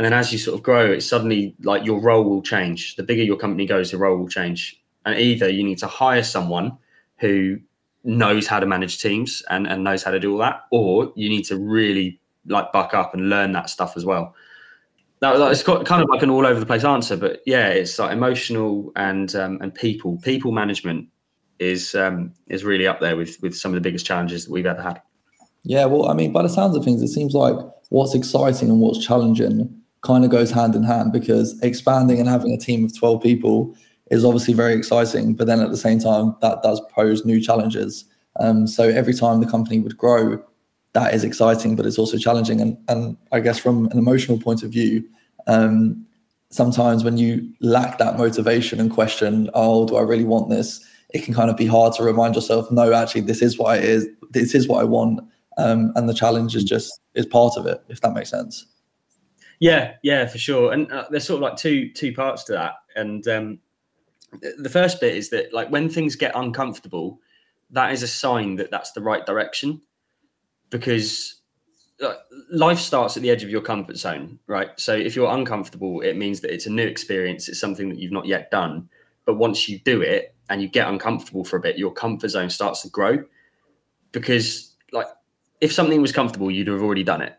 And 0.00 0.06
then 0.06 0.14
as 0.14 0.32
you 0.32 0.38
sort 0.38 0.54
of 0.54 0.62
grow, 0.62 0.92
it's 0.92 1.06
suddenly 1.06 1.54
like 1.62 1.84
your 1.84 2.00
role 2.00 2.24
will 2.24 2.40
change. 2.40 2.96
The 2.96 3.02
bigger 3.02 3.22
your 3.22 3.36
company 3.36 3.66
goes, 3.66 3.92
your 3.92 4.00
role 4.00 4.16
will 4.16 4.30
change. 4.30 4.82
And 5.04 5.14
either 5.18 5.50
you 5.50 5.62
need 5.62 5.76
to 5.76 5.86
hire 5.86 6.22
someone 6.22 6.78
who 7.18 7.58
knows 8.02 8.46
how 8.46 8.60
to 8.60 8.64
manage 8.64 9.02
teams 9.02 9.42
and, 9.50 9.66
and 9.66 9.84
knows 9.84 10.02
how 10.02 10.10
to 10.10 10.18
do 10.18 10.32
all 10.32 10.38
that, 10.38 10.62
or 10.72 11.12
you 11.16 11.28
need 11.28 11.42
to 11.42 11.58
really 11.58 12.18
like 12.46 12.72
buck 12.72 12.94
up 12.94 13.12
and 13.12 13.28
learn 13.28 13.52
that 13.52 13.68
stuff 13.68 13.94
as 13.94 14.06
well. 14.06 14.34
That 15.20 15.36
it's 15.50 15.62
kind 15.62 16.02
of 16.02 16.08
like 16.08 16.22
an 16.22 16.30
all 16.30 16.46
over 16.46 16.58
the 16.58 16.64
place 16.64 16.82
answer, 16.82 17.18
but 17.18 17.42
yeah, 17.44 17.68
it's 17.68 17.98
like 17.98 18.10
emotional 18.10 18.92
and 18.96 19.36
um, 19.36 19.58
and 19.60 19.74
people 19.74 20.18
people 20.22 20.50
management 20.50 21.08
is 21.58 21.94
um, 21.94 22.32
is 22.46 22.64
really 22.64 22.86
up 22.86 23.00
there 23.00 23.18
with 23.18 23.36
with 23.42 23.54
some 23.54 23.72
of 23.72 23.74
the 23.74 23.86
biggest 23.86 24.06
challenges 24.06 24.46
that 24.46 24.50
we've 24.50 24.64
ever 24.64 24.80
had. 24.80 25.02
Yeah, 25.62 25.84
well, 25.84 26.08
I 26.08 26.14
mean, 26.14 26.32
by 26.32 26.40
the 26.40 26.48
sounds 26.48 26.74
of 26.74 26.86
things, 26.86 27.02
it 27.02 27.08
seems 27.08 27.34
like 27.34 27.54
what's 27.90 28.14
exciting 28.14 28.70
and 28.70 28.80
what's 28.80 29.04
challenging 29.04 29.79
kind 30.02 30.24
of 30.24 30.30
goes 30.30 30.50
hand 30.50 30.74
in 30.74 30.82
hand 30.82 31.12
because 31.12 31.60
expanding 31.62 32.18
and 32.18 32.28
having 32.28 32.52
a 32.52 32.58
team 32.58 32.84
of 32.84 32.96
12 32.96 33.22
people 33.22 33.76
is 34.10 34.24
obviously 34.24 34.54
very 34.54 34.74
exciting, 34.74 35.34
but 35.34 35.46
then 35.46 35.60
at 35.60 35.70
the 35.70 35.76
same 35.76 35.98
time, 35.98 36.34
that 36.40 36.62
does 36.62 36.80
pose 36.92 37.24
new 37.24 37.40
challenges. 37.40 38.04
Um, 38.40 38.66
so 38.66 38.88
every 38.88 39.14
time 39.14 39.40
the 39.40 39.50
company 39.50 39.78
would 39.78 39.96
grow, 39.96 40.42
that 40.92 41.14
is 41.14 41.22
exciting, 41.22 41.76
but 41.76 41.86
it's 41.86 41.98
also 41.98 42.18
challenging. 42.18 42.60
And, 42.60 42.76
and 42.88 43.16
I 43.30 43.40
guess 43.40 43.58
from 43.58 43.86
an 43.86 43.98
emotional 43.98 44.40
point 44.40 44.62
of 44.62 44.70
view, 44.70 45.04
um, 45.46 46.04
sometimes 46.50 47.04
when 47.04 47.16
you 47.16 47.48
lack 47.60 47.98
that 47.98 48.18
motivation 48.18 48.80
and 48.80 48.90
question, 48.90 49.48
oh, 49.54 49.86
do 49.86 49.96
I 49.96 50.02
really 50.02 50.24
want 50.24 50.50
this? 50.50 50.84
It 51.10 51.24
can 51.24 51.34
kind 51.34 51.50
of 51.50 51.56
be 51.56 51.66
hard 51.66 51.92
to 51.94 52.02
remind 52.02 52.34
yourself, 52.34 52.70
no, 52.70 52.92
actually, 52.92 53.22
this 53.22 53.42
is 53.42 53.58
what 53.58 53.78
it 53.78 53.84
is. 53.84 54.08
This 54.30 54.54
is 54.54 54.66
what 54.66 54.80
I 54.80 54.84
want. 54.84 55.20
Um, 55.58 55.92
and 55.94 56.08
the 56.08 56.14
challenge 56.14 56.56
is 56.56 56.64
just 56.64 57.00
is 57.14 57.26
part 57.26 57.56
of 57.56 57.66
it, 57.66 57.82
if 57.88 58.00
that 58.00 58.14
makes 58.14 58.30
sense. 58.30 58.66
Yeah, 59.60 59.96
yeah, 60.02 60.26
for 60.26 60.38
sure. 60.38 60.72
And 60.72 60.90
uh, 60.90 61.04
there's 61.10 61.26
sort 61.26 61.36
of 61.36 61.42
like 61.42 61.56
two 61.56 61.92
two 61.92 62.12
parts 62.14 62.44
to 62.44 62.52
that. 62.52 62.72
And 62.96 63.26
um, 63.28 63.58
the 64.58 64.70
first 64.70 65.00
bit 65.00 65.14
is 65.14 65.28
that 65.30 65.52
like 65.52 65.68
when 65.70 65.88
things 65.88 66.16
get 66.16 66.32
uncomfortable, 66.34 67.20
that 67.70 67.92
is 67.92 68.02
a 68.02 68.08
sign 68.08 68.56
that 68.56 68.70
that's 68.70 68.92
the 68.92 69.02
right 69.02 69.24
direction, 69.24 69.82
because 70.70 71.42
uh, 72.02 72.14
life 72.50 72.78
starts 72.78 73.18
at 73.18 73.22
the 73.22 73.30
edge 73.30 73.44
of 73.44 73.50
your 73.50 73.60
comfort 73.60 73.98
zone, 73.98 74.38
right? 74.46 74.70
So 74.80 74.94
if 74.94 75.14
you're 75.14 75.30
uncomfortable, 75.30 76.00
it 76.00 76.16
means 76.16 76.40
that 76.40 76.52
it's 76.52 76.66
a 76.66 76.70
new 76.70 76.86
experience. 76.86 77.46
It's 77.48 77.60
something 77.60 77.90
that 77.90 77.98
you've 77.98 78.12
not 78.12 78.26
yet 78.26 78.50
done. 78.50 78.88
But 79.26 79.34
once 79.34 79.68
you 79.68 79.78
do 79.80 80.00
it 80.00 80.34
and 80.48 80.62
you 80.62 80.68
get 80.68 80.88
uncomfortable 80.88 81.44
for 81.44 81.58
a 81.58 81.60
bit, 81.60 81.76
your 81.76 81.92
comfort 81.92 82.28
zone 82.28 82.48
starts 82.48 82.80
to 82.82 82.88
grow. 82.88 83.22
Because 84.10 84.74
like 84.90 85.06
if 85.60 85.70
something 85.70 86.00
was 86.00 86.12
comfortable, 86.12 86.50
you'd 86.50 86.68
have 86.68 86.82
already 86.82 87.04
done 87.04 87.20
it 87.20 87.36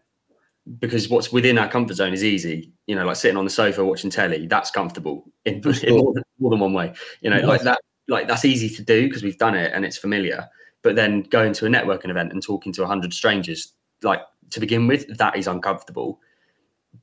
because 0.79 1.09
what's 1.09 1.31
within 1.31 1.57
our 1.57 1.67
comfort 1.67 1.95
zone 1.95 2.13
is 2.13 2.23
easy. 2.23 2.71
You 2.87 2.95
know, 2.95 3.05
like 3.05 3.15
sitting 3.15 3.37
on 3.37 3.45
the 3.45 3.51
sofa 3.51 3.83
watching 3.83 4.09
telly, 4.09 4.47
that's 4.47 4.71
comfortable 4.71 5.25
in, 5.45 5.61
sure. 5.61 5.73
in 5.83 5.97
more, 5.97 6.13
than, 6.13 6.23
more, 6.39 6.51
than, 6.51 6.59
one 6.59 6.73
way. 6.73 6.93
You 7.21 7.29
know, 7.29 7.37
yes. 7.37 7.47
like 7.47 7.61
that, 7.61 7.81
like 8.07 8.27
that's 8.27 8.45
easy 8.45 8.69
to 8.75 8.83
do 8.83 9.07
because 9.07 9.23
we've 9.23 9.37
done 9.37 9.55
it 9.55 9.71
and 9.73 9.85
it's 9.85 9.97
familiar. 9.97 10.47
But 10.83 10.95
then 10.95 11.23
going 11.23 11.53
to 11.53 11.65
a 11.65 11.69
networking 11.69 12.09
event 12.09 12.31
and 12.31 12.41
talking 12.41 12.73
to 12.73 12.83
a 12.83 12.87
hundred 12.87 13.13
strangers, 13.13 13.73
like 14.03 14.21
to 14.51 14.59
begin 14.59 14.87
with, 14.87 15.17
that 15.17 15.35
is 15.35 15.47
uncomfortable. 15.47 16.19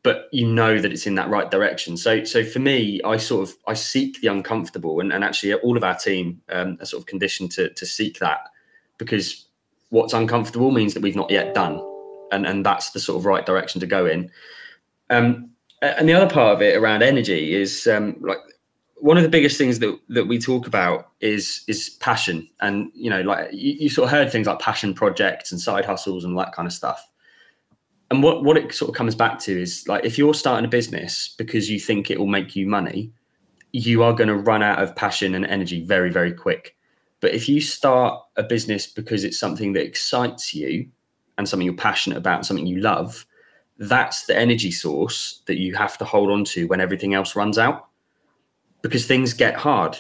But 0.03 0.29
you 0.33 0.47
know 0.47 0.79
that 0.81 0.92
it's 0.92 1.07
in 1.07 1.14
that 1.14 1.31
right 1.31 1.51
direction. 1.51 1.97
So, 1.97 2.23
so 2.23 2.44
for 2.44 2.59
me, 2.59 3.01
I 3.05 3.16
sort 3.16 3.49
of 3.49 3.57
I 3.66 3.75
seek 3.75 4.21
the 4.21 4.29
uncomfortable, 4.29 5.01
and, 5.01 5.12
and 5.12 5.25
actually 5.25 5.55
all 5.55 5.77
of 5.77 5.85
our 5.85 5.97
team 5.97 6.42
um, 6.51 6.77
are 6.81 6.85
sort 6.85 7.01
of 7.01 7.07
conditioned 7.07 7.53
to 7.53 7.71
to 7.73 7.87
seek 7.87 8.18
that 8.18 8.40
because 8.99 9.47
what's 9.88 10.12
uncomfortable 10.12 10.71
means 10.71 10.92
that 10.92 11.03
we've 11.03 11.16
not 11.16 11.31
yet 11.31 11.55
done 11.55 11.81
and 12.33 12.47
and 12.47 12.64
that's 12.64 12.91
the 12.91 13.01
sort 13.01 13.19
of 13.19 13.27
right 13.27 13.45
direction 13.45 13.81
to 13.81 13.87
go 13.87 14.07
in. 14.07 14.31
Um, 15.11 15.51
and 15.81 16.09
the 16.09 16.14
other 16.14 16.29
part 16.29 16.57
of 16.57 16.62
it 16.62 16.77
around 16.77 17.03
energy 17.03 17.55
is 17.55 17.87
um, 17.87 18.17
like 18.21 18.38
one 18.97 19.17
of 19.17 19.23
the 19.23 19.29
biggest 19.29 19.59
things 19.59 19.79
that 19.79 19.99
that 20.09 20.27
we 20.27 20.38
talk 20.38 20.67
about 20.67 21.11
is 21.21 21.62
is 21.69 21.91
passion, 22.01 22.49
and 22.61 22.91
you 22.95 23.11
know, 23.11 23.23
like 23.23 23.53
you, 23.53 23.73
you 23.75 23.88
sort 23.88 24.07
of 24.07 24.11
heard 24.11 24.31
things 24.31 24.47
like 24.47 24.59
passion 24.59 24.95
projects 24.95 25.53
and 25.53 25.61
side 25.61 25.85
hustles 25.85 26.25
and 26.25 26.37
that 26.38 26.53
kind 26.53 26.67
of 26.67 26.73
stuff. 26.73 27.09
And 28.11 28.23
what 28.23 28.43
what 28.45 28.57
it 28.57 28.73
sort 28.75 28.88
of 28.88 28.97
comes 28.97 29.14
back 29.14 29.38
to 29.41 29.61
is 29.61 29.87
like 29.87 30.05
if 30.05 30.19
you're 30.19 30.35
starting 30.35 30.64
a 30.64 30.69
business 30.69 31.35
because 31.38 31.71
you 31.71 31.79
think 31.79 32.11
it 32.11 32.19
will 32.19 32.27
make 32.27 32.57
you 32.57 32.67
money, 32.67 33.12
you 33.73 34.03
are 34.03 34.12
going 34.12 34.29
to 34.29 34.37
run 34.37 34.62
out 34.62 34.83
of 34.83 34.97
passion 34.97 35.35
and 35.35 35.47
energy 35.47 35.85
very 35.85 36.11
very 36.11 36.33
quick. 36.33 36.75
But 37.21 37.35
if 37.35 37.49
you 37.49 37.61
start 37.61 38.21
a 38.37 38.43
business 38.43 38.87
because 38.87 39.25
it's 39.25 39.38
something 39.38 39.73
that 39.73 39.85
excites 39.85 40.55
you 40.55 40.88
and 41.38 41.48
something 41.48 41.64
you're 41.64 41.74
passionate 41.74 42.18
about, 42.18 42.38
and 42.38 42.46
something 42.46 42.66
you 42.66 42.81
love, 42.81 43.24
that's 43.79 44.27
the 44.27 44.37
energy 44.37 44.70
source 44.70 45.40
that 45.46 45.59
you 45.59 45.74
have 45.74 45.96
to 45.98 46.05
hold 46.05 46.31
on 46.31 46.44
to 46.44 46.66
when 46.66 46.81
everything 46.81 47.14
else 47.14 47.37
runs 47.37 47.57
out 47.57 47.88
because 48.83 49.07
things 49.07 49.33
get 49.33 49.55
hard. 49.55 49.98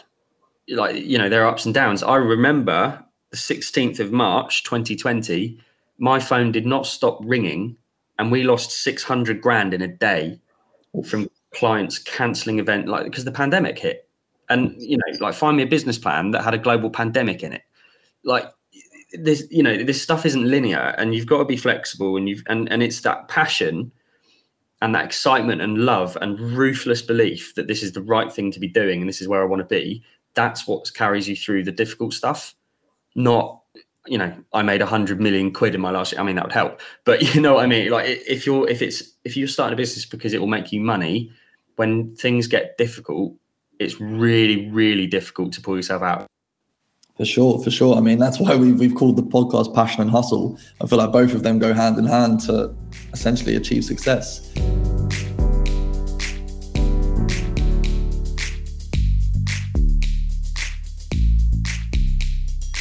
Like, 0.68 0.96
you 0.96 1.16
know, 1.16 1.28
there 1.28 1.44
are 1.44 1.48
ups 1.48 1.64
and 1.64 1.74
downs. 1.74 2.02
I 2.02 2.16
remember 2.16 3.02
the 3.30 3.36
16th 3.36 4.00
of 4.00 4.12
March, 4.12 4.64
2020, 4.64 5.58
my 5.98 6.18
phone 6.20 6.52
did 6.52 6.66
not 6.66 6.86
stop 6.86 7.18
ringing 7.22 7.76
and 8.18 8.32
we 8.32 8.42
lost 8.42 8.82
600 8.82 9.40
grand 9.40 9.74
in 9.74 9.82
a 9.82 9.88
day 9.88 10.40
from 11.04 11.28
clients 11.54 11.98
canceling 11.98 12.58
event 12.58 12.88
like 12.88 13.04
because 13.04 13.24
the 13.24 13.32
pandemic 13.32 13.78
hit 13.78 14.08
and 14.48 14.74
you 14.78 14.96
know 14.96 15.18
like 15.20 15.34
find 15.34 15.56
me 15.56 15.62
a 15.62 15.66
business 15.66 15.98
plan 15.98 16.30
that 16.30 16.44
had 16.44 16.54
a 16.54 16.58
global 16.58 16.90
pandemic 16.90 17.42
in 17.42 17.52
it 17.52 17.62
like 18.24 18.50
this 19.12 19.46
you 19.50 19.62
know 19.62 19.82
this 19.82 20.02
stuff 20.02 20.26
isn't 20.26 20.44
linear 20.44 20.94
and 20.98 21.14
you've 21.14 21.26
got 21.26 21.38
to 21.38 21.44
be 21.44 21.56
flexible 21.56 22.16
and 22.16 22.28
you've 22.28 22.42
and, 22.46 22.70
and 22.70 22.82
it's 22.82 23.00
that 23.00 23.28
passion 23.28 23.90
and 24.80 24.94
that 24.94 25.04
excitement 25.04 25.60
and 25.60 25.78
love 25.78 26.16
and 26.20 26.38
ruthless 26.38 27.02
belief 27.02 27.54
that 27.54 27.66
this 27.66 27.82
is 27.82 27.92
the 27.92 28.02
right 28.02 28.32
thing 28.32 28.52
to 28.52 28.60
be 28.60 28.68
doing 28.68 29.00
and 29.00 29.08
this 29.08 29.20
is 29.20 29.28
where 29.28 29.42
I 29.42 29.46
want 29.46 29.60
to 29.60 29.66
be, 29.66 30.04
that's 30.34 30.68
what 30.68 30.92
carries 30.94 31.28
you 31.28 31.34
through 31.34 31.64
the 31.64 31.72
difficult 31.72 32.12
stuff. 32.12 32.54
Not, 33.16 33.60
you 34.06 34.18
know, 34.18 34.32
I 34.52 34.62
made 34.62 34.80
a 34.80 34.86
hundred 34.86 35.20
million 35.20 35.52
quid 35.52 35.74
in 35.74 35.80
my 35.80 35.90
last 35.90 36.12
year. 36.12 36.20
I 36.20 36.24
mean, 36.24 36.36
that 36.36 36.44
would 36.44 36.52
help. 36.52 36.80
But 37.04 37.22
you 37.34 37.40
know 37.40 37.54
what 37.54 37.64
I 37.64 37.66
mean? 37.66 37.90
Like 37.90 38.06
if 38.06 38.46
you're 38.46 38.68
if 38.68 38.82
it's 38.82 39.02
if 39.24 39.36
you're 39.36 39.48
starting 39.48 39.74
a 39.74 39.76
business 39.76 40.06
because 40.06 40.32
it 40.32 40.40
will 40.40 40.46
make 40.46 40.70
you 40.70 40.80
money, 40.80 41.32
when 41.76 42.14
things 42.14 42.46
get 42.46 42.78
difficult, 42.78 43.34
it's 43.80 44.00
really, 44.00 44.70
really 44.70 45.06
difficult 45.06 45.52
to 45.54 45.60
pull 45.60 45.76
yourself 45.76 46.02
out. 46.02 46.26
For 47.18 47.24
sure, 47.24 47.60
for 47.60 47.70
sure. 47.72 47.96
I 47.96 48.00
mean, 48.00 48.20
that's 48.20 48.38
why 48.38 48.54
we've, 48.54 48.78
we've 48.78 48.94
called 48.94 49.16
the 49.16 49.24
podcast 49.24 49.74
Passion 49.74 50.02
and 50.02 50.10
Hustle. 50.10 50.56
I 50.80 50.86
feel 50.86 50.98
like 50.98 51.10
both 51.10 51.34
of 51.34 51.42
them 51.42 51.58
go 51.58 51.74
hand 51.74 51.98
in 51.98 52.04
hand 52.04 52.38
to 52.42 52.72
essentially 53.12 53.56
achieve 53.56 53.84
success. 53.84 54.48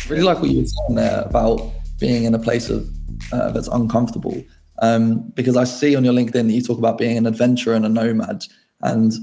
Really 0.08 0.22
like 0.22 0.40
what 0.40 0.52
you 0.52 0.60
were 0.60 0.68
saying 0.68 0.96
there 0.96 1.24
about 1.24 1.72
being 2.00 2.26
in 2.26 2.36
a 2.36 2.40
place 2.40 2.70
of 2.70 2.88
uh, 3.32 3.50
that's 3.54 3.68
uncomfortable. 3.70 4.40
Um, 4.84 5.30
because 5.30 5.58
I 5.58 5.64
see 5.64 5.96
on 5.96 6.06
your 6.06 6.14
LinkedIn 6.14 6.34
that 6.34 6.52
you 6.52 6.62
talk 6.62 6.78
about 6.78 7.00
being 7.00 7.18
an 7.18 7.26
adventurer 7.26 7.74
and 7.74 7.88
a 7.88 7.90
nomad, 7.90 8.44
and 8.82 9.14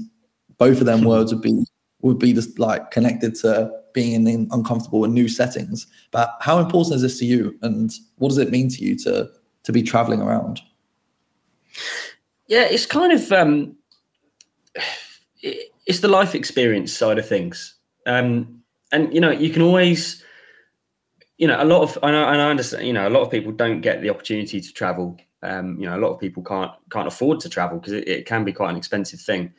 both 0.57 0.81
of 0.81 0.85
them 0.85 1.03
words 1.05 1.33
would 1.33 1.41
be 1.41 1.63
would 2.01 2.19
be 2.19 2.33
just 2.33 2.59
like 2.59 2.91
connected 2.91 3.35
to 3.35 3.71
being 3.95 4.27
in 4.27 4.47
uncomfortable 4.51 5.03
and 5.05 5.13
new 5.15 5.27
settings. 5.27 5.87
But 6.11 6.35
how 6.41 6.59
important 6.59 6.97
is 6.97 7.01
this 7.01 7.17
to 7.19 7.25
you, 7.25 7.57
and 7.63 7.91
what 8.17 8.29
does 8.29 8.37
it 8.37 8.51
mean 8.51 8.69
to 8.69 8.83
you 8.83 8.95
to 8.97 9.27
to 9.63 9.71
be 9.71 9.81
traveling 9.81 10.21
around? 10.21 10.61
Yeah, 12.47 12.65
it's 12.65 12.85
kind 12.85 13.11
of 13.11 13.31
um, 13.31 13.75
it's 15.41 16.01
the 16.01 16.07
life 16.07 16.35
experience 16.35 16.93
side 16.93 17.17
of 17.17 17.27
things, 17.27 17.73
um, 18.05 18.61
and 18.91 19.11
you 19.11 19.19
know 19.19 19.31
you 19.31 19.49
can 19.49 19.63
always, 19.63 20.23
you 21.39 21.47
know, 21.47 21.61
a 21.61 21.65
lot 21.65 21.81
of 21.81 21.97
and 22.03 22.15
I, 22.15 22.33
and 22.33 22.41
I 22.41 22.49
understand, 22.51 22.85
you 22.85 22.93
know, 22.93 23.07
a 23.07 23.09
lot 23.09 23.21
of 23.21 23.31
people 23.31 23.51
don't 23.51 23.81
get 23.81 24.01
the 24.01 24.11
opportunity 24.11 24.61
to 24.61 24.73
travel. 24.73 25.17
Um, 25.41 25.79
you 25.79 25.85
know, 25.85 25.95
a 25.95 26.01
lot 26.01 26.11
of 26.11 26.19
people 26.19 26.43
can't 26.43 26.71
can't 26.91 27.07
afford 27.07 27.39
to 27.41 27.49
travel 27.49 27.79
because 27.79 27.93
it, 27.93 28.07
it, 28.07 28.25
can 28.25 28.43
be 28.43 28.53
quite 28.53 28.71
an 28.71 28.77
expensive 28.77 29.19
thing. 29.19 29.53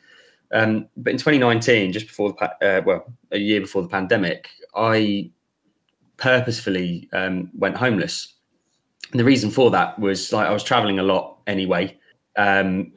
Um, 0.51 0.87
but 0.95 1.11
in 1.11 1.17
2019, 1.17 1.91
just 1.91 2.07
before 2.07 2.33
the 2.33 2.45
uh, 2.65 2.81
well, 2.85 3.05
a 3.31 3.37
year 3.37 3.61
before 3.61 3.81
the 3.81 3.89
pandemic, 3.89 4.49
I 4.75 5.31
purposefully 6.17 7.09
um, 7.13 7.49
went 7.53 7.77
homeless. 7.77 8.33
And 9.11 9.19
the 9.19 9.25
reason 9.25 9.49
for 9.51 9.71
that 9.71 9.97
was 9.99 10.33
like 10.33 10.47
I 10.47 10.53
was 10.53 10.63
traveling 10.63 10.99
a 10.99 11.03
lot 11.03 11.37
anyway, 11.47 11.97
um, 12.37 12.93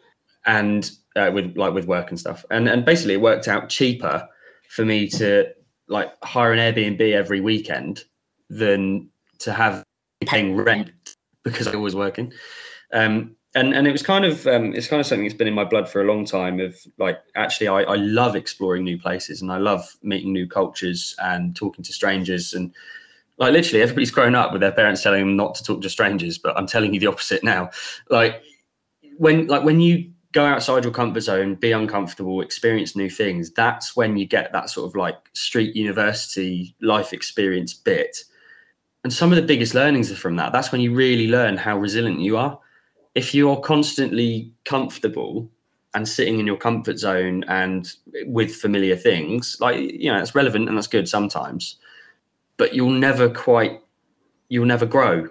and 0.47 0.91
uh, 1.17 1.31
with 1.33 1.57
like 1.57 1.73
with 1.73 1.87
work 1.87 2.11
and 2.11 2.19
stuff, 2.19 2.45
and 2.51 2.69
and 2.69 2.85
basically 2.85 3.15
it 3.15 3.21
worked 3.21 3.49
out 3.49 3.69
cheaper 3.69 4.29
for 4.69 4.85
me 4.85 5.09
to 5.09 5.53
like 5.89 6.13
hire 6.23 6.53
an 6.53 6.59
Airbnb 6.59 7.01
every 7.13 7.41
weekend 7.41 8.05
than 8.49 9.09
to 9.41 9.53
have 9.53 9.85
paying 10.27 10.57
rent 10.57 10.91
because 11.45 11.67
I 11.67 11.77
was 11.77 11.95
working. 11.95 12.33
Um, 12.93 13.37
and 13.55 13.75
and 13.75 13.87
it 13.87 13.93
was 13.93 14.03
kind 14.03 14.25
of 14.25 14.47
um, 14.47 14.75
it's 14.75 14.87
kind 14.87 15.01
of 15.01 15.07
something 15.07 15.25
that's 15.25 15.37
been 15.37 15.49
in 15.49 15.55
my 15.55 15.65
blood 15.65 15.89
for 15.89 16.01
a 16.01 16.05
long 16.05 16.25
time. 16.25 16.61
Of 16.61 16.77
like, 16.99 17.19
actually, 17.35 17.69
I, 17.69 17.83
I 17.83 17.97
love 17.97 18.37
exploring 18.37 18.85
new 18.85 18.99
places 18.99 19.43
and 19.43 19.51
I 19.51 19.59
love 19.59 19.97
meeting 20.03 20.33
new 20.33 20.47
cultures 20.47 21.17
and 21.23 21.57
talking 21.57 21.85
to 21.85 21.93
strangers 21.93 22.55
and 22.55 22.73
like 23.39 23.53
literally 23.53 23.83
everybody's 23.83 24.11
grown 24.11 24.35
up 24.35 24.53
with 24.53 24.61
their 24.61 24.71
parents 24.71 25.03
telling 25.03 25.21
them 25.21 25.37
not 25.37 25.55
to 25.57 25.65
talk 25.65 25.83
to 25.83 25.91
strangers. 25.91 26.39
But 26.39 26.57
I'm 26.57 26.67
telling 26.67 26.95
you 26.95 27.01
the 27.01 27.09
opposite 27.09 27.43
now. 27.43 27.71
Like 28.09 28.43
when 29.17 29.49
like 29.49 29.65
when 29.65 29.81
you 29.81 30.13
go 30.33 30.45
outside 30.45 30.85
your 30.85 30.93
comfort 30.93 31.23
zone, 31.23 31.57
be 31.57 31.73
uncomfortable, 31.73 32.43
experience 32.43 32.95
new 32.95 33.11
things. 33.11 33.51
That's 33.51 33.97
when 33.97 34.17
you 34.17 34.27
get 34.27 34.53
that 34.53 34.71
sort 34.71 34.89
of 34.89 34.95
like 34.95 35.17
street 35.33 35.75
university 35.75 36.77
life 36.81 37.13
experience 37.13 37.75
bit. 37.75 38.17
And 39.03 39.13
some 39.13 39.33
of 39.33 39.37
the 39.37 39.43
biggest 39.43 39.75
learnings 39.75 40.13
are 40.13 40.17
from 40.17 40.37
that. 40.37 40.53
That's 40.53 40.71
when 40.71 40.83
you 40.83 40.95
really 40.95 41.27
learn 41.27 41.57
how 41.57 41.77
resilient 41.79 42.21
you 42.21 42.37
are 42.37 42.61
if 43.14 43.35
you're 43.35 43.61
constantly 43.61 44.53
comfortable 44.64 45.51
and 45.94 46.07
sitting 46.07 46.38
in 46.38 46.46
your 46.46 46.57
comfort 46.57 46.99
zone 46.99 47.44
and 47.49 47.94
with 48.27 48.55
familiar 48.55 48.96
things, 48.96 49.57
like 49.61 49.79
you 49.79 50.12
know, 50.12 50.20
it's 50.20 50.35
relevant 50.35 50.68
and 50.68 50.77
that's 50.77 50.87
good 50.87 51.09
sometimes, 51.09 51.77
but 52.57 52.75
you'll 52.75 52.90
never 52.90 53.29
quite, 53.29 53.81
you'll 54.49 54.66
never 54.66 54.87
grow. 54.87 55.29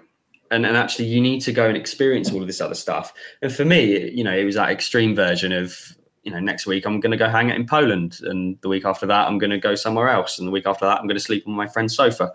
And, 0.50 0.66
and 0.66 0.76
actually, 0.76 1.06
you 1.06 1.20
need 1.20 1.40
to 1.42 1.52
go 1.52 1.68
and 1.68 1.76
experience 1.76 2.32
all 2.32 2.40
of 2.40 2.48
this 2.48 2.60
other 2.60 2.74
stuff. 2.74 3.14
And 3.40 3.52
for 3.52 3.64
me, 3.64 4.10
you 4.10 4.24
know, 4.24 4.36
it 4.36 4.44
was 4.44 4.56
that 4.56 4.70
extreme 4.70 5.14
version 5.14 5.52
of, 5.52 5.96
you 6.24 6.32
know, 6.32 6.40
next 6.40 6.66
week 6.66 6.84
I'm 6.86 6.98
going 6.98 7.12
to 7.12 7.16
go 7.16 7.28
hang 7.28 7.50
out 7.50 7.56
in 7.56 7.66
Poland, 7.66 8.18
and 8.22 8.58
the 8.60 8.68
week 8.68 8.84
after 8.84 9.06
that 9.06 9.28
I'm 9.28 9.38
going 9.38 9.50
to 9.50 9.58
go 9.58 9.74
somewhere 9.76 10.08
else, 10.08 10.38
and 10.38 10.48
the 10.48 10.52
week 10.52 10.66
after 10.66 10.84
that 10.84 10.98
I'm 10.98 11.06
going 11.06 11.16
to 11.16 11.22
sleep 11.22 11.44
on 11.46 11.54
my 11.54 11.68
friend's 11.68 11.96
sofa. 11.96 12.32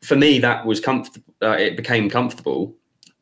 For 0.00 0.16
me, 0.16 0.38
that 0.38 0.64
was 0.64 0.80
comfortable. 0.80 1.34
Uh, 1.42 1.56
it 1.58 1.76
became 1.76 2.08
comfortable, 2.08 2.74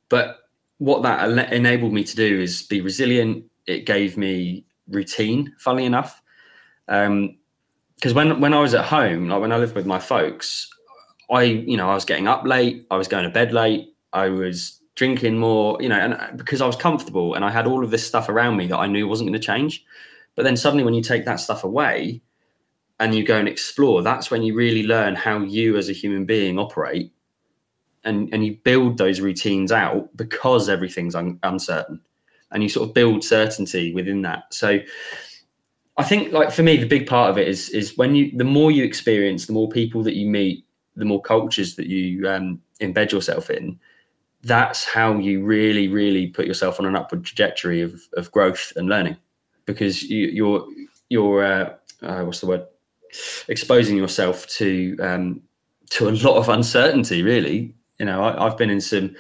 but 0.09 0.42
what 0.83 1.03
that 1.05 1.53
enabled 1.53 1.93
me 1.93 2.03
to 2.03 2.17
do 2.17 2.41
is 2.41 2.65
be 2.65 2.81
resilient. 2.81 3.45
It 3.69 3.87
gave 3.87 4.17
me 4.17 4.65
routine, 4.89 5.55
funnily 5.57 5.85
enough. 5.85 6.21
Because 6.87 7.07
um, 7.07 8.15
when 8.15 8.41
when 8.41 8.53
I 8.53 8.59
was 8.59 8.75
at 8.75 8.85
home, 8.85 9.29
like 9.29 9.41
when 9.41 9.53
I 9.53 9.59
lived 9.59 9.77
with 9.77 9.87
my 9.87 10.01
folks, 10.01 10.69
I 11.31 11.45
you 11.45 11.77
know 11.77 11.89
I 11.89 11.95
was 11.95 12.05
getting 12.05 12.27
up 12.27 12.45
late, 12.45 12.85
I 12.91 12.97
was 12.97 13.07
going 13.07 13.23
to 13.23 13.31
bed 13.31 13.53
late, 13.53 13.95
I 14.13 14.29
was 14.29 14.81
drinking 14.97 15.39
more, 15.39 15.81
you 15.81 15.89
know, 15.89 16.01
and 16.01 16.15
uh, 16.15 16.31
because 16.35 16.61
I 16.61 16.67
was 16.67 16.75
comfortable 16.75 17.35
and 17.35 17.45
I 17.45 17.51
had 17.51 17.69
all 17.69 17.85
of 17.85 17.93
this 17.93 18.05
stuff 18.05 18.29
around 18.29 18.57
me 18.57 18.67
that 18.67 18.79
I 18.79 18.89
knew 18.89 19.07
wasn't 19.07 19.31
going 19.31 19.41
to 19.41 19.47
change. 19.47 19.85
But 20.35 20.43
then 20.43 20.57
suddenly, 20.57 20.83
when 20.83 20.95
you 20.95 21.03
take 21.03 21.25
that 21.27 21.39
stuff 21.39 21.63
away 21.63 22.23
and 22.99 23.15
you 23.15 23.23
go 23.25 23.39
and 23.39 23.47
explore, 23.47 24.03
that's 24.03 24.33
when 24.33 24.43
you 24.43 24.57
really 24.57 24.83
learn 24.83 25.15
how 25.15 25.39
you 25.39 25.77
as 25.77 25.89
a 25.89 25.93
human 25.93 26.25
being 26.25 26.59
operate 26.59 27.13
and 28.05 28.29
and 28.33 28.45
you 28.45 28.57
build 28.65 28.99
those 28.99 29.21
routines 29.21 29.73
out 29.73 30.15
because 30.17 30.69
everything's 30.69 31.15
un- 31.15 31.39
uncertain. 31.43 32.01
And 32.51 32.63
you 32.63 32.69
sort 32.69 32.89
of 32.89 32.95
build 32.95 33.25
certainty 33.25 33.95
within 33.95 34.23
that. 34.23 34.53
So 34.53 34.81
i 35.99 36.03
think 36.03 36.33
like 36.33 36.51
for 36.51 36.63
me 36.63 36.79
the 36.79 36.87
big 36.87 37.07
part 37.07 37.29
of 37.29 37.37
it 37.37 37.47
is 37.47 37.69
is 37.69 37.99
when 37.99 38.15
you 38.15 38.35
the 38.35 38.45
more 38.45 38.71
you 38.71 38.83
experience 38.83 39.45
the 39.45 39.53
more 39.53 39.69
people 39.69 40.03
that 40.03 40.15
you 40.15 40.27
meet 40.27 40.65
the 40.97 41.05
more 41.05 41.21
cultures 41.21 41.77
that 41.77 41.87
you 41.87 42.27
um, 42.27 42.59
embed 42.81 43.13
yourself 43.13 43.51
in 43.51 43.79
that's 44.43 44.85
how 44.85 45.19
you 45.19 45.45
really 45.45 45.89
really 45.89 46.27
put 46.27 46.47
yourself 46.47 46.81
on 46.81 46.87
an 46.87 46.97
upward 46.97 47.25
trajectory 47.25 47.81
of, 47.81 48.01
of 48.17 48.31
growth 48.33 48.73
and 48.77 48.89
learning. 48.89 49.17
Because 49.65 50.03
you, 50.03 50.29
you're 50.29 50.67
you're 51.09 51.45
uh, 51.45 51.75
uh, 52.03 52.25
what's 52.25 52.41
the 52.41 52.47
word? 52.47 52.67
Exposing 53.49 53.97
yourself 53.97 54.47
to 54.49 54.97
um, 55.01 55.41
to 55.91 56.09
a 56.09 56.11
lot 56.11 56.37
of 56.37 56.49
uncertainty 56.49 57.23
really 57.23 57.75
you 58.03 58.07
know, 58.07 58.25
I, 58.25 58.43
have 58.43 58.57
been 58.57 58.69
in 58.69 58.81
some 58.81 59.15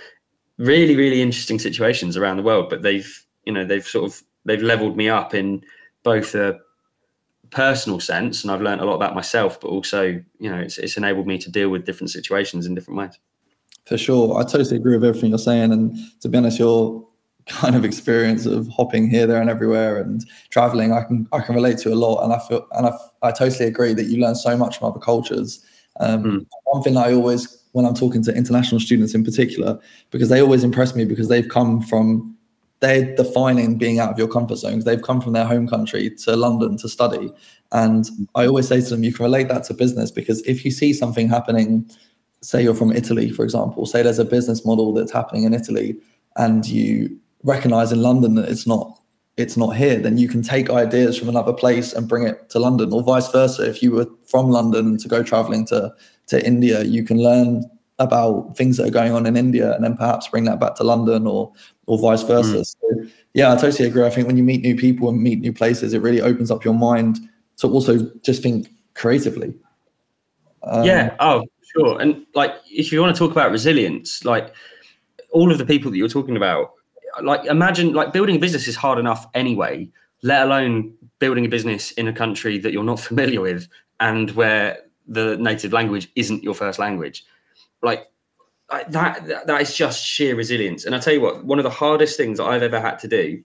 really, 0.59 0.97
really 0.97 1.23
interesting 1.23 1.61
situations 1.61 2.16
around 2.16 2.37
the 2.37 2.42
world, 2.42 2.68
but 2.68 2.83
they've, 2.83 3.25
you 3.45 3.53
know, 3.53 3.64
they've 3.64 3.87
sort 3.87 4.11
of 4.11 4.21
they've 4.45 4.61
leveled 4.61 4.97
me 4.97 5.09
up 5.09 5.35
in 5.35 5.62
both 6.03 6.35
a 6.35 6.59
personal 7.51 8.01
sense, 8.01 8.42
and 8.42 8.51
I've 8.51 8.61
learned 8.61 8.81
a 8.81 8.85
lot 8.85 8.97
about 8.97 9.14
myself, 9.14 9.61
but 9.61 9.68
also, 9.68 10.21
you 10.40 10.51
know, 10.51 10.59
it's, 10.59 10.79
it's 10.79 10.97
enabled 10.97 11.29
me 11.29 11.38
to 11.38 11.49
deal 11.49 11.68
with 11.68 11.87
different 11.87 12.11
situations 12.11 12.66
in 12.66 12.75
different 12.75 12.99
ways. 12.99 13.16
For 13.85 13.97
sure, 13.97 14.37
I 14.37 14.42
totally 14.42 14.79
agree 14.79 14.97
with 14.97 15.05
everything 15.05 15.31
you're 15.31 15.38
saying, 15.38 15.71
and 15.71 15.97
to 16.21 16.29
be 16.29 16.38
honest, 16.38 16.59
you're 16.59 17.07
kind 17.47 17.77
of 17.77 17.85
experience 17.85 18.47
of 18.47 18.66
hopping 18.66 19.09
here, 19.09 19.29
there, 19.29 19.40
and 19.40 19.49
everywhere 19.49 20.01
and 20.01 20.25
traveling, 20.51 20.92
I 20.92 21.05
can 21.05 21.29
I 21.33 21.38
can 21.38 21.55
relate 21.55 21.79
to 21.79 21.92
a 21.92 21.95
lot. 21.95 22.25
And 22.25 22.33
I 22.33 22.40
feel 22.40 22.66
and 22.73 22.88
I, 22.88 22.92
I 23.23 23.31
totally 23.31 23.68
agree 23.68 23.95
that 23.95 24.07
you 24.07 24.21
learn 24.21 24.35
so 24.35 24.57
much 24.57 24.79
from 24.79 24.88
other 24.88 24.99
cultures. 24.99 25.64
Um, 26.01 26.25
mm. 26.25 26.47
One 26.64 26.83
thing 26.83 26.97
I 26.97 27.12
always 27.12 27.62
when 27.72 27.85
I'm 27.85 27.94
talking 27.94 28.22
to 28.24 28.35
international 28.35 28.80
students 28.80 29.14
in 29.14 29.24
particular, 29.24 29.78
because 30.11 30.28
they 30.28 30.40
always 30.40 30.64
impress 30.64 30.94
me 30.94 31.04
because 31.04 31.28
they've 31.28 31.48
come 31.48 31.80
from 31.80 32.37
they're 32.80 33.14
defining 33.14 33.78
being 33.78 34.00
out 34.00 34.11
of 34.11 34.18
your 34.18 34.26
comfort 34.26 34.56
zones. 34.56 34.85
They've 34.85 35.00
come 35.00 35.20
from 35.20 35.35
their 35.35 35.44
home 35.44 35.68
country 35.68 36.11
to 36.24 36.35
London 36.35 36.76
to 36.78 36.88
study. 36.88 37.32
And 37.70 38.11
I 38.35 38.46
always 38.46 38.66
say 38.66 38.80
to 38.80 38.90
them, 38.90 39.04
you 39.04 39.12
can 39.12 39.22
relate 39.22 39.46
that 39.48 39.62
to 39.64 39.74
business 39.74 40.11
because 40.11 40.42
if 40.48 40.64
you 40.64 40.72
see 40.72 40.92
something 40.92 41.28
happening, 41.28 41.88
say 42.42 42.61
you're 42.61 42.74
from 42.74 42.90
Italy, 42.90 43.30
for 43.30 43.44
example, 43.44 43.87
say 43.87 44.02
there's 44.02 44.18
a 44.18 44.24
business 44.24 44.66
model 44.66 44.92
that's 44.92 45.12
happening 45.12 45.44
in 45.44 45.54
Italy 45.54 45.96
and 46.37 46.66
you 46.66 47.16
recognize 47.44 47.92
in 47.92 48.02
London 48.02 48.35
that 48.35 48.48
it's 48.48 48.66
not 48.66 48.98
it's 49.38 49.56
not 49.56 49.74
here, 49.74 49.98
then 49.98 50.18
you 50.18 50.28
can 50.28 50.42
take 50.42 50.68
ideas 50.68 51.18
from 51.18 51.28
another 51.28 51.54
place 51.54 51.94
and 51.94 52.06
bring 52.06 52.26
it 52.26 52.50
to 52.50 52.58
London, 52.58 52.92
or 52.92 53.02
vice 53.02 53.28
versa. 53.32 53.66
If 53.66 53.82
you 53.82 53.90
were 53.90 54.06
from 54.26 54.50
London 54.50 54.98
to 54.98 55.08
go 55.08 55.22
traveling 55.22 55.64
to 55.66 55.90
to 56.28 56.44
India, 56.44 56.82
you 56.85 57.04
can 57.04 57.22
learn 57.22 57.64
about 57.98 58.56
things 58.56 58.76
that 58.76 58.87
are 58.87 58.90
going 58.90 59.12
on 59.12 59.26
in 59.26 59.37
India 59.37 59.74
and 59.74 59.85
then 59.85 59.96
perhaps 59.96 60.28
bring 60.28 60.44
that 60.44 60.58
back 60.58 60.74
to 60.76 60.85
London 60.85 61.26
or 61.26 61.52
or 61.87 61.98
vice 61.98 62.22
versa. 62.22 62.58
Mm. 62.58 62.66
So, 62.66 63.11
yeah, 63.35 63.52
I 63.52 63.56
totally 63.56 63.88
agree. 63.88 64.04
I 64.04 64.11
think 64.11 64.26
when 64.26 64.37
you 64.37 64.42
meet 64.42 64.62
new 64.62 64.76
people 64.76 65.08
and 65.08 65.20
meet 65.20 65.40
new 65.40 65.52
places, 65.52 65.94
it 65.94 66.00
really 66.00 66.20
opens 66.20 66.50
up 66.50 66.64
your 66.64 66.74
mind 66.74 67.18
to 67.58 67.68
also 67.68 68.11
just 68.22 68.42
think 68.42 68.68
creatively. 68.94 69.54
Um, 70.64 70.85
yeah. 70.85 71.14
Oh, 71.18 71.44
sure. 71.72 72.00
And 72.00 72.24
like, 72.35 72.54
if 72.70 72.92
you 72.92 73.00
want 73.00 73.14
to 73.14 73.18
talk 73.18 73.32
about 73.32 73.50
resilience, 73.50 74.24
like 74.24 74.54
all 75.30 75.50
of 75.50 75.58
the 75.58 75.66
people 75.66 75.90
that 75.90 75.96
you're 75.96 76.08
talking 76.08 76.37
about, 76.37 76.72
like 77.22 77.44
imagine 77.46 77.92
like 77.92 78.12
building 78.12 78.37
a 78.37 78.38
business 78.38 78.68
is 78.68 78.76
hard 78.76 78.98
enough 78.98 79.26
anyway, 79.35 79.88
let 80.22 80.42
alone 80.42 80.94
building 81.18 81.44
a 81.44 81.48
business 81.48 81.90
in 81.92 82.08
a 82.08 82.12
country 82.12 82.58
that 82.58 82.72
you're 82.72 82.85
not 82.85 83.00
familiar 83.11 83.40
with 83.40 83.68
and 84.00 84.30
where 84.32 84.78
the 85.06 85.36
native 85.36 85.72
language 85.72 86.10
isn't 86.16 86.42
your 86.42 86.54
first 86.54 86.78
language. 86.78 87.24
Like 87.82 88.08
that, 88.88 89.26
that 89.26 89.46
that 89.46 89.60
is 89.60 89.74
just 89.74 90.04
sheer 90.04 90.34
resilience. 90.36 90.84
And 90.84 90.94
I 90.94 90.98
tell 90.98 91.12
you 91.12 91.20
what, 91.20 91.44
one 91.44 91.58
of 91.58 91.64
the 91.64 91.70
hardest 91.70 92.16
things 92.16 92.40
I've 92.40 92.62
ever 92.62 92.80
had 92.80 92.98
to 93.00 93.08
do, 93.08 93.42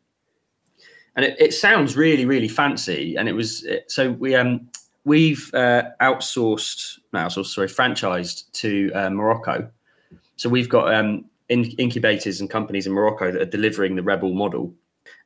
and 1.16 1.26
it, 1.26 1.36
it 1.40 1.54
sounds 1.54 1.98
really 1.98 2.26
really 2.26 2.48
fancy, 2.48 3.16
and 3.16 3.28
it 3.28 3.34
was 3.34 3.68
so 3.88 4.12
we 4.12 4.36
um 4.36 4.70
we've 5.04 5.54
uh, 5.54 5.84
outsourced, 6.02 7.00
no, 7.14 7.20
outsourced, 7.20 7.54
sorry, 7.54 7.68
franchised 7.68 8.52
to 8.52 8.92
uh, 8.94 9.10
Morocco. 9.10 9.70
So 10.36 10.50
we've 10.50 10.68
got 10.68 10.94
um, 10.94 11.26
in, 11.48 11.64
incubators 11.78 12.42
and 12.42 12.50
companies 12.50 12.86
in 12.88 12.92
Morocco 12.92 13.32
that 13.32 13.42
are 13.42 13.46
delivering 13.46 13.96
the 13.96 14.04
Rebel 14.04 14.34
model, 14.34 14.74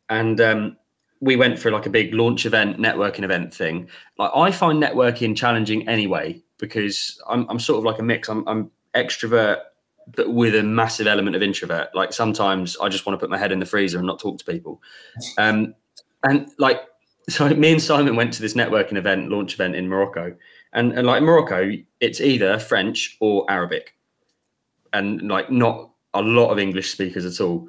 and 0.10 0.40
um, 0.40 0.78
we 1.22 1.36
went 1.36 1.60
for 1.60 1.72
like 1.72 1.86
a 1.86 1.90
big 1.90 2.14
launch 2.14 2.46
event, 2.46 2.78
networking 2.78 3.24
event 3.24 3.54
thing. 3.54 3.88
Like 4.18 4.32
I 4.36 4.52
find 4.52 4.82
networking 4.82 5.36
challenging 5.36 5.88
anyway 5.88 6.42
because 6.58 7.22
I'm, 7.30 7.48
I'm 7.50 7.60
sort 7.60 7.78
of 7.78 7.86
like 7.86 8.00
a 8.00 8.04
mix. 8.04 8.28
I'm, 8.28 8.46
I'm 8.48 8.72
extrovert 8.96 9.60
but 10.16 10.34
with 10.34 10.56
a 10.56 10.64
massive 10.64 11.08
element 11.08 11.36
of 11.36 11.44
introvert. 11.44 11.94
Like 11.94 12.12
sometimes 12.12 12.76
I 12.82 12.90
just 12.90 13.06
want 13.06 13.18
to 13.18 13.20
put 13.20 13.30
my 13.30 13.38
head 13.38 13.52
in 13.52 13.60
the 13.60 13.66
freezer 13.66 13.98
and 13.98 14.08
not 14.08 14.20
talk 14.20 14.38
to 14.40 14.46
people. 14.46 14.82
Um, 15.38 15.76
and 16.24 16.50
like, 16.58 16.82
so 17.30 17.48
me 17.50 17.72
and 17.72 17.82
Simon 17.82 18.16
went 18.16 18.34
to 18.34 18.42
this 18.42 18.56
networking 18.56 18.98
event, 18.98 19.30
launch 19.30 19.54
event 19.54 19.76
in 19.76 19.88
Morocco. 19.88 20.36
And, 20.74 20.94
and 20.94 21.06
like 21.06 21.22
Morocco, 21.22 21.72
it's 22.00 22.20
either 22.20 22.58
French 22.58 23.18
or 23.20 23.46
Arabic, 23.50 23.96
and 24.94 25.22
like 25.28 25.52
not 25.52 25.92
a 26.14 26.22
lot 26.22 26.50
of 26.50 26.60
English 26.60 26.92
speakers 26.92 27.26
at 27.26 27.44
all. 27.44 27.68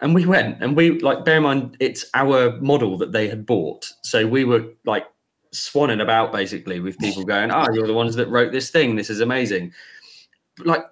And 0.00 0.14
we 0.14 0.24
went, 0.24 0.62
and 0.62 0.76
we 0.76 0.98
like 1.00 1.24
bear 1.24 1.36
in 1.36 1.42
mind 1.42 1.76
it's 1.78 2.06
our 2.14 2.58
model 2.60 2.96
that 2.98 3.12
they 3.12 3.28
had 3.28 3.44
bought, 3.44 3.92
so 4.02 4.26
we 4.26 4.44
were 4.44 4.64
like 4.84 5.06
swanning 5.52 6.00
about 6.00 6.32
basically 6.32 6.80
with 6.80 6.98
people 6.98 7.24
going, 7.24 7.50
"Ah, 7.50 7.66
oh, 7.68 7.74
you're 7.74 7.86
the 7.86 7.92
ones 7.92 8.14
that 8.16 8.28
wrote 8.28 8.50
this 8.50 8.70
thing. 8.70 8.96
This 8.96 9.10
is 9.10 9.20
amazing." 9.20 9.72
Like 10.64 10.84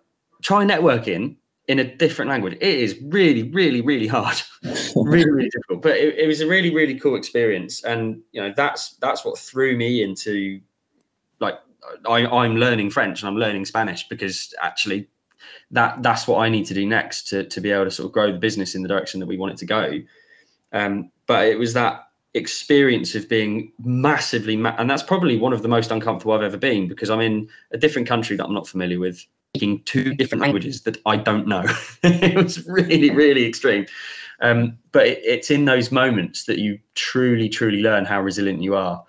try 0.42 0.64
networking 0.64 1.36
in 1.68 1.78
a 1.78 1.96
different 1.96 2.30
language. 2.30 2.54
It 2.60 2.62
is 2.62 2.98
really, 3.02 3.44
really, 3.44 3.80
really 3.80 4.06
hard, 4.06 4.40
really, 4.96 5.30
really 5.30 5.50
difficult. 5.50 5.82
But 5.82 5.96
it, 5.96 6.18
it, 6.18 6.26
was 6.26 6.40
a 6.40 6.46
really, 6.46 6.74
really 6.74 6.98
cool 6.98 7.16
experience, 7.16 7.84
and 7.84 8.20
you 8.32 8.42
know 8.42 8.52
that's 8.54 8.96
that's 8.96 9.24
what 9.24 9.38
threw 9.38 9.76
me 9.76 10.02
into 10.02 10.60
like 11.40 11.58
I, 12.08 12.26
I'm 12.26 12.56
learning 12.56 12.90
French 12.90 13.20
and 13.20 13.28
I'm 13.28 13.36
learning 13.36 13.64
Spanish 13.64 14.08
because 14.08 14.54
actually 14.60 15.08
that 15.70 16.02
that's 16.02 16.26
what 16.26 16.38
I 16.38 16.48
need 16.48 16.66
to 16.66 16.74
do 16.74 16.86
next 16.86 17.28
to 17.28 17.44
to 17.44 17.60
be 17.60 17.70
able 17.70 17.84
to 17.84 17.90
sort 17.90 18.06
of 18.06 18.12
grow 18.12 18.32
the 18.32 18.38
business 18.38 18.74
in 18.74 18.82
the 18.82 18.88
direction 18.88 19.20
that 19.20 19.26
we 19.26 19.36
want 19.36 19.52
it 19.52 19.58
to 19.58 19.66
go. 19.66 20.00
Um, 20.72 21.10
but 21.26 21.46
it 21.46 21.58
was 21.58 21.74
that 21.74 22.08
experience 22.34 23.14
of 23.14 23.28
being 23.28 23.72
massively, 23.82 24.56
ma- 24.56 24.74
and 24.78 24.88
that's 24.88 25.02
probably 25.02 25.38
one 25.38 25.52
of 25.52 25.62
the 25.62 25.68
most 25.68 25.90
uncomfortable 25.90 26.32
I've 26.34 26.42
ever 26.42 26.56
been 26.56 26.88
because 26.88 27.10
I'm 27.10 27.20
in 27.20 27.48
a 27.72 27.78
different 27.78 28.08
country 28.08 28.36
that 28.36 28.44
I'm 28.44 28.54
not 28.54 28.68
familiar 28.68 28.98
with 28.98 29.24
speaking 29.54 29.82
two 29.84 30.14
different 30.14 30.42
languages 30.42 30.82
that 30.82 30.98
I 31.06 31.16
don't 31.16 31.46
know. 31.46 31.64
it 32.02 32.36
was 32.36 32.66
really, 32.66 33.10
really 33.10 33.46
extreme. 33.46 33.86
Um, 34.40 34.78
but 34.92 35.06
it, 35.06 35.20
it's 35.24 35.50
in 35.50 35.64
those 35.64 35.90
moments 35.90 36.44
that 36.44 36.58
you 36.58 36.78
truly, 36.94 37.48
truly 37.48 37.82
learn 37.82 38.04
how 38.04 38.20
resilient 38.20 38.62
you 38.62 38.76
are, 38.76 39.02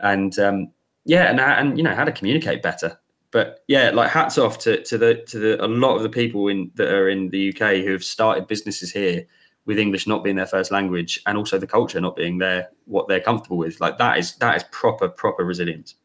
and 0.00 0.36
um, 0.38 0.72
yeah, 1.04 1.30
and 1.30 1.40
and 1.40 1.78
you 1.78 1.84
know 1.84 1.94
how 1.94 2.04
to 2.04 2.12
communicate 2.12 2.62
better. 2.62 2.98
But 3.32 3.64
yeah, 3.66 3.90
like 3.90 4.10
hats 4.10 4.38
off 4.38 4.58
to 4.60 4.82
to 4.84 4.98
the 4.98 5.14
to 5.26 5.38
the 5.38 5.64
a 5.64 5.66
lot 5.66 5.96
of 5.96 6.02
the 6.02 6.08
people 6.08 6.46
in 6.48 6.70
that 6.74 6.92
are 6.92 7.08
in 7.08 7.30
the 7.30 7.48
UK 7.48 7.84
who 7.84 7.92
have 7.92 8.04
started 8.04 8.46
businesses 8.46 8.92
here 8.92 9.26
with 9.64 9.78
English 9.78 10.06
not 10.06 10.22
being 10.22 10.36
their 10.36 10.46
first 10.46 10.70
language, 10.70 11.20
and 11.26 11.36
also 11.36 11.58
the 11.58 11.66
culture 11.66 12.00
not 12.00 12.14
being 12.14 12.38
their 12.38 12.68
what 12.84 13.08
they're 13.08 13.20
comfortable 13.20 13.56
with. 13.56 13.80
Like 13.80 13.98
that 13.98 14.18
is 14.18 14.36
that 14.36 14.56
is 14.56 14.64
proper 14.70 15.08
proper 15.08 15.44
resilience. 15.44 15.96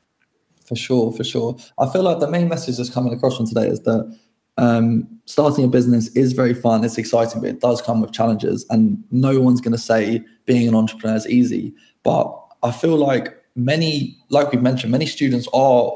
For 0.66 0.76
sure, 0.76 1.12
for 1.12 1.24
sure. 1.24 1.58
I 1.80 1.88
feel 1.90 2.04
like 2.04 2.20
the 2.20 2.30
main 2.30 2.50
message 2.50 2.78
that's 2.78 2.90
coming 2.90 3.14
across 3.14 3.38
from 3.38 3.48
today 3.48 3.68
is 3.68 3.82
that 3.82 4.18
um, 4.58 5.08
starting 5.26 5.64
a 5.64 5.68
business 5.68 6.10
is 6.10 6.34
very 6.34 6.54
fun, 6.54 6.84
it's 6.84 6.98
exciting, 6.98 7.42
but 7.42 7.50
it 7.50 7.62
does 7.62 7.82
come 7.82 8.02
with 8.02 8.12
challenges. 8.12 8.66
And 8.70 9.02
no 9.12 9.40
one's 9.40 9.62
going 9.62 9.74
to 9.74 9.78
say 9.78 10.24
being 10.46 10.68
an 10.68 10.76
entrepreneur 10.76 11.16
is 11.16 11.28
easy. 11.28 11.74
But 12.04 12.34
I 12.64 12.72
feel 12.72 12.98
like 12.98 13.34
many, 13.56 14.18
like 14.30 14.52
we've 14.52 14.62
mentioned, 14.62 14.92
many 14.92 15.06
students 15.06 15.48
are 15.54 15.92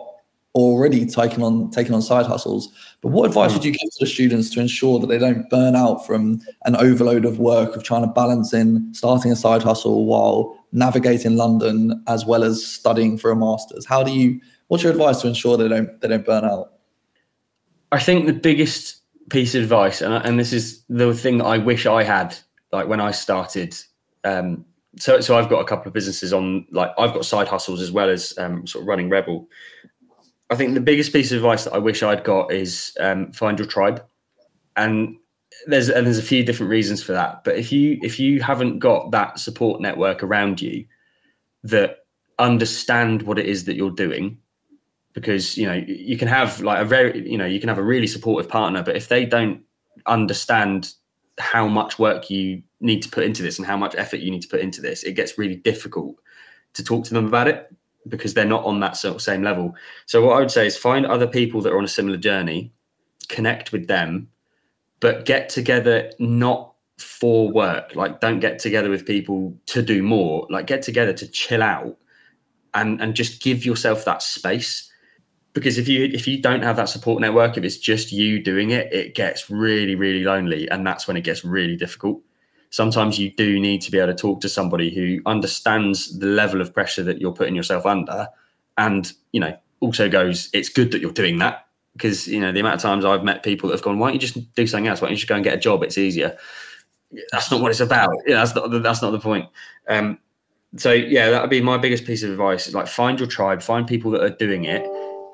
already 0.54 1.06
taking 1.06 1.44
on 1.44 1.70
taking 1.72 1.94
on 1.94 2.02
side 2.02 2.26
hustles. 2.26 2.70
But 3.02 3.10
what 3.10 3.28
advice 3.28 3.54
would 3.54 3.64
you 3.64 3.72
give 3.72 3.80
to 3.80 3.98
the 4.02 4.06
students 4.06 4.50
to 4.52 4.60
ensure 4.60 5.00
that 5.00 5.08
they 5.08 5.18
don't 5.18 5.50
burn 5.50 5.76
out 5.76 6.06
from 6.06 6.42
an 6.66 6.76
overload 6.76 7.26
of 7.26 7.40
work 7.40 7.76
of 7.76 7.84
trying 7.84 8.02
to 8.02 8.08
balance 8.08 8.54
in 8.54 8.94
starting 8.94 9.32
a 9.32 9.36
side 9.36 9.64
hustle 9.64 10.06
while 10.06 10.58
navigating 10.72 11.36
London 11.36 12.04
as 12.08 12.26
well 12.26 12.44
as 12.44 12.66
studying 12.66 13.18
for 13.18 13.32
a 13.32 13.36
master's? 13.36 13.86
How 13.86 14.04
do 14.04 14.12
you 14.12 14.40
What's 14.72 14.84
your 14.84 14.94
advice 14.94 15.20
to 15.20 15.28
ensure 15.28 15.58
they 15.58 15.68
don't 15.68 16.00
they 16.00 16.08
don't 16.08 16.26
burn 16.26 16.46
out? 16.46 16.72
I 17.92 18.00
think 18.00 18.26
the 18.26 18.32
biggest 18.32 19.02
piece 19.30 19.54
of 19.54 19.64
advice, 19.64 20.02
and 20.02 20.14
and 20.14 20.40
this 20.40 20.54
is 20.54 20.82
the 20.88 21.14
thing 21.14 21.40
that 21.40 21.46
I 21.46 21.58
wish 21.58 21.86
I 21.86 22.04
had, 22.04 22.38
like 22.72 22.88
when 22.88 23.02
I 23.02 23.12
started. 23.12 23.76
Um, 24.24 24.64
so 24.98 25.20
so 25.20 25.38
I've 25.38 25.50
got 25.50 25.60
a 25.60 25.66
couple 25.66 25.90
of 25.90 25.94
businesses 25.94 26.32
on, 26.32 26.66
like 26.72 26.92
I've 26.98 27.14
got 27.14 27.26
side 27.26 27.50
hustles 27.50 27.82
as 27.82 27.92
well 27.92 28.10
as 28.10 28.34
um, 28.38 28.66
sort 28.66 28.84
of 28.84 28.88
running 28.88 29.10
Rebel. 29.10 29.50
I 30.52 30.56
think 30.56 30.74
the 30.74 30.82
biggest 30.82 31.14
piece 31.14 31.32
of 31.32 31.38
advice 31.38 31.64
that 31.64 31.74
I 31.74 31.78
wish 31.78 32.04
I'd 32.04 32.26
got 32.26 32.52
is 32.52 32.96
um, 33.00 33.32
find 33.32 33.58
your 33.58 33.68
tribe, 33.68 34.06
and 34.76 35.16
there's 35.66 35.90
and 35.90 36.06
there's 36.06 36.18
a 36.18 36.24
few 36.24 36.44
different 36.44 36.70
reasons 36.70 37.02
for 37.02 37.14
that. 37.14 37.44
But 37.44 37.56
if 37.56 37.72
you 37.72 37.98
if 38.02 38.20
you 38.20 38.42
haven't 38.42 38.80
got 38.80 39.12
that 39.12 39.40
support 39.40 39.82
network 39.82 40.22
around 40.22 40.62
you 40.62 40.86
that 41.64 42.00
understand 42.38 43.22
what 43.24 43.40
it 43.40 43.46
is 43.46 43.66
that 43.66 43.76
you're 43.76 43.92
doing 43.92 44.38
because 45.14 45.58
you 45.58 45.66
know 45.66 45.84
you 45.88 46.18
can 46.18 46.28
have 46.28 46.62
like 46.62 46.82
a 46.82 46.86
very 46.86 47.30
you 47.30 47.38
know 47.38 47.46
you 47.46 47.60
can 47.60 47.70
have 47.70 47.78
a 47.78 47.84
really 47.84 48.08
supportive 48.08 48.50
partner 48.50 48.82
but 48.82 48.96
if 48.96 49.10
they 49.10 49.26
don't 49.26 49.62
understand 50.08 50.94
how 51.38 51.68
much 51.68 52.00
work 52.00 52.30
you 52.30 52.62
need 52.80 53.02
to 53.02 53.10
put 53.10 53.24
into 53.24 53.44
this 53.44 53.58
and 53.58 53.68
how 53.68 53.78
much 53.78 53.96
effort 53.96 54.22
you 54.22 54.32
need 54.32 54.42
to 54.42 54.48
put 54.48 54.60
into 54.60 54.82
this 54.82 55.04
it 55.04 55.14
gets 55.14 55.38
really 55.38 55.56
difficult 55.56 56.16
to 56.74 56.84
talk 56.84 57.04
to 57.04 57.14
them 57.14 57.28
about 57.28 57.48
it 57.48 57.72
because 58.08 58.34
they're 58.34 58.46
not 58.46 58.66
on 58.66 58.80
that 58.80 58.98
sort 58.98 59.16
of 59.16 59.22
same 59.22 59.44
level. 59.44 59.76
So 60.06 60.26
what 60.26 60.38
i 60.38 60.40
would 60.40 60.52
say 60.52 60.66
is 60.66 60.78
find 60.78 61.06
other 61.06 61.28
people 61.28 61.62
that 61.62 61.72
are 61.72 61.78
on 61.78 61.86
a 61.86 61.90
similar 61.90 62.18
journey 62.18 62.72
connect 63.30 63.72
with 63.72 63.88
them 63.88 64.28
but 65.02 65.26
get 65.26 65.50
together 65.50 66.12
not 66.20 66.74
for 66.98 67.50
work. 67.50 67.96
Like 67.96 68.22
don't 68.22 68.40
get 68.40 68.60
together 68.60 68.90
with 68.90 69.06
people 69.06 69.58
to 69.66 69.82
do 69.82 70.02
more. 70.02 70.48
Like 70.50 70.68
get 70.68 70.84
together 70.84 71.12
to 71.14 71.28
chill 71.28 71.62
out 71.62 71.98
and 72.74 73.02
and 73.02 73.16
just 73.16 73.42
give 73.42 73.66
yourself 73.66 74.06
that 74.06 74.22
space. 74.22 74.90
Because 75.54 75.78
if 75.78 75.88
you 75.90 76.06
if 76.06 76.28
you 76.28 76.42
don't 76.42 76.62
have 76.62 76.78
that 76.78 76.88
support 76.88 77.20
network 77.20 77.58
if 77.58 77.64
it's 77.66 77.78
just 77.78 78.14
you 78.14 78.42
doing 78.42 78.70
it 78.70 78.94
it 78.94 79.16
gets 79.16 79.50
really 79.50 79.96
really 79.96 80.24
lonely. 80.24 80.70
And 80.70 80.88
that's 80.88 81.08
when 81.08 81.18
it 81.18 81.24
gets 81.24 81.44
really 81.44 81.76
difficult 81.76 82.22
sometimes 82.72 83.20
you 83.20 83.32
do 83.32 83.60
need 83.60 83.82
to 83.82 83.92
be 83.92 84.00
able 84.00 84.12
to 84.12 84.18
talk 84.18 84.42
to 84.42 84.50
somebody 84.50 84.94
who 84.94 85.20
understands 85.26 86.18
the 86.20 86.26
level 86.26 86.60
of 86.60 86.74
pressure 86.74 87.04
that 87.04 87.22
you're 87.22 87.34
putting 87.34 87.56
yourself 87.56 87.86
under 87.86 88.28
and 88.78 89.14
you 89.32 89.40
know 89.40 89.56
also 89.80 90.10
goes 90.10 90.50
it's 90.54 90.70
good 90.70 90.92
that 90.92 91.02
you're 91.02 91.12
doing 91.12 91.38
that 91.38 91.68
because 91.94 92.28
you 92.28 92.40
know 92.40 92.52
the 92.52 92.60
amount 92.60 92.76
of 92.76 92.82
times 92.82 93.06
i've 93.06 93.24
met 93.24 93.44
people 93.44 93.70
that 93.70 93.76
have 93.76 93.84
gone 93.84 94.00
why 94.00 94.08
don't 94.08 94.14
you 94.16 94.20
just 94.20 94.56
do 94.56 94.66
something 94.66 94.88
else 94.88 95.02
why 95.02 95.08
don't 95.08 95.14
you 95.14 95.18
just 95.18 95.28
go 95.28 95.36
and 95.36 95.44
get 95.44 95.54
a 95.54 95.60
job 95.60 95.84
it's 95.84 95.98
easier 95.98 96.38
that's 97.32 97.52
not 97.52 97.62
what 97.62 97.72
it's 97.72 97.80
about. 97.80 98.10
Yeah, 98.26 98.36
that's 98.36 98.56
not 98.56 98.70
that's 98.84 99.02
not 99.02 99.12
the 99.12 99.20
point. 99.20 99.48
Um, 99.88 100.18
so 100.78 100.92
yeah, 100.92 101.30
that 101.30 101.42
would 101.42 101.50
be 101.50 101.62
my 101.62 101.78
biggest 101.78 102.06
piece 102.06 102.24
of 102.24 102.32
advice: 102.32 102.68
is 102.68 102.76
like 102.76 102.88
find 102.88 103.20
your 103.20 103.28
tribe, 103.28 103.62
find 103.62 103.88
people 103.88 104.12
that 104.12 104.24
are 104.24 104.30
doing 104.30 104.66
it, 104.66 104.86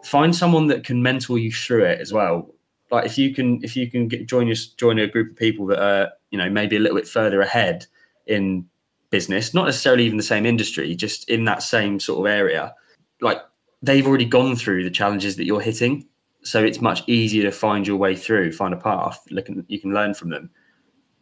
find 0.05 0.35
someone 0.35 0.67
that 0.67 0.83
can 0.83 1.01
mentor 1.01 1.37
you 1.37 1.51
through 1.51 1.85
it 1.85 2.01
as 2.01 2.11
well. 2.11 2.49
Like 2.91 3.05
if 3.05 3.17
you 3.17 3.33
can 3.33 3.63
if 3.63 3.75
you 3.75 3.89
can 3.89 4.07
get, 4.07 4.27
join 4.27 4.47
your 4.47 4.55
join 4.77 4.99
a 4.99 5.07
group 5.07 5.31
of 5.31 5.37
people 5.37 5.65
that 5.67 5.81
are 5.81 6.11
you 6.31 6.37
know 6.37 6.49
maybe 6.49 6.75
a 6.75 6.79
little 6.79 6.97
bit 6.97 7.07
further 7.07 7.41
ahead 7.41 7.85
in 8.25 8.65
business, 9.09 9.53
not 9.53 9.65
necessarily 9.65 10.05
even 10.05 10.17
the 10.17 10.23
same 10.23 10.45
industry, 10.45 10.95
just 10.95 11.29
in 11.29 11.45
that 11.45 11.63
same 11.63 11.99
sort 11.99 12.19
of 12.19 12.31
area, 12.31 12.73
like 13.21 13.41
they've 13.81 14.07
already 14.07 14.25
gone 14.25 14.55
through 14.55 14.83
the 14.83 14.89
challenges 14.89 15.37
that 15.37 15.45
you're 15.45 15.61
hitting. 15.61 16.05
So 16.43 16.63
it's 16.63 16.81
much 16.81 17.03
easier 17.07 17.43
to 17.43 17.51
find 17.51 17.87
your 17.87 17.97
way 17.97 18.15
through, 18.15 18.51
find 18.51 18.73
a 18.73 18.77
path, 18.77 19.21
look, 19.31 19.47
you 19.67 19.79
can 19.79 19.93
learn 19.93 20.13
from 20.13 20.29
them 20.29 20.49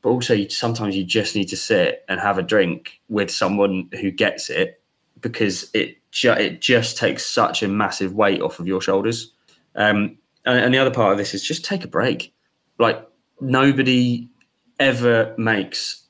but 0.05 0.11
also 0.11 0.47
sometimes 0.49 0.95
you 0.95 1.03
just 1.03 1.35
need 1.35 1.47
to 1.47 1.57
sit 1.57 2.05
and 2.07 2.19
have 2.19 2.37
a 2.37 2.43
drink 2.43 3.01
with 3.09 3.31
someone 3.31 3.89
who 4.01 4.11
gets 4.11 4.51
it 4.51 4.79
because 5.19 5.71
it 5.73 5.97
ju- 6.11 6.29
it 6.29 6.61
just 6.61 6.95
takes 6.95 7.25
such 7.25 7.63
a 7.63 7.67
massive 7.67 8.13
weight 8.13 8.39
off 8.39 8.59
of 8.59 8.67
your 8.67 8.79
shoulders. 8.79 9.31
Um, 9.73 10.19
and, 10.45 10.59
and 10.59 10.73
the 10.73 10.77
other 10.77 10.91
part 10.91 11.11
of 11.11 11.17
this 11.17 11.33
is 11.33 11.43
just 11.43 11.65
take 11.65 11.83
a 11.83 11.87
break. 11.87 12.33
Like 12.77 13.07
nobody 13.39 14.29
ever 14.79 15.33
makes 15.37 16.03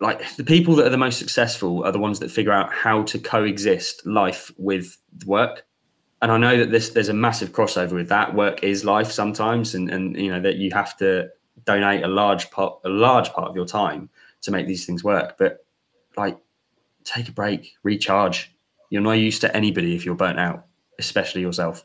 like 0.00 0.36
the 0.36 0.44
people 0.44 0.76
that 0.76 0.86
are 0.86 0.90
the 0.90 0.96
most 0.96 1.18
successful 1.18 1.84
are 1.84 1.92
the 1.92 1.98
ones 1.98 2.20
that 2.20 2.30
figure 2.30 2.52
out 2.52 2.72
how 2.72 3.02
to 3.04 3.18
coexist 3.18 4.06
life 4.06 4.52
with 4.56 4.96
work. 5.26 5.64
And 6.20 6.32
i 6.32 6.36
know 6.36 6.56
that 6.56 6.70
this 6.70 6.90
there's 6.90 7.08
a 7.08 7.14
massive 7.14 7.52
crossover 7.52 7.92
with 7.92 8.08
that. 8.08 8.34
Work 8.34 8.62
is 8.62 8.84
life 8.84 9.10
sometimes 9.10 9.74
and 9.74 9.90
and 9.90 10.16
you 10.16 10.30
know 10.30 10.40
that 10.40 10.56
you 10.56 10.70
have 10.72 10.96
to 10.98 11.28
donate 11.64 12.04
a 12.04 12.08
large 12.08 12.50
part 12.50 12.80
a 12.84 12.88
large 12.88 13.30
part 13.30 13.48
of 13.48 13.56
your 13.56 13.66
time 13.66 14.08
to 14.42 14.50
make 14.50 14.66
these 14.66 14.84
things 14.84 15.02
work. 15.02 15.36
But 15.38 15.64
like 16.16 16.38
take 17.04 17.28
a 17.28 17.32
break 17.32 17.74
recharge. 17.82 18.54
You're 18.90 19.02
no 19.02 19.12
use 19.12 19.38
to 19.40 19.56
anybody 19.56 19.94
if 19.94 20.04
you're 20.04 20.14
burnt 20.14 20.38
out 20.38 20.64
especially 20.98 21.40
yourself 21.40 21.84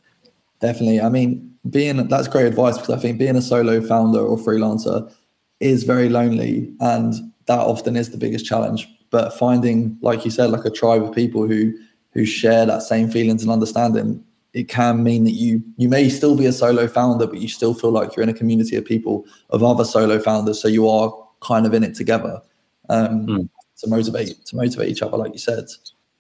definitely 0.60 1.02
i 1.02 1.10
mean 1.10 1.50
being 1.70 2.08
that's 2.08 2.28
great 2.28 2.46
advice 2.46 2.78
because 2.78 2.96
i 2.96 3.00
think 3.00 3.18
being 3.18 3.36
a 3.36 3.42
solo 3.42 3.82
founder 3.82 4.20
or 4.20 4.38
freelancer 4.38 5.12
is 5.60 5.84
very 5.84 6.10
lonely 6.10 6.74
and 6.80 7.13
that 7.46 7.60
often 7.60 7.96
is 7.96 8.12
the 8.12 8.18
biggest 8.18 8.46
challenge 8.46 8.88
but 9.10 9.34
finding 9.34 9.98
like 10.02 10.26
you 10.26 10.32
said 10.32 10.50
like 10.50 10.66
a 10.66 10.70
tribe 10.70 11.04
of 11.04 11.13
people 11.13 11.48
who 11.48 11.74
who 12.12 12.26
share 12.26 12.66
that 12.66 12.82
same 12.82 13.10
feelings 13.10 13.42
and 13.42 13.52
understanding 13.52 14.24
it 14.54 14.70
can 14.70 15.04
mean 15.04 15.24
that 15.24 15.32
you 15.32 15.63
you 15.78 15.89
may 15.89 16.10
still 16.10 16.38
be 16.38 16.46
a 16.46 16.54
solo 16.54 16.88
founder, 16.88 17.26
but 17.26 17.42
you 17.42 17.48
still 17.48 17.74
feel 17.74 17.92
like 17.92 18.16
you're 18.16 18.24
in 18.24 18.30
a 18.30 18.34
community 18.34 18.76
of 18.76 18.86
people 18.86 19.26
of 19.50 19.63
other 19.63 19.84
solo 19.84 20.20
founders. 20.20 20.62
So 20.62 20.68
you 20.68 20.88
are 20.88 21.12
kind 21.42 21.66
of 21.66 21.74
in 21.74 21.84
it 21.84 21.96
together 21.96 22.42
um, 22.89 23.26
mm. 23.26 23.50
to 23.78 23.89
motivate 23.89 24.46
to 24.46 24.56
motivate 24.56 24.89
each 24.89 25.02
other, 25.02 25.18
like 25.18 25.34
you 25.34 25.39
said. 25.39 25.66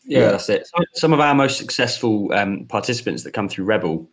Yeah, 0.03 0.19
yeah. 0.19 0.31
that's 0.31 0.49
it. 0.49 0.67
Some 0.95 1.13
of 1.13 1.19
our 1.19 1.35
most 1.35 1.57
successful 1.57 2.33
um, 2.33 2.65
participants 2.65 3.23
that 3.23 3.33
come 3.33 3.47
through 3.47 3.65
Rebel 3.65 4.09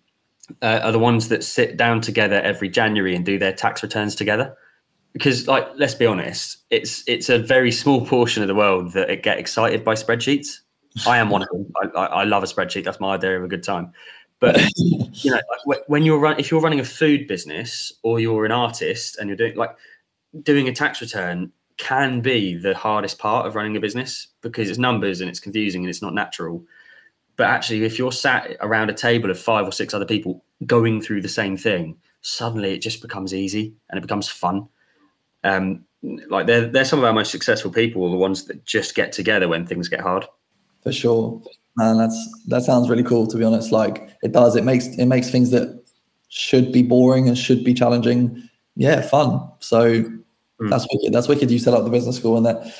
uh, 0.63 0.81
are 0.83 0.93
the 0.93 0.99
ones 0.99 1.29
that 1.29 1.45
sit 1.45 1.77
down 1.77 2.01
together 2.01 2.41
every 2.41 2.69
January 2.69 3.15
and 3.15 3.25
do 3.25 3.39
their 3.39 3.53
tax 3.53 3.83
returns 3.83 4.15
together. 4.15 4.57
Because, 5.13 5.49
like, 5.49 5.67
let's 5.77 5.95
be 5.95 6.07
honest, 6.07 6.59
it's 6.71 7.03
it's 7.07 7.29
a 7.29 7.39
very 7.39 7.73
small 7.73 8.07
portion 8.07 8.43
of 8.43 8.49
the 8.49 8.55
world 8.55 8.93
that 8.93 9.23
get 9.23 9.39
excited 9.39 9.85
by 9.85 9.95
spreadsheets. 9.95 10.61
I 11.07 11.19
am 11.19 11.31
one 11.31 11.43
of 11.43 11.49
them. 11.49 11.73
I, 11.97 12.01
I, 12.01 12.25
love 12.25 12.43
a 12.43 12.47
spreadsheet. 12.47 12.85
That's 12.85 13.01
my 13.01 13.15
idea 13.15 13.37
of 13.37 13.45
a 13.45 13.49
good 13.49 13.63
time. 13.63 13.93
But 14.41 14.61
you 14.77 15.31
know, 15.31 15.41
like 15.67 15.81
when 15.87 16.05
you're 16.05 16.19
run, 16.19 16.39
if 16.39 16.51
you're 16.51 16.61
running 16.61 16.81
a 16.81 16.85
food 16.85 17.27
business 17.27 17.93
or 18.03 18.21
you're 18.21 18.45
an 18.45 18.53
artist 18.53 19.19
and 19.19 19.29
you're 19.29 19.37
doing 19.37 19.57
like 19.57 19.77
doing 20.43 20.69
a 20.69 20.73
tax 20.73 21.01
return 21.01 21.53
can 21.77 22.21
be 22.21 22.55
the 22.55 22.75
hardest 22.75 23.19
part 23.19 23.47
of 23.47 23.55
running 23.55 23.77
a 23.77 23.81
business 23.81 24.29
because 24.43 24.69
it's 24.69 24.79
numbers 24.79 25.21
and 25.21 25.31
it's 25.31 25.41
confusing 25.41 25.83
and 25.83 25.91
it's 25.91 26.03
not 26.03 26.15
natural. 26.15 26.63
But 27.41 27.49
actually, 27.49 27.85
if 27.85 27.99
you're 27.99 28.13
sat 28.13 28.55
around 28.61 28.91
a 28.91 28.93
table 28.93 29.31
of 29.31 29.41
five 29.41 29.67
or 29.67 29.73
six 29.73 29.95
other 29.95 30.05
people 30.05 30.45
going 30.67 31.01
through 31.01 31.23
the 31.23 31.29
same 31.31 31.57
thing, 31.57 31.97
suddenly 32.21 32.75
it 32.75 32.83
just 32.83 33.01
becomes 33.01 33.33
easy 33.33 33.73
and 33.89 33.97
it 33.97 34.03
becomes 34.03 34.29
fun. 34.29 34.69
Um, 35.43 35.87
like 36.29 36.47
they're 36.47 36.67
they're 36.67 36.85
some 36.85 36.99
of 36.99 37.07
our 37.07 37.15
most 37.15 37.31
successful 37.31 37.71
people, 37.71 38.11
the 38.11 38.19
ones 38.19 38.45
that 38.45 38.67
just 38.67 38.95
get 38.95 39.11
together 39.13 39.49
when 39.49 39.67
things 39.67 39.89
get 39.89 40.03
hard 40.03 40.27
for 40.83 40.93
sure. 40.93 41.41
And 41.79 41.99
that's 41.99 42.45
that 42.49 42.61
sounds 42.61 42.91
really 42.91 43.05
cool 43.05 43.27
to 43.29 43.39
be 43.39 43.45
honest. 43.45 43.73
Like 43.73 44.11
it 44.23 44.33
does, 44.33 44.55
it 44.55 44.65
makes 44.65 44.89
it 44.89 45.07
makes 45.07 45.31
things 45.31 45.51
that 45.53 45.83
should 46.29 46.71
be 46.73 46.83
boring 46.83 47.27
and 47.27 47.39
should 47.39 47.65
be 47.65 47.73
challenging, 47.73 48.51
yeah, 48.77 49.01
fun. 49.01 49.51
So 49.61 50.03
mm. 50.03 50.69
that's 50.69 50.87
wicked. 50.93 51.15
That's 51.15 51.27
wicked. 51.27 51.51
You 51.51 51.59
set 51.59 51.73
up 51.73 51.85
the 51.85 51.91
business 51.91 52.19
school 52.19 52.37
and 52.37 52.45
that 52.45 52.71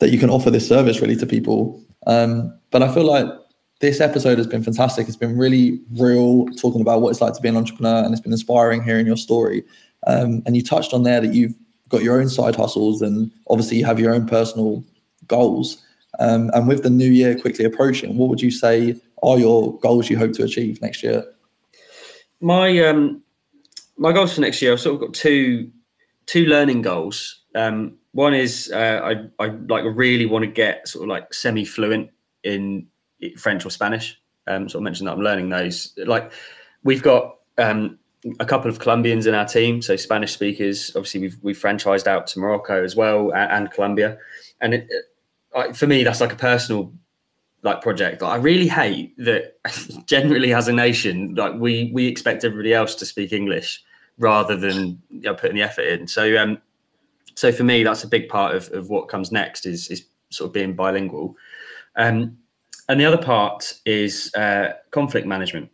that 0.00 0.10
you 0.10 0.18
can 0.18 0.28
offer 0.28 0.50
this 0.50 0.66
service 0.66 1.00
really 1.00 1.14
to 1.14 1.26
people. 1.26 1.80
Um, 2.08 2.58
but 2.72 2.82
I 2.82 2.92
feel 2.92 3.04
like 3.04 3.28
this 3.80 4.00
episode 4.00 4.38
has 4.38 4.46
been 4.46 4.62
fantastic. 4.62 5.06
It's 5.06 5.16
been 5.16 5.38
really 5.38 5.80
real, 5.92 6.46
talking 6.56 6.80
about 6.80 7.00
what 7.00 7.10
it's 7.10 7.20
like 7.20 7.34
to 7.34 7.40
be 7.40 7.48
an 7.48 7.56
entrepreneur, 7.56 8.04
and 8.04 8.12
it's 8.12 8.20
been 8.20 8.32
inspiring 8.32 8.82
hearing 8.82 9.06
your 9.06 9.16
story. 9.16 9.64
Um, 10.06 10.42
and 10.46 10.56
you 10.56 10.62
touched 10.62 10.92
on 10.92 11.04
there 11.04 11.20
that 11.20 11.34
you've 11.34 11.54
got 11.88 12.02
your 12.02 12.20
own 12.20 12.28
side 12.28 12.56
hustles, 12.56 13.02
and 13.02 13.30
obviously 13.48 13.78
you 13.78 13.84
have 13.84 14.00
your 14.00 14.14
own 14.14 14.26
personal 14.26 14.84
goals. 15.26 15.82
Um, 16.18 16.50
and 16.54 16.66
with 16.66 16.82
the 16.82 16.90
new 16.90 17.10
year 17.10 17.38
quickly 17.38 17.64
approaching, 17.64 18.16
what 18.16 18.28
would 18.28 18.40
you 18.40 18.50
say 18.50 19.00
are 19.22 19.38
your 19.38 19.78
goals 19.78 20.10
you 20.10 20.18
hope 20.18 20.32
to 20.32 20.44
achieve 20.44 20.80
next 20.82 21.02
year? 21.02 21.24
My 22.40 22.78
um, 22.80 23.22
my 23.96 24.12
goals 24.12 24.34
for 24.34 24.40
next 24.40 24.60
year, 24.60 24.72
I've 24.72 24.80
sort 24.80 24.94
of 24.94 25.00
got 25.00 25.14
two 25.14 25.70
two 26.26 26.46
learning 26.46 26.82
goals. 26.82 27.42
Um, 27.54 27.96
one 28.12 28.34
is 28.34 28.72
uh, 28.72 29.00
I 29.38 29.44
I 29.44 29.48
like 29.68 29.84
really 29.84 30.26
want 30.26 30.44
to 30.44 30.50
get 30.50 30.88
sort 30.88 31.04
of 31.04 31.08
like 31.08 31.32
semi 31.32 31.64
fluent 31.64 32.10
in 32.42 32.86
French 33.36 33.64
or 33.64 33.70
Spanish. 33.70 34.20
Um, 34.46 34.64
of 34.64 34.80
mentioned 34.80 35.08
that 35.08 35.12
I'm 35.12 35.20
learning 35.20 35.50
those. 35.50 35.92
Like 35.98 36.32
we've 36.82 37.02
got 37.02 37.36
um, 37.58 37.98
a 38.40 38.46
couple 38.46 38.70
of 38.70 38.78
Colombians 38.78 39.26
in 39.26 39.34
our 39.34 39.44
team, 39.44 39.82
so 39.82 39.96
Spanish 39.96 40.32
speakers. 40.32 40.90
Obviously, 40.96 41.20
we've 41.20 41.36
we've 41.42 41.58
franchised 41.58 42.06
out 42.06 42.26
to 42.28 42.38
Morocco 42.38 42.82
as 42.82 42.96
well 42.96 43.30
and, 43.32 43.52
and 43.52 43.70
Colombia, 43.70 44.18
and 44.60 44.74
it, 44.74 44.88
like, 45.54 45.74
for 45.74 45.86
me, 45.86 46.02
that's 46.04 46.20
like 46.20 46.32
a 46.32 46.36
personal 46.36 46.92
like 47.62 47.82
project. 47.82 48.22
Like, 48.22 48.32
I 48.32 48.36
really 48.36 48.68
hate 48.68 49.16
that. 49.18 49.54
generally, 50.06 50.54
as 50.54 50.68
a 50.68 50.72
nation, 50.72 51.34
like 51.34 51.54
we 51.54 51.90
we 51.92 52.06
expect 52.06 52.44
everybody 52.44 52.72
else 52.72 52.94
to 52.96 53.06
speak 53.06 53.32
English 53.32 53.82
rather 54.18 54.56
than 54.56 55.00
you 55.10 55.20
know, 55.20 55.34
putting 55.34 55.56
the 55.56 55.62
effort 55.62 55.86
in. 55.86 56.08
So, 56.08 56.36
um, 56.36 56.60
so 57.34 57.52
for 57.52 57.62
me, 57.62 57.84
that's 57.84 58.02
a 58.02 58.08
big 58.08 58.28
part 58.28 58.56
of, 58.56 58.68
of 58.72 58.90
what 58.90 59.08
comes 59.08 59.30
next 59.30 59.64
is 59.66 59.88
is 59.88 60.04
sort 60.30 60.48
of 60.48 60.52
being 60.52 60.74
bilingual. 60.74 61.36
Um, 61.96 62.38
and 62.88 63.00
the 63.00 63.04
other 63.04 63.18
part 63.18 63.74
is 63.84 64.34
uh, 64.34 64.72
conflict 64.90 65.26
management. 65.26 65.70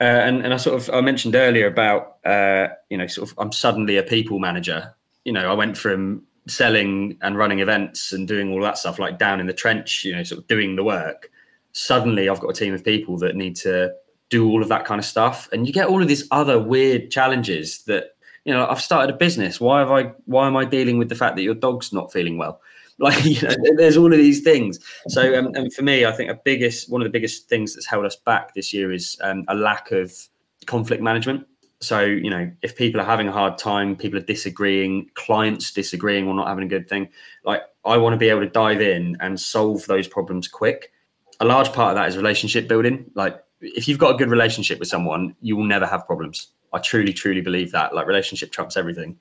Uh, 0.00 0.04
and, 0.04 0.44
and 0.44 0.52
I 0.52 0.56
sort 0.56 0.80
of 0.80 0.94
I 0.94 1.00
mentioned 1.00 1.34
earlier 1.34 1.66
about 1.66 2.16
uh, 2.24 2.68
you 2.90 2.98
know 2.98 3.06
sort 3.06 3.30
of 3.30 3.38
I'm 3.38 3.52
suddenly 3.52 3.96
a 3.96 4.02
people 4.02 4.38
manager. 4.38 4.94
You 5.24 5.32
know 5.32 5.50
I 5.50 5.54
went 5.54 5.76
from 5.76 6.24
selling 6.48 7.16
and 7.22 7.36
running 7.36 7.60
events 7.60 8.12
and 8.12 8.26
doing 8.26 8.50
all 8.52 8.60
that 8.62 8.78
stuff, 8.78 8.98
like 8.98 9.18
down 9.18 9.40
in 9.40 9.46
the 9.46 9.52
trench, 9.52 10.04
you 10.04 10.14
know, 10.14 10.22
sort 10.22 10.40
of 10.40 10.46
doing 10.48 10.76
the 10.76 10.84
work. 10.84 11.30
Suddenly, 11.72 12.28
I've 12.28 12.40
got 12.40 12.48
a 12.48 12.54
team 12.54 12.74
of 12.74 12.84
people 12.84 13.16
that 13.18 13.36
need 13.36 13.56
to 13.56 13.92
do 14.28 14.48
all 14.48 14.62
of 14.62 14.68
that 14.68 14.84
kind 14.84 14.98
of 14.98 15.04
stuff, 15.04 15.48
and 15.52 15.66
you 15.66 15.72
get 15.72 15.86
all 15.86 16.02
of 16.02 16.08
these 16.08 16.26
other 16.30 16.58
weird 16.58 17.10
challenges 17.10 17.84
that 17.84 18.16
you 18.44 18.52
know. 18.52 18.66
I've 18.66 18.82
started 18.82 19.14
a 19.14 19.16
business. 19.16 19.60
Why 19.60 19.80
have 19.80 19.90
I? 19.90 20.12
Why 20.26 20.46
am 20.46 20.56
I 20.56 20.64
dealing 20.64 20.98
with 20.98 21.08
the 21.08 21.14
fact 21.14 21.36
that 21.36 21.42
your 21.42 21.54
dog's 21.54 21.92
not 21.92 22.12
feeling 22.12 22.38
well? 22.38 22.60
Like 22.98 23.24
you 23.24 23.40
know, 23.42 23.54
there's 23.76 23.96
all 23.96 24.12
of 24.12 24.18
these 24.18 24.42
things. 24.42 24.78
So, 25.08 25.36
um, 25.36 25.50
and 25.54 25.72
for 25.72 25.82
me, 25.82 26.04
I 26.04 26.12
think 26.12 26.30
a 26.30 26.38
biggest 26.44 26.88
one 26.90 27.00
of 27.00 27.06
the 27.06 27.10
biggest 27.10 27.48
things 27.48 27.74
that's 27.74 27.86
held 27.86 28.04
us 28.04 28.14
back 28.14 28.54
this 28.54 28.72
year 28.72 28.92
is 28.92 29.16
um, 29.22 29.44
a 29.48 29.56
lack 29.56 29.90
of 29.90 30.12
conflict 30.66 31.02
management. 31.02 31.46
So 31.82 32.00
you 32.00 32.30
know 32.30 32.50
if 32.62 32.76
people 32.76 33.00
are 33.00 33.04
having 33.04 33.26
a 33.26 33.32
hard 33.32 33.58
time 33.58 33.96
people 33.96 34.16
are 34.18 34.22
disagreeing 34.22 35.10
clients 35.14 35.72
disagreeing 35.72 36.28
or 36.28 36.34
not 36.34 36.46
having 36.46 36.64
a 36.64 36.68
good 36.68 36.88
thing 36.88 37.08
like 37.44 37.62
i 37.84 37.96
want 37.96 38.12
to 38.12 38.16
be 38.16 38.28
able 38.28 38.40
to 38.40 38.48
dive 38.48 38.80
in 38.80 39.16
and 39.18 39.38
solve 39.40 39.84
those 39.86 40.06
problems 40.06 40.46
quick. 40.46 40.92
A 41.40 41.44
large 41.44 41.72
part 41.72 41.90
of 41.90 41.96
that 41.96 42.08
is 42.08 42.16
relationship 42.16 42.68
building. 42.68 43.10
Like 43.14 43.42
if 43.60 43.88
you've 43.88 43.98
got 43.98 44.14
a 44.14 44.18
good 44.18 44.30
relationship 44.30 44.78
with 44.78 44.88
someone 44.88 45.34
you 45.40 45.56
will 45.56 45.64
never 45.64 45.86
have 45.86 46.06
problems. 46.06 46.52
I 46.72 46.78
truly 46.78 47.12
truly 47.12 47.40
believe 47.40 47.72
that. 47.72 47.94
Like 47.94 48.06
relationship 48.06 48.52
trumps 48.52 48.76
everything. 48.76 49.18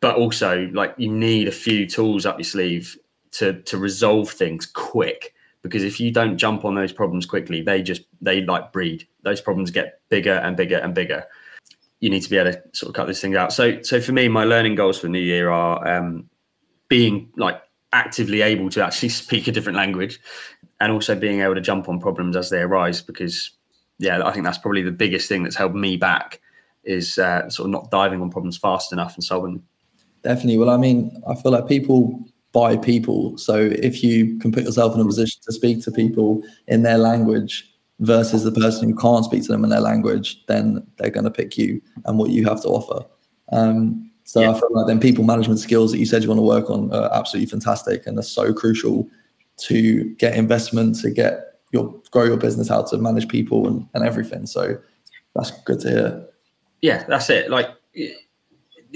But 0.00 0.14
also 0.14 0.70
like 0.72 0.94
you 0.96 1.10
need 1.10 1.48
a 1.48 1.52
few 1.52 1.86
tools 1.86 2.24
up 2.24 2.38
your 2.38 2.44
sleeve 2.44 2.96
to 3.32 3.60
to 3.62 3.78
resolve 3.78 4.30
things 4.30 4.66
quick 4.66 5.34
because 5.62 5.82
if 5.82 5.98
you 5.98 6.12
don't 6.12 6.38
jump 6.38 6.64
on 6.64 6.74
those 6.74 6.92
problems 6.92 7.26
quickly 7.26 7.60
they 7.60 7.82
just 7.82 8.02
they 8.20 8.42
like 8.42 8.72
breed 8.72 9.06
those 9.22 9.40
problems 9.40 9.70
get 9.70 10.00
bigger 10.08 10.34
and 10.34 10.56
bigger 10.56 10.78
and 10.78 10.94
bigger 10.94 11.26
you 12.00 12.10
need 12.10 12.20
to 12.20 12.30
be 12.30 12.36
able 12.36 12.52
to 12.52 12.62
sort 12.72 12.90
of 12.90 12.94
cut 12.94 13.06
this 13.06 13.20
thing 13.20 13.36
out. 13.36 13.52
So, 13.52 13.80
so 13.82 14.00
for 14.00 14.12
me, 14.12 14.28
my 14.28 14.44
learning 14.44 14.74
goals 14.74 14.98
for 14.98 15.06
the 15.06 15.12
New 15.12 15.18
Year 15.18 15.50
are 15.50 15.86
um, 15.86 16.28
being 16.88 17.30
like 17.36 17.60
actively 17.92 18.42
able 18.42 18.68
to 18.70 18.84
actually 18.84 19.08
speak 19.24 19.48
a 19.48 19.52
different 19.52 19.76
language, 19.76 20.20
and 20.80 20.92
also 20.92 21.14
being 21.14 21.40
able 21.40 21.54
to 21.54 21.60
jump 21.60 21.88
on 21.88 21.98
problems 21.98 22.36
as 22.36 22.50
they 22.50 22.60
arise. 22.60 23.00
Because, 23.00 23.50
yeah, 23.98 24.24
I 24.24 24.32
think 24.32 24.44
that's 24.44 24.58
probably 24.58 24.82
the 24.82 24.92
biggest 24.92 25.28
thing 25.28 25.42
that's 25.42 25.56
held 25.56 25.74
me 25.74 25.96
back 25.96 26.40
is 26.84 27.18
uh, 27.18 27.48
sort 27.48 27.66
of 27.66 27.72
not 27.72 27.90
diving 27.90 28.20
on 28.20 28.30
problems 28.30 28.56
fast 28.56 28.92
enough 28.92 29.14
and 29.14 29.24
solving. 29.24 29.62
Definitely. 30.22 30.58
Well, 30.58 30.70
I 30.70 30.76
mean, 30.76 31.20
I 31.26 31.34
feel 31.34 31.52
like 31.52 31.66
people 31.66 32.24
by 32.56 32.74
people. 32.74 33.36
So 33.36 33.54
if 33.54 34.02
you 34.02 34.38
can 34.38 34.50
put 34.50 34.64
yourself 34.64 34.94
in 34.94 35.00
a 35.02 35.04
position 35.04 35.42
to 35.44 35.52
speak 35.52 35.84
to 35.84 35.92
people 35.92 36.42
in 36.68 36.84
their 36.84 36.96
language 36.96 37.70
versus 37.98 38.44
the 38.44 38.50
person 38.50 38.88
who 38.88 38.96
can't 38.96 39.26
speak 39.26 39.42
to 39.42 39.52
them 39.52 39.62
in 39.62 39.68
their 39.68 39.82
language, 39.82 40.42
then 40.46 40.82
they're 40.96 41.10
going 41.10 41.24
to 41.24 41.30
pick 41.30 41.58
you 41.58 41.82
and 42.06 42.16
what 42.16 42.30
you 42.30 42.46
have 42.46 42.62
to 42.62 42.68
offer. 42.68 43.04
Um, 43.52 44.10
so 44.24 44.40
yeah. 44.40 44.52
I 44.52 44.54
feel 44.58 44.70
like 44.70 44.86
then 44.86 45.00
people 45.00 45.22
management 45.22 45.60
skills 45.60 45.92
that 45.92 45.98
you 45.98 46.06
said 46.06 46.22
you 46.22 46.30
want 46.30 46.38
to 46.38 46.44
work 46.44 46.70
on 46.70 46.90
are 46.94 47.12
absolutely 47.12 47.50
fantastic 47.50 48.06
and 48.06 48.16
they're 48.16 48.22
so 48.22 48.54
crucial 48.54 49.06
to 49.58 50.14
get 50.14 50.34
investment, 50.34 50.98
to 51.00 51.10
get 51.10 51.60
your 51.72 51.94
grow 52.10 52.24
your 52.24 52.38
business, 52.38 52.70
how 52.70 52.80
to 52.84 52.96
manage 52.96 53.28
people 53.28 53.68
and, 53.68 53.86
and 53.92 54.02
everything. 54.02 54.46
So 54.46 54.78
that's 55.34 55.50
good 55.64 55.80
to 55.80 55.90
hear. 55.90 56.26
Yeah, 56.80 57.04
that's 57.06 57.28
it. 57.28 57.50
Like 57.50 57.68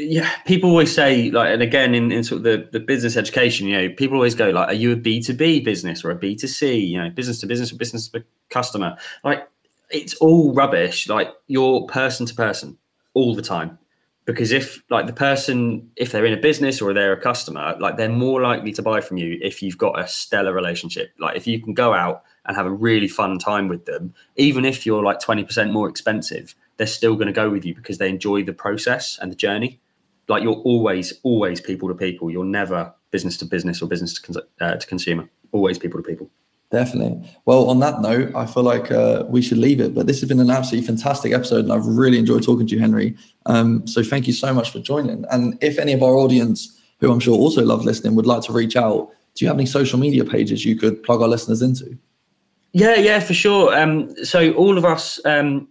yeah, 0.01 0.31
people 0.47 0.71
always 0.71 0.95
say 0.95 1.31
like, 1.31 1.53
and 1.53 1.63
again 1.63 1.95
in, 1.95 2.13
in 2.13 2.25
sort 2.25 2.39
of 2.39 2.43
the, 2.45 2.69
the 2.73 2.81
business 2.81 3.17
education, 3.17 3.67
you 3.67 3.77
know, 3.77 3.95
people 3.95 4.17
always 4.17 4.35
go 4.35 4.51
like, 4.51 4.69
are 4.69 4.75
you 4.75 4.93
a 4.93 4.97
B 4.97 5.21
two 5.21 5.35
B 5.35 5.61
business 5.61 6.05
or 6.05 6.11
a 6.11 6.15
B 6.15 6.35
two 6.35 6.49
C? 6.49 6.79
You 6.79 7.03
know, 7.03 7.11
business 7.11 7.41
to 7.41 7.47
business 7.47 7.73
or 7.73 7.77
business 7.77 8.09
to 8.09 8.25
customer? 8.49 8.97
Like, 9.25 9.49
it's 9.91 10.15
all 10.15 10.55
rubbish. 10.55 11.09
Like, 11.09 11.29
you're 11.47 11.87
person 11.87 12.27
to 12.27 12.35
person 12.35 12.79
all 13.15 13.35
the 13.35 13.43
time 13.43 13.79
because 14.25 14.53
if 14.53 14.83
like 14.91 15.07
the 15.07 15.13
person 15.13 15.91
if 15.97 16.13
they're 16.13 16.27
in 16.27 16.33
a 16.33 16.41
business 16.41 16.81
or 16.81 16.93
they're 16.93 17.13
a 17.13 17.21
customer 17.21 17.77
like 17.81 17.97
they're 17.97 18.09
more 18.09 18.41
likely 18.41 18.73
to 18.73 18.83
buy 18.83 19.01
from 19.01 19.17
you 19.17 19.39
if 19.43 19.63
you've 19.63 19.79
got 19.79 19.99
a 19.99 20.07
stellar 20.07 20.53
relationship 20.53 21.13
like 21.19 21.37
if 21.37 21.47
you 21.47 21.61
can 21.61 21.75
go 21.75 21.93
out 21.93 22.23
and 22.47 22.57
have 22.57 22.67
a 22.67 22.71
really 22.71 23.09
fun 23.09 23.39
time 23.39 23.69
with 23.69 23.87
them 23.87 24.15
even 24.37 24.65
if 24.65 24.87
you're 24.87 25.03
like 25.03 25.19
20% 25.21 25.73
more 25.73 25.89
expensive 25.89 26.55
they're 26.77 26.87
still 26.87 27.15
going 27.15 27.27
to 27.27 27.33
go 27.33 27.51
with 27.51 27.65
you 27.65 27.75
because 27.75 27.99
they 27.99 28.09
enjoy 28.09 28.43
the 28.43 28.53
process 28.53 29.19
and 29.21 29.31
the 29.33 29.37
journey 29.37 29.80
like 30.31 30.43
you're 30.43 30.63
always 30.65 31.13
always 31.23 31.61
people 31.61 31.89
to 31.89 31.95
people 31.95 32.31
you're 32.31 32.45
never 32.45 32.93
business 33.11 33.37
to 33.37 33.45
business 33.45 33.83
or 33.83 33.89
business 33.89 34.15
to, 34.15 34.23
cons- 34.23 34.47
uh, 34.61 34.77
to 34.77 34.87
consumer 34.87 35.29
always 35.53 35.79
people 35.79 36.01
to 36.01 36.09
people 36.09 36.31
Definitely. 36.71 37.29
Well, 37.47 37.69
on 37.69 37.81
that 37.81 38.01
note, 38.01 38.33
I 38.35 38.47
feel 38.47 38.63
like 38.63 38.93
uh, 38.93 39.25
we 39.29 39.43
should 39.43 39.59
leave 39.59 39.81
it. 39.81 39.93
But 39.93 40.07
this 40.07 40.21
has 40.21 40.29
been 40.29 40.39
an 40.39 40.51
absolutely 40.51 40.87
fantastic 40.87 41.33
episode, 41.33 41.65
and 41.65 41.73
I've 41.73 41.85
really 41.85 42.17
enjoyed 42.17 42.45
talking 42.45 42.65
to 42.65 42.75
you, 42.75 42.81
Henry. 42.81 43.17
Um, 43.47 43.85
so 43.89 44.05
thank 44.05 44.29
you 44.29 44.33
so 44.33 44.55
much 44.55 44.71
for 44.71 44.79
joining. 44.79 45.25
And 45.33 45.59
if 45.61 45.79
any 45.81 45.93
of 45.93 46.03
our 46.03 46.15
audience, 46.15 46.81
who 47.01 47.11
I'm 47.11 47.19
sure 47.19 47.37
also 47.37 47.65
love 47.65 47.85
listening, 47.85 48.15
would 48.15 48.27
like 48.27 48.43
to 48.43 48.53
reach 48.53 48.77
out, 48.77 49.11
do 49.35 49.45
you 49.45 49.49
have 49.49 49.57
any 49.57 49.67
social 49.67 49.99
media 49.99 50.25
pages 50.25 50.65
you 50.65 50.77
could 50.77 51.03
plug 51.03 51.23
our 51.23 51.29
listeners 51.29 51.61
into? 51.61 51.99
Yeah, 52.73 52.95
yeah, 52.95 53.19
for 53.19 53.35
sure. 53.35 53.77
Um, 53.77 54.15
so 54.25 54.53
all 54.53 54.79
of 54.79 54.85
us, 54.85 55.19
um, 55.25 55.67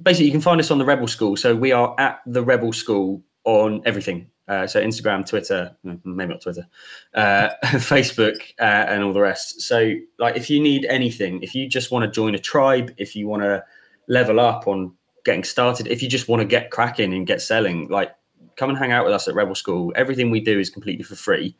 basically, 0.00 0.26
you 0.26 0.32
can 0.32 0.40
find 0.40 0.60
us 0.60 0.70
on 0.70 0.78
the 0.78 0.84
Rebel 0.84 1.08
School. 1.08 1.36
So 1.36 1.56
we 1.56 1.72
are 1.72 1.92
at 1.98 2.20
the 2.24 2.44
Rebel 2.44 2.72
School 2.72 3.20
on 3.46 3.80
everything. 3.86 4.28
Uh, 4.48 4.66
so 4.66 4.82
Instagram, 4.82 5.26
Twitter, 5.26 5.74
maybe 5.82 6.32
not 6.32 6.42
Twitter, 6.42 6.66
uh, 7.14 7.48
Facebook, 7.64 8.36
uh, 8.60 8.84
and 8.88 9.02
all 9.02 9.12
the 9.12 9.20
rest. 9.20 9.62
So 9.62 9.94
like, 10.18 10.36
if 10.36 10.50
you 10.50 10.60
need 10.60 10.84
anything, 10.84 11.42
if 11.42 11.54
you 11.54 11.68
just 11.68 11.90
want 11.90 12.04
to 12.04 12.10
join 12.10 12.34
a 12.34 12.38
tribe, 12.38 12.92
if 12.98 13.16
you 13.16 13.26
want 13.26 13.42
to 13.42 13.64
level 14.08 14.38
up 14.38 14.68
on 14.68 14.92
getting 15.24 15.42
started, 15.42 15.88
if 15.88 16.02
you 16.02 16.08
just 16.08 16.28
want 16.28 16.40
to 16.40 16.46
get 16.46 16.70
cracking 16.70 17.14
and 17.14 17.26
get 17.26 17.40
selling, 17.40 17.88
like, 17.88 18.14
come 18.56 18.70
and 18.70 18.78
hang 18.78 18.92
out 18.92 19.04
with 19.04 19.14
us 19.14 19.28
at 19.28 19.34
Rebel 19.34 19.54
School. 19.54 19.92
Everything 19.96 20.30
we 20.30 20.40
do 20.40 20.58
is 20.58 20.70
completely 20.70 21.04
for 21.04 21.16
free. 21.16 21.56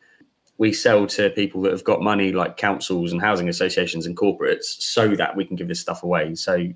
We 0.57 0.73
sell 0.73 1.05
to 1.07 1.29
people 1.31 1.61
that 1.63 1.71
have 1.71 1.83
got 1.83 2.01
money, 2.01 2.31
like 2.31 2.57
councils 2.57 3.11
and 3.11 3.21
housing 3.21 3.47
associations 3.49 4.05
and 4.05 4.17
corporates, 4.17 4.63
so 4.63 5.09
that 5.15 5.35
we 5.35 5.45
can 5.45 5.55
give 5.55 5.67
this 5.67 5.79
stuff 5.79 6.03
away. 6.03 6.35
So, 6.35 6.67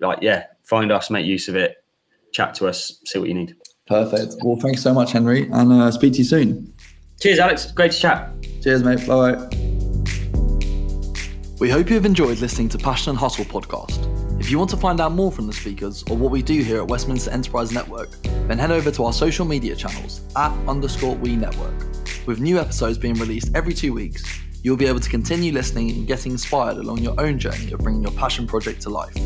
like, 0.00 0.18
yeah, 0.22 0.46
find 0.64 0.90
us, 0.90 1.10
make 1.10 1.26
use 1.26 1.48
of 1.48 1.56
it, 1.56 1.76
chat 2.32 2.54
to 2.54 2.66
us, 2.66 3.00
see 3.04 3.18
what 3.18 3.28
you 3.28 3.34
need. 3.34 3.54
Perfect. 3.88 4.36
Well, 4.42 4.56
thanks 4.56 4.82
so 4.82 4.92
much, 4.92 5.12
Henry, 5.12 5.48
and 5.50 5.72
uh, 5.72 5.90
speak 5.90 6.12
to 6.12 6.18
you 6.18 6.24
soon. 6.24 6.72
Cheers, 7.20 7.38
Alex. 7.38 7.72
Great 7.72 7.92
to 7.92 7.98
chat. 7.98 8.30
Cheers, 8.62 8.84
mate. 8.84 9.06
Bye 9.06 9.32
bye. 9.32 9.48
We 11.58 11.70
hope 11.70 11.88
you 11.88 11.96
have 11.96 12.04
enjoyed 12.04 12.38
listening 12.38 12.68
to 12.68 12.78
Passion 12.78 13.10
and 13.10 13.18
Hustle 13.18 13.44
podcast. 13.46 14.04
If 14.38 14.50
you 14.50 14.58
want 14.58 14.70
to 14.70 14.76
find 14.76 15.00
out 15.00 15.12
more 15.12 15.32
from 15.32 15.46
the 15.48 15.52
speakers 15.52 16.04
or 16.08 16.16
what 16.16 16.30
we 16.30 16.42
do 16.42 16.62
here 16.62 16.78
at 16.78 16.86
Westminster 16.86 17.30
Enterprise 17.30 17.72
Network, 17.72 18.10
then 18.22 18.58
head 18.58 18.70
over 18.70 18.90
to 18.92 19.04
our 19.04 19.12
social 19.12 19.44
media 19.44 19.74
channels 19.74 20.20
at 20.36 20.52
underscore 20.68 21.16
we 21.16 21.34
network. 21.34 21.74
With 22.26 22.40
new 22.40 22.60
episodes 22.60 22.98
being 22.98 23.14
released 23.14 23.50
every 23.56 23.74
two 23.74 23.92
weeks, 23.92 24.22
you'll 24.62 24.76
be 24.76 24.86
able 24.86 25.00
to 25.00 25.10
continue 25.10 25.52
listening 25.52 25.90
and 25.90 26.06
getting 26.06 26.32
inspired 26.32 26.76
along 26.76 26.98
your 26.98 27.18
own 27.20 27.38
journey 27.38 27.72
of 27.72 27.80
bringing 27.80 28.02
your 28.02 28.12
passion 28.12 28.46
project 28.46 28.82
to 28.82 28.90
life. 28.90 29.16